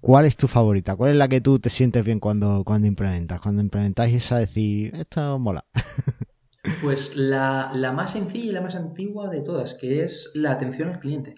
¿Cuál 0.04 0.26
es 0.26 0.36
tu 0.36 0.48
favorita? 0.48 0.96
¿Cuál 0.96 1.12
es 1.12 1.16
la 1.16 1.28
que 1.28 1.40
tú 1.40 1.58
te 1.58 1.70
sientes 1.70 2.04
bien 2.04 2.20
cuando, 2.20 2.62
cuando 2.62 2.86
implementas? 2.86 3.40
Cuando 3.40 3.62
implementáis 3.62 4.14
esa, 4.14 4.38
decir, 4.38 4.94
esta 4.94 5.38
mola. 5.38 5.64
Pues 6.80 7.14
la, 7.14 7.70
más 7.94 8.12
sencilla 8.12 8.46
y 8.46 8.52
la 8.52 8.62
más 8.62 8.74
antigua 8.74 9.28
de 9.28 9.42
todas, 9.42 9.74
que 9.74 10.02
es 10.02 10.32
la 10.34 10.52
atención 10.52 10.88
al 10.88 10.98
cliente. 10.98 11.34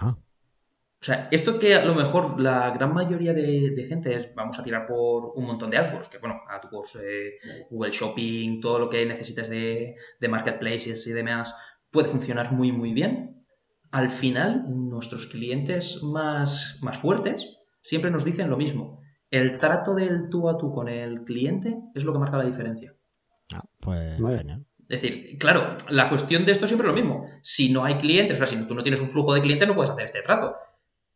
Ah. 0.00 0.16
O 0.18 1.04
sea, 1.04 1.28
esto 1.30 1.60
que 1.60 1.76
a 1.76 1.84
lo 1.84 1.94
mejor 1.94 2.40
la 2.40 2.70
gran 2.70 2.92
mayoría 2.92 3.32
de, 3.32 3.86
gente 3.88 4.14
es, 4.16 4.34
vamos 4.34 4.58
a 4.58 4.64
tirar 4.64 4.84
por 4.84 5.32
un 5.36 5.46
montón 5.46 5.70
de 5.70 5.78
AdWords, 5.78 6.08
que 6.08 6.18
bueno, 6.18 6.40
AdWords, 6.48 6.96
eh, 6.96 7.38
Google 7.70 7.92
Shopping, 7.92 8.60
todo 8.60 8.80
lo 8.80 8.90
que 8.90 9.06
necesites 9.06 9.48
de, 9.48 9.94
de 10.20 10.28
marketplaces 10.28 11.06
y 11.06 11.12
demás, 11.12 11.56
puede 11.92 12.08
funcionar 12.08 12.50
muy, 12.52 12.72
muy 12.72 12.92
bien. 12.92 13.46
Al 13.92 14.10
final, 14.10 14.64
nuestros 14.68 15.28
clientes 15.28 16.02
más, 16.02 16.78
más 16.82 16.98
fuertes 16.98 17.57
siempre 17.82 18.10
nos 18.10 18.24
dicen 18.24 18.50
lo 18.50 18.56
mismo. 18.56 19.00
El 19.30 19.58
trato 19.58 19.94
del 19.94 20.28
tú 20.30 20.48
a 20.48 20.56
tú 20.56 20.72
con 20.72 20.88
el 20.88 21.24
cliente 21.24 21.76
es 21.94 22.04
lo 22.04 22.12
que 22.12 22.18
marca 22.18 22.38
la 22.38 22.44
diferencia. 22.44 22.94
Ah, 23.52 23.64
pues 23.80 24.18
Es 24.88 25.02
decir, 25.02 25.36
claro, 25.38 25.76
la 25.90 26.08
cuestión 26.08 26.46
de 26.46 26.52
esto 26.52 26.64
es 26.64 26.70
siempre 26.70 26.88
lo 26.88 26.94
mismo. 26.94 27.26
Si 27.42 27.70
no 27.70 27.84
hay 27.84 27.96
clientes, 27.96 28.36
o 28.36 28.38
sea, 28.38 28.46
si 28.46 28.66
tú 28.66 28.74
no 28.74 28.82
tienes 28.82 29.00
un 29.00 29.10
flujo 29.10 29.34
de 29.34 29.42
clientes, 29.42 29.68
no 29.68 29.74
puedes 29.74 29.90
hacer 29.90 30.06
este 30.06 30.22
trato. 30.22 30.54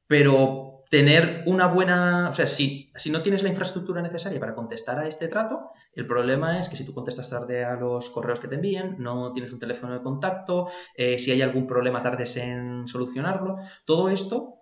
Pero 0.06 0.72
tener 0.90 1.42
una 1.46 1.68
buena, 1.68 2.28
o 2.28 2.32
sea, 2.32 2.46
si, 2.46 2.92
si 2.96 3.10
no 3.10 3.22
tienes 3.22 3.42
la 3.42 3.48
infraestructura 3.48 4.02
necesaria 4.02 4.38
para 4.38 4.54
contestar 4.54 4.98
a 4.98 5.08
este 5.08 5.26
trato, 5.26 5.68
el 5.94 6.06
problema 6.06 6.60
es 6.60 6.68
que 6.68 6.76
si 6.76 6.84
tú 6.84 6.92
contestas 6.92 7.30
tarde 7.30 7.64
a 7.64 7.76
los 7.76 8.10
correos 8.10 8.40
que 8.40 8.48
te 8.48 8.56
envíen, 8.56 8.96
no 8.98 9.32
tienes 9.32 9.54
un 9.54 9.58
teléfono 9.58 9.94
de 9.94 10.02
contacto, 10.02 10.68
eh, 10.94 11.18
si 11.18 11.30
hay 11.30 11.40
algún 11.40 11.66
problema 11.66 12.02
tardes 12.02 12.36
en 12.36 12.86
solucionarlo, 12.86 13.56
todo 13.86 14.10
esto 14.10 14.61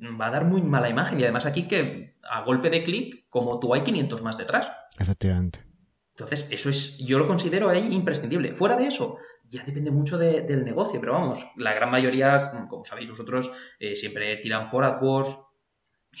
va 0.00 0.28
a 0.28 0.30
dar 0.30 0.44
muy 0.44 0.62
mala 0.62 0.88
imagen. 0.88 1.20
Y 1.20 1.24
además 1.24 1.46
aquí 1.46 1.68
que 1.68 2.16
a 2.28 2.42
golpe 2.42 2.70
de 2.70 2.84
clic, 2.84 3.26
como 3.28 3.58
tú 3.58 3.74
hay 3.74 3.82
500 3.82 4.22
más 4.22 4.38
detrás. 4.38 4.70
Efectivamente. 4.98 5.64
Entonces, 6.10 6.48
eso 6.50 6.68
es, 6.68 6.98
yo 6.98 7.18
lo 7.18 7.28
considero 7.28 7.68
ahí 7.68 7.92
imprescindible. 7.92 8.56
Fuera 8.56 8.76
de 8.76 8.88
eso, 8.88 9.18
ya 9.48 9.62
depende 9.64 9.90
mucho 9.90 10.18
del 10.18 10.64
negocio, 10.64 10.98
pero 11.00 11.12
vamos, 11.12 11.46
la 11.56 11.72
gran 11.74 11.90
mayoría, 11.90 12.66
como 12.68 12.84
sabéis 12.84 13.08
vosotros, 13.08 13.52
eh, 13.78 13.94
siempre 13.94 14.36
tiran 14.38 14.68
por 14.68 14.84
AdWords, 14.84 15.36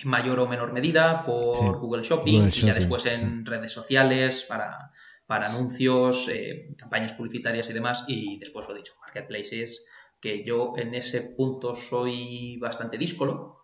en 0.04 0.08
mayor 0.08 0.38
o 0.38 0.46
menor 0.46 0.72
medida, 0.72 1.24
por 1.24 1.78
Google, 1.78 2.04
Shopping, 2.04 2.48
y 2.48 2.60
ya 2.60 2.74
después 2.74 3.06
en 3.06 3.44
redes 3.44 3.72
sociales 3.72 4.44
para, 4.48 4.92
para 5.26 5.48
anuncios, 5.48 6.28
eh, 6.28 6.74
campañas 6.78 7.14
publicitarias 7.14 7.68
y 7.68 7.72
demás, 7.72 8.04
y 8.06 8.38
después 8.38 8.68
lo 8.68 8.74
dicho, 8.74 8.92
marketplaces, 9.00 9.86
que 10.20 10.44
yo 10.44 10.74
en 10.76 10.94
ese 10.94 11.22
punto 11.22 11.74
soy 11.74 12.56
bastante 12.58 12.98
díscolo, 12.98 13.57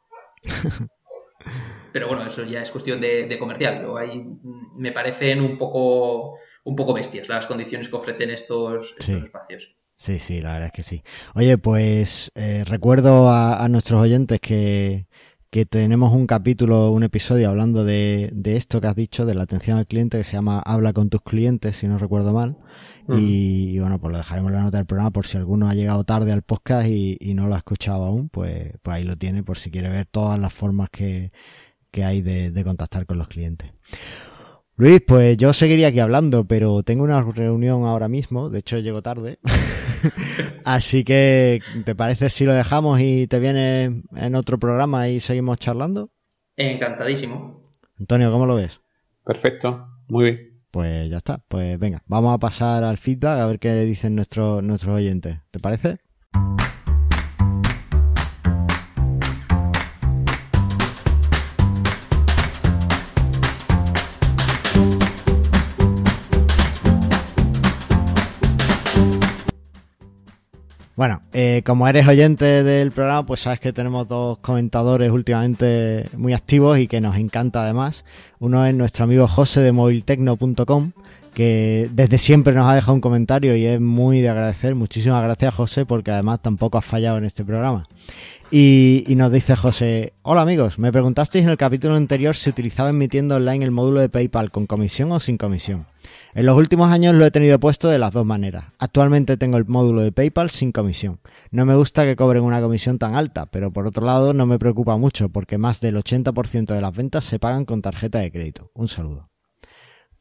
pero 1.92 2.08
bueno, 2.08 2.26
eso 2.26 2.44
ya 2.44 2.62
es 2.62 2.70
cuestión 2.70 3.00
de, 3.00 3.36
comercial. 3.38 3.86
ahí 3.98 4.26
me 4.76 4.92
parecen 4.92 5.40
un 5.40 5.56
poco, 5.56 6.38
un 6.64 6.76
poco 6.76 6.94
bestias 6.94 7.28
las 7.28 7.46
condiciones 7.46 7.88
que 7.88 7.96
ofrecen 7.96 8.30
estos, 8.30 8.96
espacios. 8.98 9.76
Sí, 9.96 10.18
sí, 10.18 10.40
la 10.40 10.54
verdad 10.54 10.66
es 10.66 10.72
que 10.72 10.82
sí. 10.82 11.02
Oye, 11.34 11.56
pues 11.56 12.32
eh, 12.34 12.64
recuerdo 12.66 13.30
a, 13.30 13.66
nuestros 13.68 14.00
oyentes 14.00 14.40
que, 14.40 15.06
que 15.50 15.66
tenemos 15.66 16.12
un 16.12 16.26
capítulo, 16.26 16.90
un 16.90 17.04
episodio 17.04 17.48
hablando 17.48 17.84
de, 17.84 18.30
de, 18.32 18.56
esto 18.56 18.80
que 18.80 18.88
has 18.88 18.96
dicho, 18.96 19.24
de 19.24 19.34
la 19.34 19.44
atención 19.44 19.78
al 19.78 19.86
cliente, 19.86 20.18
que 20.18 20.24
se 20.24 20.32
llama 20.32 20.60
Habla 20.66 20.92
con 20.92 21.10
tus 21.10 21.22
clientes, 21.22 21.76
si 21.76 21.86
no 21.86 21.98
recuerdo 21.98 22.32
mal. 22.32 22.56
Y, 23.08 23.78
bueno, 23.78 23.98
pues 23.98 24.12
lo 24.12 24.18
dejaremos 24.18 24.50
en 24.50 24.56
la 24.56 24.62
nota 24.62 24.78
del 24.78 24.86
programa 24.86 25.10
por 25.10 25.26
si 25.26 25.36
alguno 25.36 25.68
ha 25.68 25.74
llegado 25.74 26.04
tarde 26.04 26.32
al 26.32 26.42
podcast 26.42 26.88
y, 26.88 27.34
no 27.34 27.46
lo 27.46 27.54
ha 27.54 27.58
escuchado 27.58 28.04
aún, 28.04 28.28
pues, 28.28 28.72
pues 28.82 28.96
ahí 28.96 29.04
lo 29.04 29.16
tiene 29.16 29.42
por 29.42 29.58
si 29.58 29.70
quiere 29.70 29.88
ver 29.88 30.06
todas 30.06 30.38
las 30.38 30.52
formas 30.52 30.88
que, 30.90 31.32
que 31.90 32.04
hay 32.04 32.22
de, 32.22 32.50
de 32.50 32.64
contactar 32.64 33.06
con 33.06 33.18
los 33.18 33.28
clientes. 33.28 33.70
Luis, 34.76 35.02
pues 35.06 35.36
yo 35.36 35.52
seguiría 35.52 35.88
aquí 35.88 36.00
hablando, 36.00 36.46
pero 36.46 36.82
tengo 36.82 37.04
una 37.04 37.22
reunión 37.22 37.84
ahora 37.84 38.08
mismo, 38.08 38.50
de 38.50 38.58
hecho 38.58 38.78
llego 38.78 39.02
tarde. 39.02 39.38
Así 40.64 41.04
que, 41.04 41.60
¿te 41.84 41.94
parece 41.94 42.28
si 42.28 42.44
lo 42.44 42.52
dejamos 42.52 42.98
y 43.00 43.28
te 43.28 43.38
vienes 43.38 43.92
en 44.16 44.34
otro 44.34 44.58
programa 44.58 45.08
y 45.08 45.20
seguimos 45.20 45.58
charlando? 45.58 46.10
Encantadísimo. 46.56 47.62
Antonio, 48.00 48.32
¿cómo 48.32 48.46
lo 48.46 48.56
ves? 48.56 48.80
Perfecto, 49.24 49.86
muy 50.08 50.24
bien. 50.24 50.53
Pues 50.74 51.08
ya 51.08 51.18
está. 51.18 51.38
Pues 51.46 51.78
venga, 51.78 52.02
vamos 52.08 52.34
a 52.34 52.38
pasar 52.38 52.82
al 52.82 52.98
feedback 52.98 53.38
a 53.38 53.46
ver 53.46 53.60
qué 53.60 53.72
le 53.74 53.84
dicen 53.84 54.16
nuestros, 54.16 54.60
nuestros 54.60 54.96
oyentes. 54.96 55.38
¿Te 55.52 55.60
parece? 55.60 56.00
Bueno, 70.96 71.22
eh, 71.32 71.62
como 71.66 71.88
eres 71.88 72.06
oyente 72.06 72.62
del 72.62 72.92
programa, 72.92 73.26
pues 73.26 73.40
sabes 73.40 73.58
que 73.58 73.72
tenemos 73.72 74.06
dos 74.06 74.38
comentadores 74.38 75.10
últimamente 75.10 76.08
muy 76.16 76.34
activos 76.34 76.78
y 76.78 76.86
que 76.86 77.00
nos 77.00 77.16
encanta 77.16 77.64
además. 77.64 78.04
Uno 78.38 78.64
es 78.64 78.76
nuestro 78.76 79.02
amigo 79.02 79.26
José 79.26 79.60
de 79.60 79.72
moviltecno.com, 79.72 80.92
que 81.34 81.90
desde 81.92 82.18
siempre 82.18 82.54
nos 82.54 82.68
ha 82.68 82.74
dejado 82.74 82.94
un 82.94 83.00
comentario 83.00 83.56
y 83.56 83.66
es 83.66 83.80
muy 83.80 84.20
de 84.20 84.28
agradecer. 84.28 84.74
Muchísimas 84.74 85.22
gracias 85.22 85.54
José, 85.54 85.84
porque 85.84 86.10
además 86.10 86.40
tampoco 86.40 86.78
has 86.78 86.84
fallado 86.84 87.18
en 87.18 87.24
este 87.24 87.44
programa. 87.44 87.86
Y, 88.50 89.04
nos 89.16 89.32
dice 89.32 89.56
José, 89.56 90.12
hola 90.22 90.42
amigos, 90.42 90.78
me 90.78 90.92
preguntasteis 90.92 91.44
en 91.44 91.50
el 91.50 91.56
capítulo 91.56 91.96
anterior 91.96 92.36
si 92.36 92.50
utilizaba 92.50 92.90
en 92.90 92.98
mi 92.98 93.08
tienda 93.08 93.36
online 93.36 93.64
el 93.64 93.72
módulo 93.72 93.98
de 93.98 94.08
PayPal 94.08 94.52
con 94.52 94.66
comisión 94.66 95.10
o 95.10 95.18
sin 95.18 95.38
comisión. 95.38 95.86
En 96.34 96.46
los 96.46 96.56
últimos 96.56 96.92
años 96.92 97.16
lo 97.16 97.26
he 97.26 97.32
tenido 97.32 97.58
puesto 97.58 97.88
de 97.88 97.98
las 97.98 98.12
dos 98.12 98.24
maneras. 98.24 98.66
Actualmente 98.78 99.36
tengo 99.36 99.56
el 99.56 99.64
módulo 99.64 100.02
de 100.02 100.12
PayPal 100.12 100.50
sin 100.50 100.70
comisión. 100.70 101.18
No 101.50 101.66
me 101.66 101.74
gusta 101.74 102.04
que 102.04 102.14
cobren 102.14 102.44
una 102.44 102.60
comisión 102.60 102.98
tan 102.98 103.16
alta, 103.16 103.46
pero 103.46 103.72
por 103.72 103.88
otro 103.88 104.06
lado 104.06 104.34
no 104.34 104.46
me 104.46 104.58
preocupa 104.60 104.96
mucho 104.96 105.30
porque 105.30 105.58
más 105.58 105.80
del 105.80 105.96
80% 105.96 106.74
de 106.74 106.80
las 106.80 106.94
ventas 106.94 107.24
se 107.24 107.40
pagan 107.40 107.64
con 107.64 107.82
tarjeta 107.82 108.20
de 108.20 108.30
crédito. 108.30 108.70
Un 108.74 108.86
saludo 108.86 109.33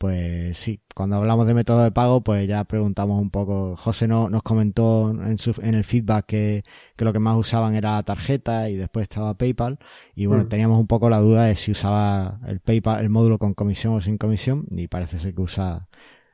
pues 0.04 0.58
sí, 0.58 0.82
cuando 0.94 1.16
hablamos 1.16 1.48
de 1.48 1.54
método 1.54 1.82
de 1.82 1.90
pago, 1.94 2.26
pues 2.26 2.46
ya 2.46 2.66
preguntamos 2.66 3.22
un 3.22 3.30
poco. 3.30 3.78
José 3.78 4.06
no, 4.06 4.28
nos 4.28 4.44
comentó 4.44 5.12
en, 5.12 5.38
su, 5.38 5.56
en 5.62 5.76
el 5.76 5.86
feedback 5.86 6.26
que, 6.26 6.66
que, 6.98 7.06
lo 7.06 7.14
que 7.14 7.20
más 7.20 7.38
usaban 7.38 7.74
era 7.74 8.04
tarjeta 8.04 8.70
y 8.70 8.76
después 8.76 9.04
estaba 9.04 9.38
PayPal. 9.38 9.80
Y 10.14 10.26
bueno, 10.26 10.44
mm. 10.44 10.50
teníamos 10.50 10.78
un 10.78 10.88
poco 10.88 11.10
la 11.10 11.20
duda 11.20 11.46
de 11.46 11.56
si 11.56 11.72
usaba 11.72 12.42
el 12.48 12.60
PayPal, 12.60 13.00
el 13.00 13.10
módulo 13.10 13.40
con 13.40 13.54
comisión 13.54 13.94
o 13.94 14.02
sin 14.02 14.18
comisión. 14.18 14.66
Y 14.72 14.90
parece 14.90 15.20
ser 15.20 15.34
que 15.34 15.42
usa, 15.42 15.88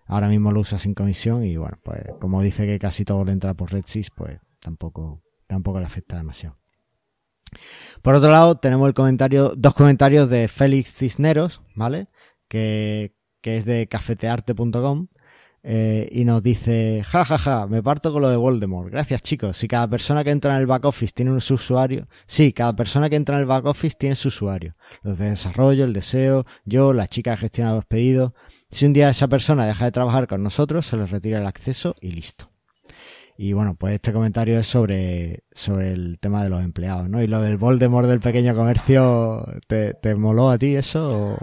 ahora 0.07 0.29
mismo 0.29 0.51
lo 0.51 0.61
usa 0.61 0.79
sin 0.79 0.95
comisión. 0.95 1.43
Y 1.43 1.55
bueno, 1.55 1.77
pues 1.83 2.01
como 2.19 2.41
dice 2.41 2.65
que 2.65 2.79
casi 2.79 3.05
todo 3.05 3.23
le 3.23 3.33
entra 3.33 3.53
por 3.53 3.71
RedSys, 3.71 4.09
pues 4.09 4.39
tampoco, 4.59 5.21
tampoco 5.45 5.79
le 5.79 5.85
afecta 5.85 6.17
demasiado. 6.17 6.57
Por 8.01 8.15
otro 8.15 8.31
lado, 8.31 8.57
tenemos 8.57 8.87
el 8.87 8.95
comentario, 8.95 9.53
dos 9.55 9.75
comentarios 9.75 10.27
de 10.27 10.47
Félix 10.47 10.91
Cisneros, 10.95 11.61
¿vale? 11.75 12.07
Que, 12.47 13.13
que 13.41 13.57
es 13.57 13.65
de 13.65 13.87
cafetearte.com, 13.87 15.07
eh, 15.61 16.07
y 16.11 16.23
nos 16.23 16.41
dice, 16.41 17.03
ja, 17.05 17.25
ja, 17.25 17.37
ja, 17.37 17.67
me 17.67 17.83
parto 17.83 18.13
con 18.13 18.21
lo 18.21 18.29
de 18.29 18.37
Voldemort. 18.37 18.89
Gracias 18.89 19.21
chicos. 19.21 19.57
Si 19.57 19.67
cada 19.67 19.89
persona 19.89 20.23
que 20.23 20.31
entra 20.31 20.53
en 20.53 20.59
el 20.61 20.67
back 20.67 20.85
office 20.85 21.13
tiene 21.13 21.31
un 21.31 21.37
usuario, 21.37 22.07
sí, 22.27 22.53
cada 22.53 22.75
persona 22.75 23.09
que 23.09 23.17
entra 23.17 23.35
en 23.35 23.41
el 23.41 23.45
back 23.45 23.65
office 23.65 23.95
tiene 23.99 24.15
su 24.15 24.29
usuario. 24.29 24.75
Los 25.03 25.17
de 25.17 25.31
desarrollo, 25.31 25.83
el 25.83 25.93
deseo, 25.93 26.45
yo, 26.65 26.93
la 26.93 27.07
chica 27.07 27.31
que 27.31 27.41
gestiona 27.41 27.73
los 27.73 27.85
pedidos. 27.85 28.31
Si 28.71 28.85
un 28.85 28.93
día 28.93 29.09
esa 29.09 29.27
persona 29.27 29.65
deja 29.65 29.85
de 29.85 29.91
trabajar 29.91 30.27
con 30.27 30.43
nosotros, 30.43 30.85
se 30.85 30.95
les 30.95 31.09
retira 31.11 31.39
el 31.39 31.47
acceso 31.47 31.95
y 31.99 32.11
listo. 32.11 32.49
Y 33.37 33.53
bueno, 33.53 33.75
pues 33.75 33.95
este 33.95 34.11
comentario 34.11 34.59
es 34.59 34.67
sobre, 34.67 35.43
sobre 35.51 35.93
el 35.93 36.19
tema 36.19 36.43
de 36.43 36.49
los 36.49 36.63
empleados, 36.63 37.09
¿no? 37.09 37.23
Y 37.23 37.27
lo 37.27 37.41
del 37.41 37.57
Voldemort 37.57 38.07
del 38.07 38.19
pequeño 38.19 38.53
comercio, 38.53 39.45
¿te, 39.67 39.93
te 39.93 40.13
moló 40.15 40.49
a 40.49 40.57
ti 40.57 40.75
eso? 40.75 41.37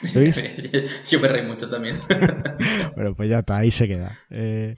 Yo 1.08 1.20
me 1.20 1.28
reí 1.28 1.46
mucho 1.46 1.68
también. 1.68 1.98
bueno, 2.94 3.14
pues 3.14 3.28
ya 3.28 3.40
está, 3.40 3.58
ahí 3.58 3.70
se 3.70 3.88
queda. 3.88 4.18
Eh, 4.30 4.74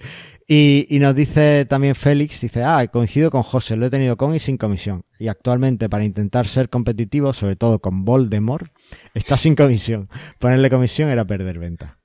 y, 0.46 0.86
y, 0.88 0.98
nos 0.98 1.14
dice 1.14 1.66
también 1.66 1.94
Félix, 1.94 2.40
dice, 2.40 2.64
ah, 2.64 2.86
coincido 2.88 3.30
con 3.30 3.42
José, 3.42 3.76
lo 3.76 3.86
he 3.86 3.90
tenido 3.90 4.16
con 4.16 4.34
y 4.34 4.38
sin 4.38 4.56
comisión. 4.56 5.04
Y 5.18 5.28
actualmente 5.28 5.88
para 5.88 6.04
intentar 6.04 6.48
ser 6.48 6.70
competitivo, 6.70 7.32
sobre 7.32 7.56
todo 7.56 7.80
con 7.80 8.04
Voldemort, 8.04 8.72
está 9.14 9.36
sin 9.36 9.54
comisión. 9.54 10.08
Ponerle 10.38 10.70
comisión 10.70 11.10
era 11.10 11.24
perder 11.24 11.58
venta. 11.58 12.00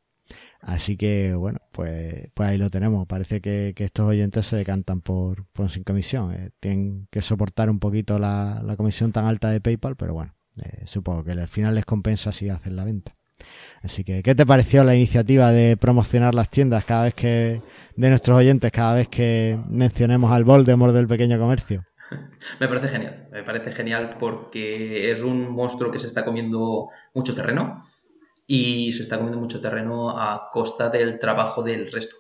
Así 0.66 0.98
que, 0.98 1.36
bueno, 1.36 1.60
pues, 1.72 2.30
pues 2.34 2.50
ahí 2.50 2.58
lo 2.58 2.72
tenemos. 2.72 3.08
Parece 3.08 3.40
que, 3.40 3.74
que 3.76 3.84
estos 3.84 4.08
oyentes 4.08 4.48
se 4.48 4.58
decantan 4.58 5.02
por, 5.02 5.46
por 5.54 5.70
sin 5.70 5.84
comisión. 5.84 6.34
Eh, 6.34 6.50
tienen 6.60 7.08
que 7.12 7.22
soportar 7.22 7.70
un 7.70 7.80
poquito 7.80 8.18
la, 8.18 8.62
la 8.66 8.76
comisión 8.76 9.12
tan 9.12 9.26
alta 9.26 9.50
de 9.52 9.62
PayPal, 9.62 9.96
pero 9.96 10.16
bueno, 10.16 10.35
eh, 10.64 10.84
supongo 10.86 11.24
que 11.24 11.32
al 11.32 11.48
final 11.48 11.76
les 11.76 11.86
compensa 11.86 12.32
si 12.32 12.50
hacen 12.50 12.76
la 12.76 12.86
venta. 12.86 13.16
Así 13.82 14.04
que, 14.04 14.24
¿qué 14.24 14.34
te 14.36 14.46
pareció 14.46 14.84
la 14.84 14.96
iniciativa 14.96 15.52
de 15.52 15.78
promocionar 15.78 16.34
las 16.34 16.50
tiendas 16.50 16.86
cada 16.86 17.06
vez 17.06 17.14
que, 17.14 17.62
de 17.96 18.10
nuestros 18.10 18.38
oyentes, 18.38 18.72
cada 18.72 18.96
vez 18.96 19.10
que 19.10 19.60
mencionemos 19.68 20.32
al 20.32 20.44
Voldemort 20.44 20.94
del 20.94 21.08
pequeño 21.08 21.38
comercio? 21.38 21.84
Me 22.60 22.68
parece 22.68 22.88
genial, 22.88 23.28
me 23.32 23.44
parece 23.44 23.72
genial 23.72 24.18
porque 24.20 25.12
es 25.12 25.24
un 25.24 25.52
monstruo 25.52 25.92
que 25.92 26.00
se 26.00 26.08
está 26.08 26.24
comiendo 26.24 26.90
mucho 27.14 27.34
terreno 27.34 27.84
y 28.46 28.92
se 28.94 29.02
está 29.02 29.18
comiendo 29.18 29.40
mucho 29.40 29.60
terreno 29.60 30.12
a 30.12 30.50
costa 30.52 30.90
del 30.90 31.18
trabajo 31.18 31.64
del 31.64 31.92
resto. 31.92 32.16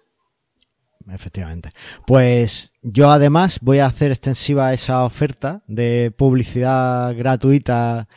Efectivamente. 1.11 1.69
Pues 2.07 2.73
yo 2.81 3.11
además 3.11 3.59
voy 3.61 3.79
a 3.79 3.85
hacer 3.85 4.11
extensiva 4.11 4.73
esa 4.73 5.03
oferta 5.03 5.61
de 5.67 6.11
publicidad 6.15 7.15
gratuita 7.15 8.07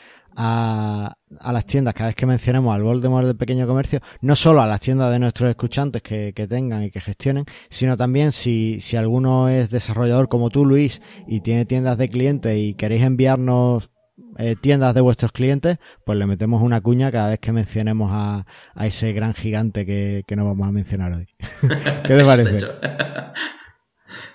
a, 0.40 1.16
a, 1.40 1.52
las 1.52 1.66
tiendas 1.66 1.94
cada 1.94 2.08
vez 2.08 2.16
que 2.16 2.24
mencionemos 2.24 2.74
al 2.74 2.84
Voldemort 2.84 3.26
del 3.26 3.36
pequeño 3.36 3.66
comercio, 3.66 4.00
no 4.20 4.36
solo 4.36 4.62
a 4.62 4.66
las 4.66 4.80
tiendas 4.80 5.10
de 5.10 5.18
nuestros 5.18 5.50
escuchantes 5.50 6.00
que, 6.00 6.32
que 6.32 6.46
tengan 6.46 6.84
y 6.84 6.90
que 6.90 7.00
gestionen, 7.00 7.44
sino 7.68 7.96
también 7.96 8.30
si, 8.30 8.80
si 8.80 8.96
alguno 8.96 9.48
es 9.48 9.70
desarrollador 9.70 10.28
como 10.28 10.48
tú, 10.48 10.64
Luis, 10.64 11.02
y 11.26 11.40
tiene 11.40 11.64
tiendas 11.64 11.98
de 11.98 12.08
clientes 12.08 12.56
y 12.56 12.74
queréis 12.74 13.02
enviarnos 13.02 13.90
eh, 14.36 14.56
tiendas 14.60 14.94
de 14.94 15.00
vuestros 15.00 15.32
clientes, 15.32 15.78
pues 16.04 16.18
le 16.18 16.26
metemos 16.26 16.62
una 16.62 16.80
cuña 16.80 17.10
cada 17.10 17.30
vez 17.30 17.38
que 17.38 17.52
mencionemos 17.52 18.10
a, 18.12 18.46
a 18.74 18.86
ese 18.86 19.12
gran 19.12 19.34
gigante 19.34 19.84
que, 19.84 20.24
que 20.26 20.36
no 20.36 20.44
vamos 20.44 20.68
a 20.68 20.72
mencionar 20.72 21.12
hoy. 21.12 21.28
¿Qué 22.04 22.16
te 22.16 22.24
parece? 22.24 22.58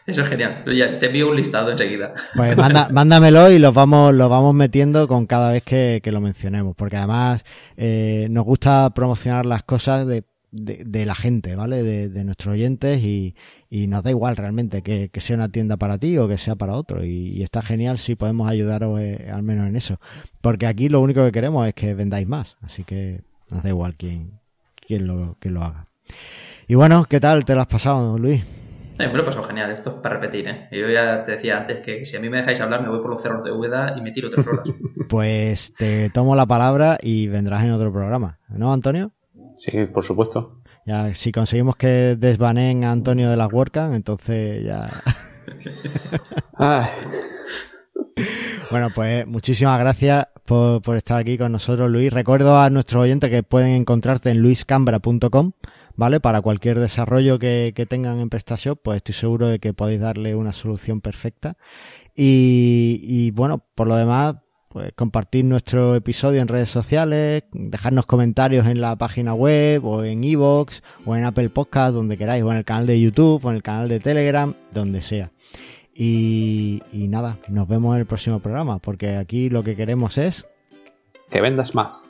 Eso 0.05 0.21
es 0.21 0.27
genial. 0.27 0.63
te 0.65 1.05
envío 1.05 1.29
un 1.29 1.37
listado 1.37 1.71
enseguida. 1.71 2.13
Pues 2.35 2.57
mándamelo 2.91 3.49
y 3.49 3.59
los 3.59 3.73
vamos, 3.73 4.13
los 4.13 4.29
vamos 4.29 4.53
metiendo 4.53 5.07
con 5.07 5.25
cada 5.25 5.51
vez 5.51 5.63
que, 5.63 6.01
que 6.03 6.11
lo 6.11 6.19
mencionemos. 6.19 6.75
Porque 6.75 6.97
además 6.97 7.43
eh, 7.77 8.27
nos 8.29 8.43
gusta 8.43 8.89
promocionar 8.93 9.45
las 9.45 9.63
cosas 9.63 10.05
de 10.05 10.23
de, 10.53 11.05
la 11.05 11.15
gente, 11.15 11.55
¿vale? 11.55 11.83
De, 11.83 12.23
nuestros 12.23 12.53
oyentes 12.53 13.01
y, 13.01 13.35
y, 13.69 13.87
nos 13.87 14.03
da 14.03 14.11
igual 14.11 14.37
realmente 14.37 14.81
que, 14.81 15.09
sea 15.19 15.35
una 15.35 15.49
tienda 15.49 15.77
para 15.77 15.97
ti 15.97 16.17
o 16.17 16.27
que 16.27 16.37
sea 16.37 16.55
para 16.55 16.73
otro. 16.73 17.03
Y, 17.03 17.41
está 17.41 17.61
genial 17.61 17.97
si 17.97 18.15
podemos 18.15 18.49
ayudaros 18.49 18.99
eh, 18.99 19.29
al 19.33 19.43
menos 19.43 19.67
en 19.67 19.75
eso. 19.75 19.99
Porque 20.41 20.67
aquí 20.67 20.89
lo 20.89 21.01
único 21.01 21.25
que 21.25 21.31
queremos 21.31 21.67
es 21.67 21.73
que 21.73 21.93
vendáis 21.93 22.27
más. 22.27 22.57
Así 22.61 22.83
que 22.83 23.21
nos 23.51 23.63
da 23.63 23.69
igual 23.69 23.95
quién, 23.95 24.39
quién, 24.87 25.07
lo, 25.07 25.37
quién 25.39 25.55
lo 25.55 25.63
haga. 25.63 25.85
Y 26.67 26.75
bueno, 26.75 27.05
¿qué 27.09 27.19
tal 27.19 27.43
te 27.45 27.55
lo 27.55 27.61
has 27.61 27.67
pasado, 27.67 28.17
Luis? 28.17 28.43
me 28.97 29.07
lo 29.11 29.23
he 29.23 29.25
pasado 29.25 29.43
genial, 29.43 29.71
esto 29.71 29.89
es 29.89 29.95
para 29.97 30.15
repetir, 30.15 30.47
¿eh? 30.47 30.67
Yo 30.71 30.87
ya 30.87 31.23
te 31.23 31.31
decía 31.31 31.57
antes 31.57 31.81
que 31.81 32.05
si 32.05 32.15
a 32.15 32.19
mí 32.19 32.29
me 32.29 32.37
dejáis 32.37 32.61
hablar 32.61 32.83
me 32.83 32.89
voy 32.89 33.01
por 33.01 33.09
los 33.09 33.21
cerros 33.21 33.43
de 33.43 33.51
Úbeda 33.51 33.95
y 33.97 34.01
me 34.01 34.11
tiro 34.11 34.29
tres 34.29 34.47
horas. 34.47 34.69
pues 35.09 35.73
te 35.73 36.09
tomo 36.11 36.35
la 36.35 36.45
palabra 36.45 36.97
y 37.01 37.27
vendrás 37.27 37.63
en 37.63 37.71
otro 37.71 37.91
programa, 37.91 38.39
¿no, 38.47 38.71
Antonio? 38.71 39.11
Sí, 39.65 39.85
por 39.85 40.03
supuesto. 40.03 40.59
Ya, 40.85 41.13
si 41.15 41.31
conseguimos 41.31 41.77
que 41.77 42.17
desbaneen 42.17 42.83
a 42.83 42.91
Antonio 42.91 43.29
de 43.29 43.37
la 43.37 43.47
WordCamp, 43.47 43.95
entonces 43.95 44.65
ya. 44.65 44.89
bueno, 48.69 48.89
pues 48.93 49.25
muchísimas 49.25 49.79
gracias 49.79 50.27
por, 50.45 50.81
por, 50.81 50.97
estar 50.97 51.21
aquí 51.21 51.37
con 51.37 51.53
nosotros, 51.53 51.89
Luis. 51.89 52.11
Recuerdo 52.11 52.59
a 52.59 52.69
nuestros 52.69 53.03
oyentes 53.03 53.29
que 53.29 53.43
pueden 53.43 53.71
encontrarte 53.71 54.31
en 54.31 54.39
luiscambra.com, 54.39 55.53
¿vale? 55.95 56.19
Para 56.19 56.41
cualquier 56.41 56.81
desarrollo 56.81 57.39
que, 57.39 57.71
que, 57.73 57.85
tengan 57.85 58.19
en 58.19 58.29
PrestaShop, 58.29 58.81
pues 58.83 58.97
estoy 58.97 59.15
seguro 59.15 59.47
de 59.47 59.59
que 59.59 59.73
podéis 59.73 60.01
darle 60.01 60.35
una 60.35 60.51
solución 60.51 60.99
perfecta. 60.99 61.55
Y, 62.13 62.99
y 63.01 63.31
bueno, 63.31 63.63
por 63.75 63.87
lo 63.87 63.95
demás, 63.95 64.35
pues 64.73 64.91
compartir 64.95 65.45
nuestro 65.45 65.93
episodio 65.93 66.41
en 66.41 66.47
redes 66.47 66.71
sociales, 66.71 67.43
dejarnos 67.51 68.07
comentarios 68.07 68.65
en 68.65 68.81
la 68.81 68.95
página 68.95 69.35
web 69.35 69.85
o 69.85 70.03
en 70.03 70.23
iVoox 70.23 70.81
o 71.05 71.15
en 71.15 71.25
Apple 71.25 71.49
Podcast, 71.49 71.93
donde 71.93 72.17
queráis, 72.17 72.43
o 72.43 72.51
en 72.51 72.57
el 72.57 72.65
canal 72.65 72.87
de 72.87 72.99
YouTube 72.99 73.45
o 73.45 73.49
en 73.51 73.55
el 73.55 73.61
canal 73.61 73.87
de 73.87 73.99
Telegram, 73.99 74.55
donde 74.73 75.03
sea. 75.03 75.29
Y, 75.93 76.81
y 76.91 77.07
nada, 77.07 77.37
nos 77.49 77.67
vemos 77.67 77.93
en 77.93 77.99
el 77.99 78.07
próximo 78.07 78.39
programa, 78.39 78.79
porque 78.79 79.15
aquí 79.15 79.51
lo 79.51 79.63
que 79.63 79.75
queremos 79.75 80.17
es... 80.17 80.43
Que 81.29 81.39
vendas 81.39 81.75
más. 81.75 82.01